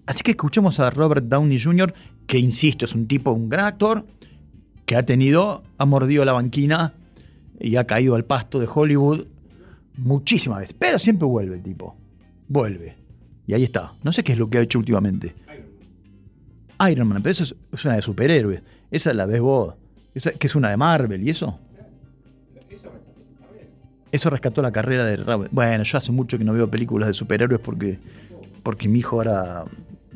así 0.06 0.22
que 0.22 0.32
escuchemos 0.32 0.80
a 0.80 0.90
Robert 0.90 1.26
Downey 1.26 1.60
Jr., 1.60 1.92
que 2.26 2.38
insisto, 2.38 2.84
es 2.84 2.94
un 2.94 3.06
tipo, 3.06 3.30
un 3.32 3.48
gran 3.48 3.66
actor, 3.66 4.06
que 4.84 4.96
ha 4.96 5.04
tenido, 5.04 5.64
ha 5.78 5.84
mordido 5.84 6.24
la 6.24 6.32
banquina 6.32 6.94
y 7.60 7.76
ha 7.76 7.86
caído 7.86 8.14
al 8.14 8.24
pasto 8.24 8.58
de 8.58 8.68
Hollywood 8.72 9.26
muchísimas 9.96 10.60
veces. 10.60 10.76
Pero 10.78 10.98
siempre 10.98 11.26
vuelve 11.26 11.56
el 11.56 11.62
tipo. 11.62 11.96
Vuelve. 12.48 12.96
Y 13.46 13.54
ahí 13.54 13.64
está. 13.64 13.94
No 14.02 14.12
sé 14.12 14.22
qué 14.24 14.32
es 14.32 14.38
lo 14.38 14.48
que 14.48 14.58
ha 14.58 14.60
hecho 14.60 14.78
últimamente. 14.78 15.34
Iron 16.90 17.08
Man, 17.08 17.22
pero 17.22 17.32
eso 17.32 17.44
es, 17.72 17.84
una 17.84 17.96
de 17.96 18.02
superhéroes. 18.02 18.62
Esa 18.90 19.14
la 19.14 19.26
ves 19.26 19.40
vos. 19.40 19.74
Esa, 20.14 20.32
que 20.32 20.46
es 20.46 20.54
una 20.54 20.70
de 20.70 20.76
Marvel 20.76 21.22
y 21.22 21.30
eso. 21.30 21.58
Eso 24.12 24.30
rescató 24.30 24.62
la 24.62 24.72
carrera 24.72 25.04
de 25.04 25.16
Robert. 25.16 25.52
Bueno, 25.52 25.82
yo 25.82 25.98
hace 25.98 26.12
mucho 26.12 26.38
que 26.38 26.44
no 26.44 26.52
veo 26.52 26.70
películas 26.70 27.08
de 27.08 27.12
superhéroes 27.12 27.60
porque, 27.60 27.98
porque 28.62 28.88
mi 28.88 29.00
hijo 29.00 29.16
ahora 29.16 29.64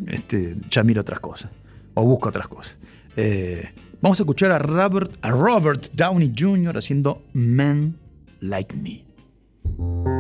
este, 0.07 0.57
ya 0.69 0.83
mira 0.83 1.01
otras 1.01 1.21
cosas. 1.21 1.51
O 1.95 2.05
busca 2.05 2.29
otras 2.29 2.49
cosas. 2.49 2.77
Eh, 3.17 3.69
vamos 4.01 4.21
a 4.21 4.23
escuchar 4.23 4.53
a 4.53 4.59
Robert, 4.59 5.13
a 5.23 5.31
Robert 5.31 5.89
Downey 5.95 6.33
Jr. 6.37 6.79
haciendo 6.79 7.23
Men 7.33 7.97
Like 8.41 8.77
Me. 8.77 10.20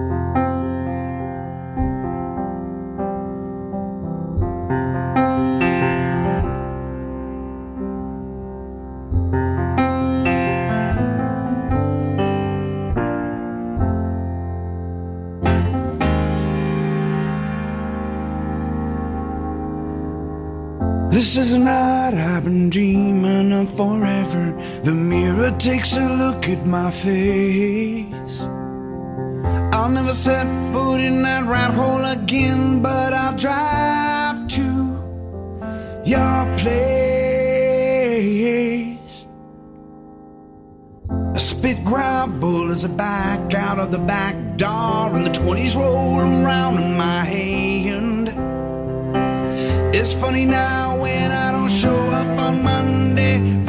I've 22.40 22.46
been 22.46 22.70
dreaming 22.70 23.52
of 23.52 23.70
forever. 23.70 24.56
The 24.82 24.94
mirror 24.94 25.50
takes 25.58 25.92
a 25.92 26.08
look 26.08 26.48
at 26.48 26.64
my 26.64 26.90
face. 26.90 28.40
I'll 29.74 29.90
never 29.90 30.14
set 30.14 30.46
foot 30.72 31.00
in 31.02 31.20
that 31.20 31.46
rat 31.46 31.74
hole 31.74 32.02
again, 32.02 32.80
but 32.80 33.12
I'll 33.12 33.36
drive 33.36 34.48
to 34.56 34.62
your 36.06 36.56
place. 36.56 36.86
I 41.34 41.38
spit 41.38 41.84
gravel 41.84 42.72
as 42.72 42.86
I 42.86 42.88
back 42.88 43.52
out 43.52 43.78
of 43.78 43.90
the 43.90 43.98
back 43.98 44.56
door, 44.56 45.14
and 45.14 45.26
the 45.26 45.30
20s 45.38 45.76
roll 45.76 46.20
around 46.20 46.78
in 46.82 46.96
my 46.96 47.22
hand. 47.22 47.69
It's 50.00 50.14
funny 50.14 50.46
now 50.46 50.96
when 50.96 51.30
I 51.30 51.52
don't 51.52 51.70
show 51.70 51.94
up 51.94 52.38
on 52.38 52.62
Monday. 52.62 53.59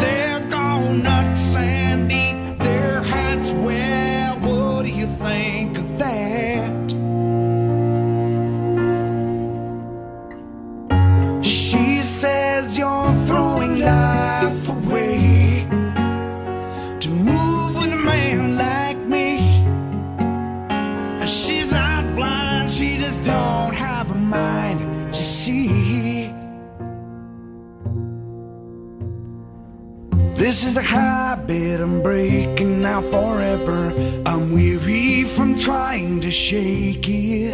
This 30.52 30.65
is 30.65 30.76
a 30.76 30.82
habit 30.82 31.80
I'm 31.80 32.02
breaking 32.02 32.82
now 32.82 32.99
forever. 32.99 33.94
I'm 34.26 34.52
weary 34.52 35.23
from 35.23 35.57
trying 35.57 36.19
to 36.19 36.30
shake 36.30 37.07
it. 37.07 37.53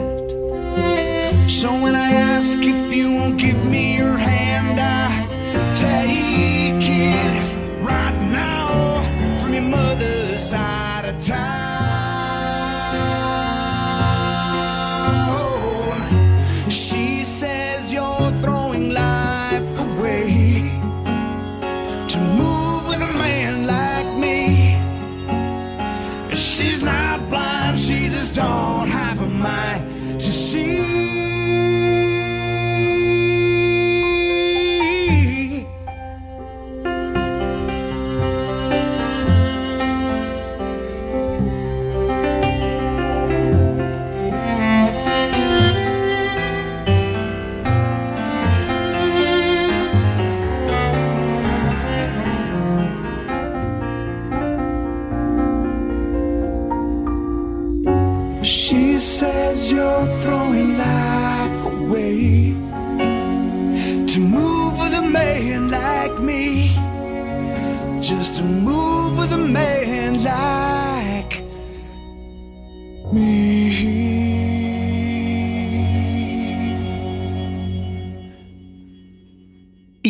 So 1.47 1.69
when 1.79 1.93
I 1.93 2.09
ask 2.09 2.57
if 2.57 2.91
you 2.95 3.11
won't 3.11 3.37
give 3.37 3.63
me 3.67 3.97
your 3.97 4.17
hand, 4.17 4.79
I 4.79 5.09
take 5.75 6.89
it 6.89 7.83
right 7.83 8.19
now 8.31 9.39
from 9.39 9.53
your 9.53 9.61
mother's 9.61 10.41
side 10.41 11.05
of 11.05 11.23
town. 11.23 11.76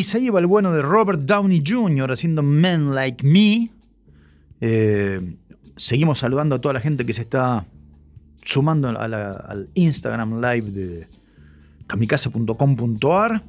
Se 0.08 0.20
iba 0.22 0.40
el 0.40 0.48
bueno 0.48 0.72
de 0.72 0.82
Robert 0.82 1.20
Downey 1.22 1.62
Jr. 1.66 2.12
haciendo 2.12 2.42
Men 2.42 2.96
Like 2.96 3.28
Me. 3.28 3.70
Eh, 4.62 5.36
seguimos 5.76 6.20
saludando 6.20 6.56
a 6.56 6.62
toda 6.62 6.74
la 6.74 6.80
gente 6.80 7.06
que 7.06 7.14
se 7.14 7.22
está 7.24 7.66
sumando 8.44 8.88
al 8.88 9.70
Instagram 9.74 10.42
Live 10.42 10.72
de 10.72 11.08
kamikaze.com.ar. 11.88 13.44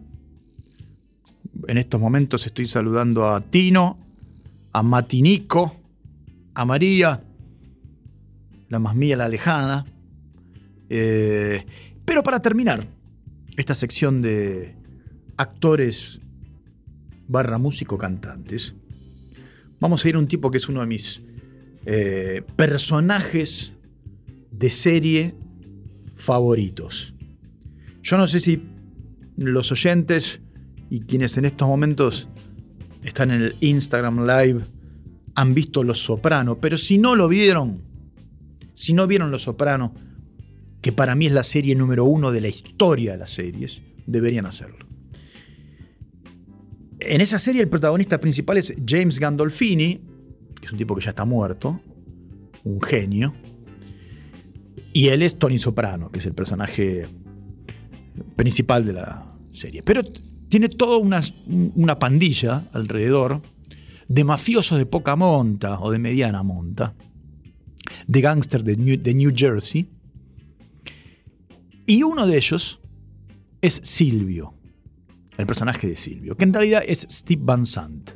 En 1.68 1.78
estos 1.78 2.00
momentos 2.00 2.44
estoy 2.44 2.66
saludando 2.66 3.28
a 3.28 3.40
Tino, 3.40 3.96
a 4.72 4.82
Matinico, 4.82 5.76
a 6.54 6.64
María, 6.64 7.20
la 8.68 8.78
más 8.80 8.96
mía, 8.96 9.16
la 9.16 9.28
lejana. 9.28 9.86
Eh, 10.88 11.64
pero 12.04 12.24
para 12.24 12.40
terminar 12.42 12.84
esta 13.56 13.74
sección 13.74 14.22
de 14.22 14.74
actores 15.36 16.20
barra 17.28 17.58
músico 17.58 17.98
cantantes, 17.98 18.74
vamos 19.78 20.04
a 20.04 20.08
ir 20.08 20.16
a 20.16 20.18
un 20.18 20.26
tipo 20.26 20.50
que 20.50 20.58
es 20.58 20.68
uno 20.68 20.80
de 20.80 20.86
mis 20.86 21.22
eh, 21.86 22.42
personajes 22.56 23.74
de 24.50 24.70
serie 24.70 25.34
favoritos. 26.16 27.14
Yo 28.02 28.16
no 28.16 28.26
sé 28.26 28.40
si 28.40 28.62
los 29.36 29.70
oyentes 29.70 30.40
y 30.90 31.00
quienes 31.00 31.36
en 31.36 31.44
estos 31.44 31.68
momentos 31.68 32.28
están 33.04 33.30
en 33.30 33.42
el 33.42 33.56
Instagram 33.60 34.26
Live 34.26 34.64
han 35.34 35.54
visto 35.54 35.84
Los 35.84 36.02
Soprano, 36.02 36.58
pero 36.58 36.76
si 36.76 36.98
no 36.98 37.14
lo 37.14 37.28
vieron, 37.28 37.80
si 38.74 38.92
no 38.92 39.06
vieron 39.06 39.30
Los 39.30 39.42
Soprano, 39.42 39.94
que 40.80 40.92
para 40.92 41.14
mí 41.14 41.26
es 41.26 41.32
la 41.32 41.44
serie 41.44 41.74
número 41.74 42.04
uno 42.04 42.32
de 42.32 42.40
la 42.40 42.48
historia 42.48 43.12
de 43.12 43.18
las 43.18 43.30
series, 43.30 43.82
deberían 44.06 44.46
hacerlo. 44.46 44.87
En 47.00 47.20
esa 47.20 47.38
serie 47.38 47.62
el 47.62 47.68
protagonista 47.68 48.20
principal 48.20 48.58
es 48.58 48.74
James 48.86 49.18
Gandolfini, 49.18 50.00
que 50.60 50.66
es 50.66 50.72
un 50.72 50.78
tipo 50.78 50.94
que 50.94 51.02
ya 51.02 51.10
está 51.10 51.24
muerto, 51.24 51.80
un 52.64 52.80
genio, 52.82 53.34
y 54.92 55.08
él 55.08 55.22
es 55.22 55.38
Tony 55.38 55.58
Soprano, 55.58 56.10
que 56.10 56.18
es 56.18 56.26
el 56.26 56.34
personaje 56.34 57.06
principal 58.36 58.84
de 58.84 58.94
la 58.94 59.32
serie. 59.52 59.82
Pero 59.82 60.02
tiene 60.48 60.68
toda 60.68 60.96
una, 60.96 61.98
pandilla 61.98 62.64
alrededor 62.72 63.42
de 64.08 64.24
mafiosos 64.24 64.78
de 64.78 64.86
poca 64.86 65.14
monta 65.14 65.78
o 65.80 65.90
de 65.90 65.98
mediana 65.98 66.42
monta, 66.42 66.94
de 68.06 68.76
New, 68.76 69.00
de 69.00 69.14
New 69.14 69.32
Jersey. 69.34 69.88
Y 71.86 72.02
uno 72.02 72.26
de 72.26 72.36
ellos 72.36 72.80
es 73.60 73.80
Silvio, 73.84 74.54
el 75.38 75.46
personaje 75.46 75.86
de 75.88 75.96
Silvio, 75.96 76.36
que 76.36 76.44
en 76.44 76.52
realidad 76.52 76.82
es 76.86 77.06
Steve 77.10 77.40
Van 77.44 77.64
Sant. 77.64 78.10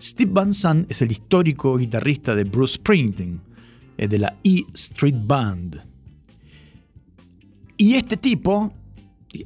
Steve 0.00 0.30
Van 0.32 0.54
Sant 0.54 0.88
es 0.90 1.02
el 1.02 1.10
histórico 1.10 1.76
guitarrista 1.76 2.34
de 2.36 2.44
Bruce 2.44 2.74
Springsteen, 2.74 3.40
eh, 3.96 4.06
de 4.06 4.18
la 4.18 4.36
E 4.44 4.62
Street 4.74 5.16
Band. 5.26 5.82
Y 7.76 7.94
este 7.94 8.16
tipo, 8.16 8.72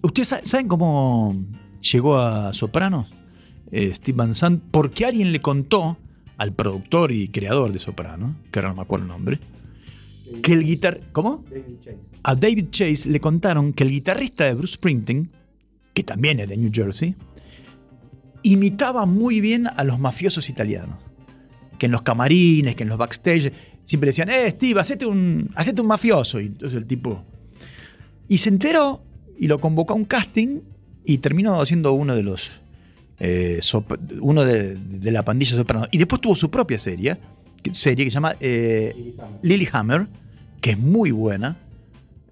¿ustedes 0.03 0.29
sa- 0.29 0.41
saben 0.45 0.69
cómo 0.69 1.37
llegó 1.93 2.19
a 2.19 2.53
Sopranos? 2.53 3.09
Eh, 3.71 3.93
Steve 3.95 4.17
Van 4.17 4.35
Sant, 4.35 4.63
porque 4.71 5.05
alguien 5.07 5.33
le 5.33 5.41
contó 5.41 5.97
al 6.37 6.53
productor 6.53 7.13
y 7.13 7.29
creador 7.29 7.73
de 7.73 7.79
Sopranos, 7.79 8.35
que 8.51 8.59
ahora 8.59 8.71
no 8.71 8.77
me 8.77 8.83
acuerdo 8.83 9.05
el 9.07 9.09
nombre, 9.13 9.41
que 10.43 10.53
el 10.55 10.65
guitar... 10.65 11.01
¿Cómo? 11.13 11.45
A 12.25 12.35
David 12.35 12.67
Chase 12.71 13.09
le 13.11 13.21
contaron 13.21 13.73
que 13.73 13.85
el 13.85 13.91
guitarrista 13.91 14.45
de 14.45 14.55
Bruce 14.55 14.75
Springsteen, 14.75 15.31
que 15.95 16.03
también 16.03 16.41
es 16.41 16.49
de 16.49 16.57
New 16.57 16.71
Jersey, 16.73 17.15
imitaba 18.43 19.07
muy 19.07 19.41
bien 19.41 19.67
a 19.67 19.85
los 19.85 19.99
mafiosos 19.99 20.49
italianos. 20.49 20.97
Que 21.79 21.87
en 21.87 21.93
los 21.93 22.03
camarines, 22.03 22.77
que 22.77 22.83
en 22.83 22.89
los 22.89 22.99
backstage, 22.99 23.53
siempre 23.85 24.09
decían, 24.09 24.31
eh, 24.31 24.51
Steve, 24.51 24.81
hacete 24.81 25.07
un, 25.07 25.51
hacete 25.55 25.81
un 25.81 25.89
mafioso. 25.89 26.41
Y 26.41 26.47
entonces 26.47 26.77
el 26.79 26.87
tipo... 26.87 27.25
Y 28.29 28.39
se 28.39 28.49
enteró 28.49 29.03
y 29.39 29.47
lo 29.49 29.61
convocó 29.61 29.93
a 29.93 29.97
un 29.97 30.05
casting 30.05 30.61
y 31.05 31.19
terminó 31.19 31.65
siendo 31.67 31.93
uno 31.93 32.15
de 32.15 32.23
los... 32.23 32.61
eh, 33.19 33.61
uno 34.21 34.45
de, 34.45 34.79
la 35.11 35.25
pandilla 35.25 35.57
soprano. 35.57 35.87
Y 35.91 35.99
después 35.99 36.21
tuvo 36.21 36.35
su 36.35 36.51
propia 36.51 36.79
serie, 36.79 37.19
que- 37.63 37.75
serie 37.75 38.05
que 38.05 38.11
se 38.11 38.15
llama 38.15 38.37
eh, 38.41 39.15
Lilyhammer, 39.43 40.07
que 40.61 40.71
es 40.71 40.79
muy 40.79 41.11
buena, 41.11 41.59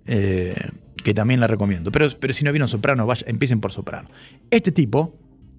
eh, 0.07 0.55
que 1.03 1.15
también 1.15 1.41
la 1.41 1.47
recomiendo. 1.47 1.91
Pero, 1.93 2.09
pero 2.19 2.33
si 2.33 2.45
no 2.45 2.53
vieron 2.53 2.69
Soprano, 2.69 3.07
vaya, 3.07 3.27
empiecen 3.29 3.61
por 3.61 3.73
Soprano. 3.73 4.09
Este 4.51 4.73
tipo 4.73 5.15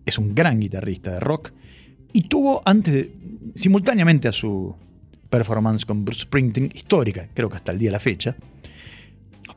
es 0.06 0.18
un 0.18 0.36
gran 0.36 0.60
guitarrista 0.60 1.12
de 1.12 1.20
rock 1.20 1.52
y 2.14 2.24
tuvo 2.24 2.62
antes, 2.66 3.10
simultáneamente 3.56 4.28
a 4.28 4.32
su 4.32 4.76
performance 5.30 5.86
con 5.86 6.04
Bruce 6.04 6.24
Springsteen, 6.24 6.72
histórica, 6.74 7.30
creo 7.34 7.50
que 7.50 7.56
hasta 7.56 7.72
el 7.72 7.80
día 7.80 7.88
de 7.88 7.94
la 7.94 8.00
fecha. 8.00 8.36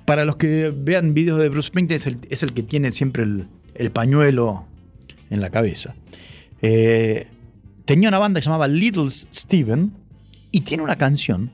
Para 0.05 0.25
los 0.25 0.37
que 0.37 0.73
vean 0.75 1.15
videos 1.15 1.41
de 1.41 1.49
Bruce 1.49 1.69
Springsteen, 1.69 2.21
es 2.31 2.43
el, 2.43 2.53
que 2.53 2.63
tiene 2.63 2.91
siempre 2.91 3.25
el, 3.25 3.49
el 3.75 3.91
pañuelo 3.91 4.67
en 5.31 5.41
la 5.41 5.51
cabeza. 5.51 5.97
Eh, 6.63 7.27
tenía 7.85 8.09
una 8.09 8.19
banda 8.19 8.39
que 8.39 8.43
se 8.43 8.47
llamaba 8.47 8.69
Little 8.69 9.11
Steven 9.11 9.93
y 10.53 10.61
tiene 10.61 10.83
una 10.83 10.97
canción 10.97 11.51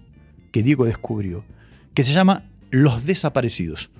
que 0.53 0.63
Diego 0.63 0.85
descubrió 0.85 1.45
que 1.95 2.05
se 2.05 2.13
llama 2.13 2.45
Los 2.71 3.07
Desaparecidos 3.07 3.91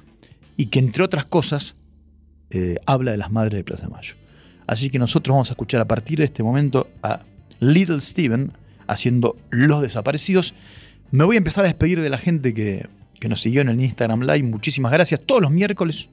y 0.61 0.67
que 0.67 0.79
entre 0.79 1.03
otras 1.03 1.25
cosas 1.25 1.75
eh, 2.51 2.77
habla 2.85 3.13
de 3.13 3.17
las 3.17 3.31
madres 3.31 3.57
de 3.57 3.65
Plaza 3.65 3.85
de 3.85 3.93
Mayo. 3.93 4.15
Así 4.67 4.91
que 4.91 4.99
nosotros 4.99 5.33
vamos 5.33 5.49
a 5.49 5.55
escuchar 5.55 5.81
a 5.81 5.89
partir 5.89 6.19
de 6.19 6.27
este 6.27 6.43
momento 6.43 6.87
a 7.03 7.21
Little 7.61 8.03
Steven 8.03 8.53
haciendo 8.87 9.39
Los 9.49 9.81
Desaparecidos. 9.81 10.53
Me 11.13 11.25
voy 11.25 11.37
a 11.37 11.39
empezar 11.39 11.65
a 11.65 11.69
despedir 11.69 11.99
de 12.03 12.11
la 12.11 12.19
gente 12.19 12.53
que, 12.53 12.91
que 13.19 13.31
nos 13.31 13.41
siguió 13.41 13.63
en 13.63 13.71
el 13.71 13.81
Instagram 13.81 14.21
Live. 14.21 14.43
Muchísimas 14.43 14.93
gracias. 14.93 15.23
Todos 15.23 15.41
los 15.41 15.51
miércoles 15.51 16.11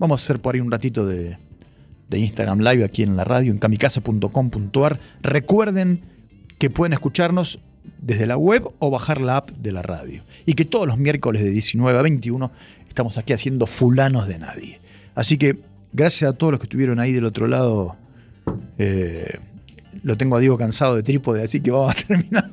vamos 0.00 0.20
a 0.20 0.24
hacer 0.24 0.42
por 0.42 0.56
ahí 0.56 0.60
un 0.60 0.72
ratito 0.72 1.06
de, 1.06 1.38
de 2.08 2.18
Instagram 2.18 2.58
Live 2.58 2.84
aquí 2.84 3.04
en 3.04 3.16
la 3.16 3.22
radio, 3.22 3.52
en 3.52 3.58
kamikaze.com.ar. 3.58 4.98
Recuerden 5.22 6.00
que 6.58 6.70
pueden 6.70 6.92
escucharnos 6.92 7.60
desde 7.98 8.26
la 8.26 8.36
web 8.36 8.68
o 8.78 8.90
bajar 8.90 9.20
la 9.20 9.36
app 9.36 9.50
de 9.50 9.72
la 9.72 9.82
radio. 9.82 10.24
Y 10.44 10.54
que 10.54 10.64
todos 10.64 10.86
los 10.86 10.98
miércoles 10.98 11.42
de 11.42 11.50
19 11.50 11.98
a 11.98 12.02
21 12.02 12.50
estamos 12.96 13.18
aquí 13.18 13.34
haciendo 13.34 13.66
fulanos 13.66 14.26
de 14.26 14.38
nadie. 14.38 14.80
Así 15.14 15.36
que 15.36 15.58
gracias 15.92 16.30
a 16.30 16.32
todos 16.32 16.52
los 16.52 16.60
que 16.60 16.64
estuvieron 16.64 16.98
ahí 16.98 17.12
del 17.12 17.26
otro 17.26 17.46
lado. 17.46 17.94
Eh, 18.78 19.38
lo 20.02 20.16
tengo 20.16 20.34
a 20.34 20.40
Diego 20.40 20.56
cansado 20.56 20.96
de 20.96 21.02
trípode, 21.02 21.44
así 21.44 21.60
que 21.60 21.70
vamos 21.70 21.94
a 21.94 21.94
terminar. 22.06 22.50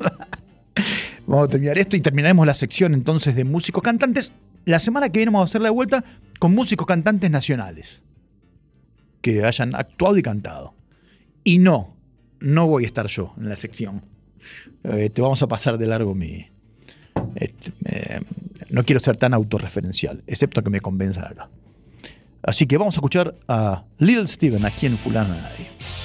vamos 1.26 1.48
a 1.48 1.50
terminar 1.50 1.80
esto 1.80 1.96
y 1.96 2.02
terminaremos 2.02 2.46
la 2.46 2.54
sección 2.54 2.94
entonces 2.94 3.38
de 3.38 3.46
músicos 3.46 3.82
cantantes. 3.82 4.34
La 4.66 4.80
semana 4.80 5.08
que 5.08 5.20
viene 5.20 5.32
vamos 5.32 5.48
a 5.48 5.50
hacer 5.50 5.62
la 5.62 5.72
vuelta 5.72 6.04
con 6.40 6.54
músicos 6.54 6.88
cantantes 6.88 7.32
nacionales 7.32 8.04
que 9.22 9.46
hayan 9.46 9.74
actuado 9.76 10.18
y 10.18 10.24
cantado. 10.24 10.76
Y 11.46 11.60
no, 11.60 11.96
no 12.42 12.68
voy 12.68 12.84
a 12.84 12.88
estar 12.88 13.08
yo 13.08 13.34
en 13.38 13.48
la 13.48 13.56
sección. 13.56 14.04
Eh, 14.84 15.10
te 15.10 15.22
vamos 15.22 15.42
a 15.42 15.48
pasar 15.48 15.78
de 15.78 15.88
largo 15.88 16.14
mi. 16.14 16.48
este, 17.36 17.72
eh, 17.86 18.20
no 18.70 18.84
quiero 18.84 19.00
ser 19.00 19.18
tan 19.18 19.34
autorreferencial, 19.34 20.24
excepto 20.28 20.64
que 20.64 20.70
me 20.70 20.82
convenza 20.82 21.28
acá. 21.28 21.50
Así 22.44 22.66
que 22.68 22.78
vamos 22.78 22.96
a 22.96 22.98
escuchar 22.98 23.36
a 23.48 23.86
Little 24.00 24.28
Steven 24.28 24.66
aquí 24.66 24.86
en 24.86 24.98
Fulano 24.98 25.34
de 25.34 25.42
Nadie. 25.42 26.03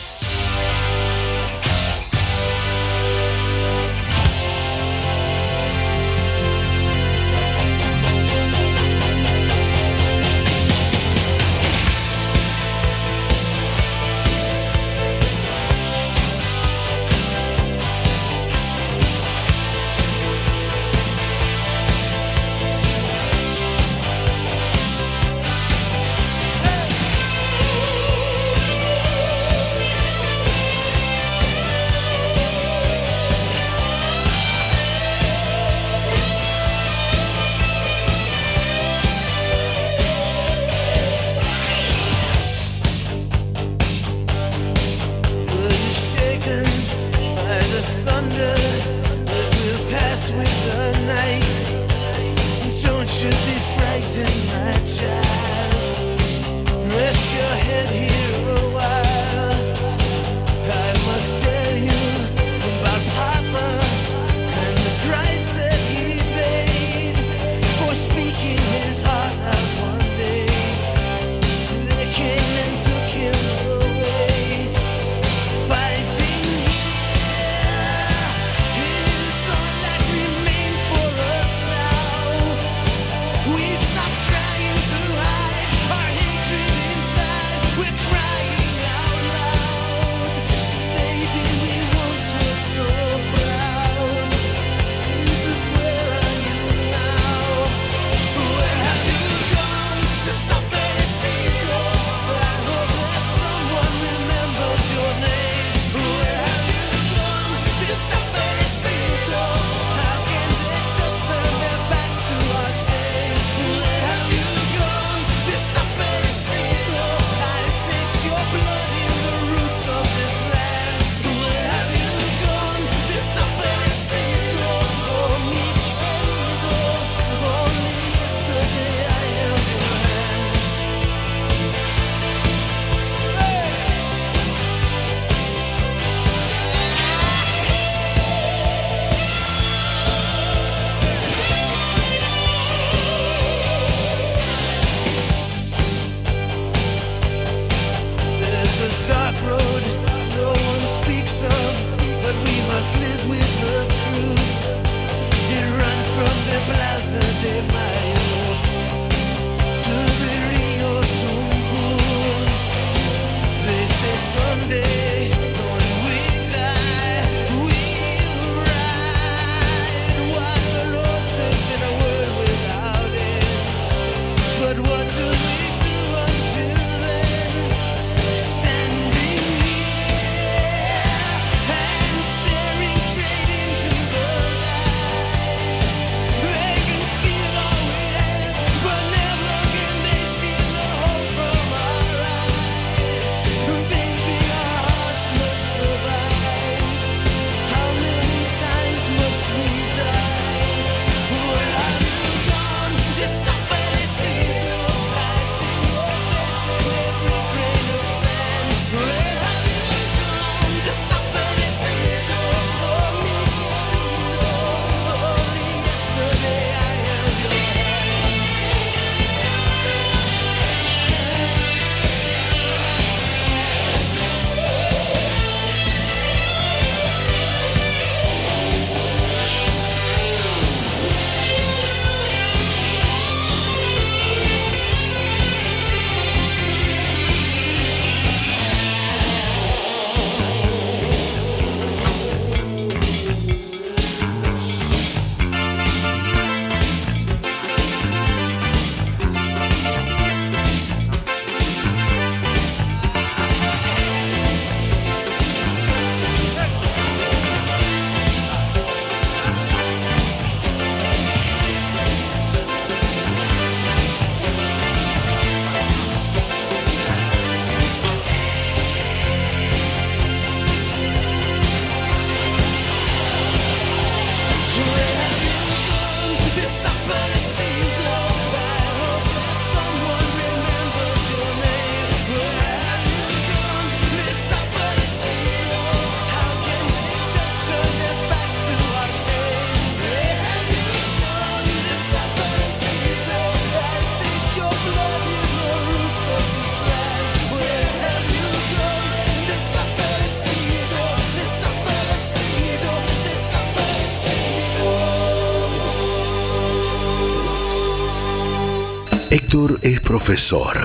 Héctor 309.48 309.80
es 309.80 310.00
profesor, 310.00 310.76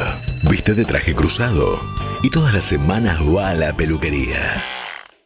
viste 0.49 0.73
de 0.73 0.85
traje 0.85 1.13
cruzado 1.13 1.81
y 2.21 2.29
todas 2.29 2.53
las 2.53 2.63
semanas 2.63 3.19
va 3.19 3.49
a 3.49 3.53
la 3.53 3.75
peluquería. 3.75 4.53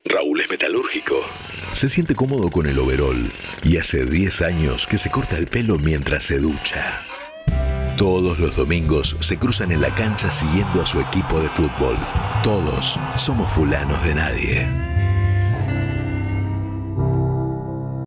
Raúl 0.06 0.42
es 0.42 0.50
metalúrgico, 0.50 1.14
se 1.74 1.88
siente 1.88 2.16
cómodo 2.16 2.50
con 2.50 2.66
el 2.66 2.80
overol 2.80 3.30
y 3.64 3.78
hace 3.78 4.08
10 4.08 4.42
años 4.42 4.88
que 4.88 4.98
se 4.98 5.12
corta 5.12 5.38
el 5.38 5.46
pelo 5.46 5.78
mientras 5.78 6.24
se 6.24 6.40
ducha. 6.40 7.00
Todos 7.96 8.40
los 8.40 8.56
domingos 8.56 9.16
se 9.20 9.38
cruzan 9.38 9.72
en 9.72 9.82
la 9.82 9.94
cancha 9.94 10.32
siguiendo 10.32 10.82
a 10.82 10.88
su 10.88 11.00
equipo 11.00 11.40
de 11.40 11.50
fútbol. 11.50 11.96
Todos 12.42 13.00
somos 13.18 13.52
fulanos 13.52 14.04
de 14.04 14.16
nadie. 14.16 14.87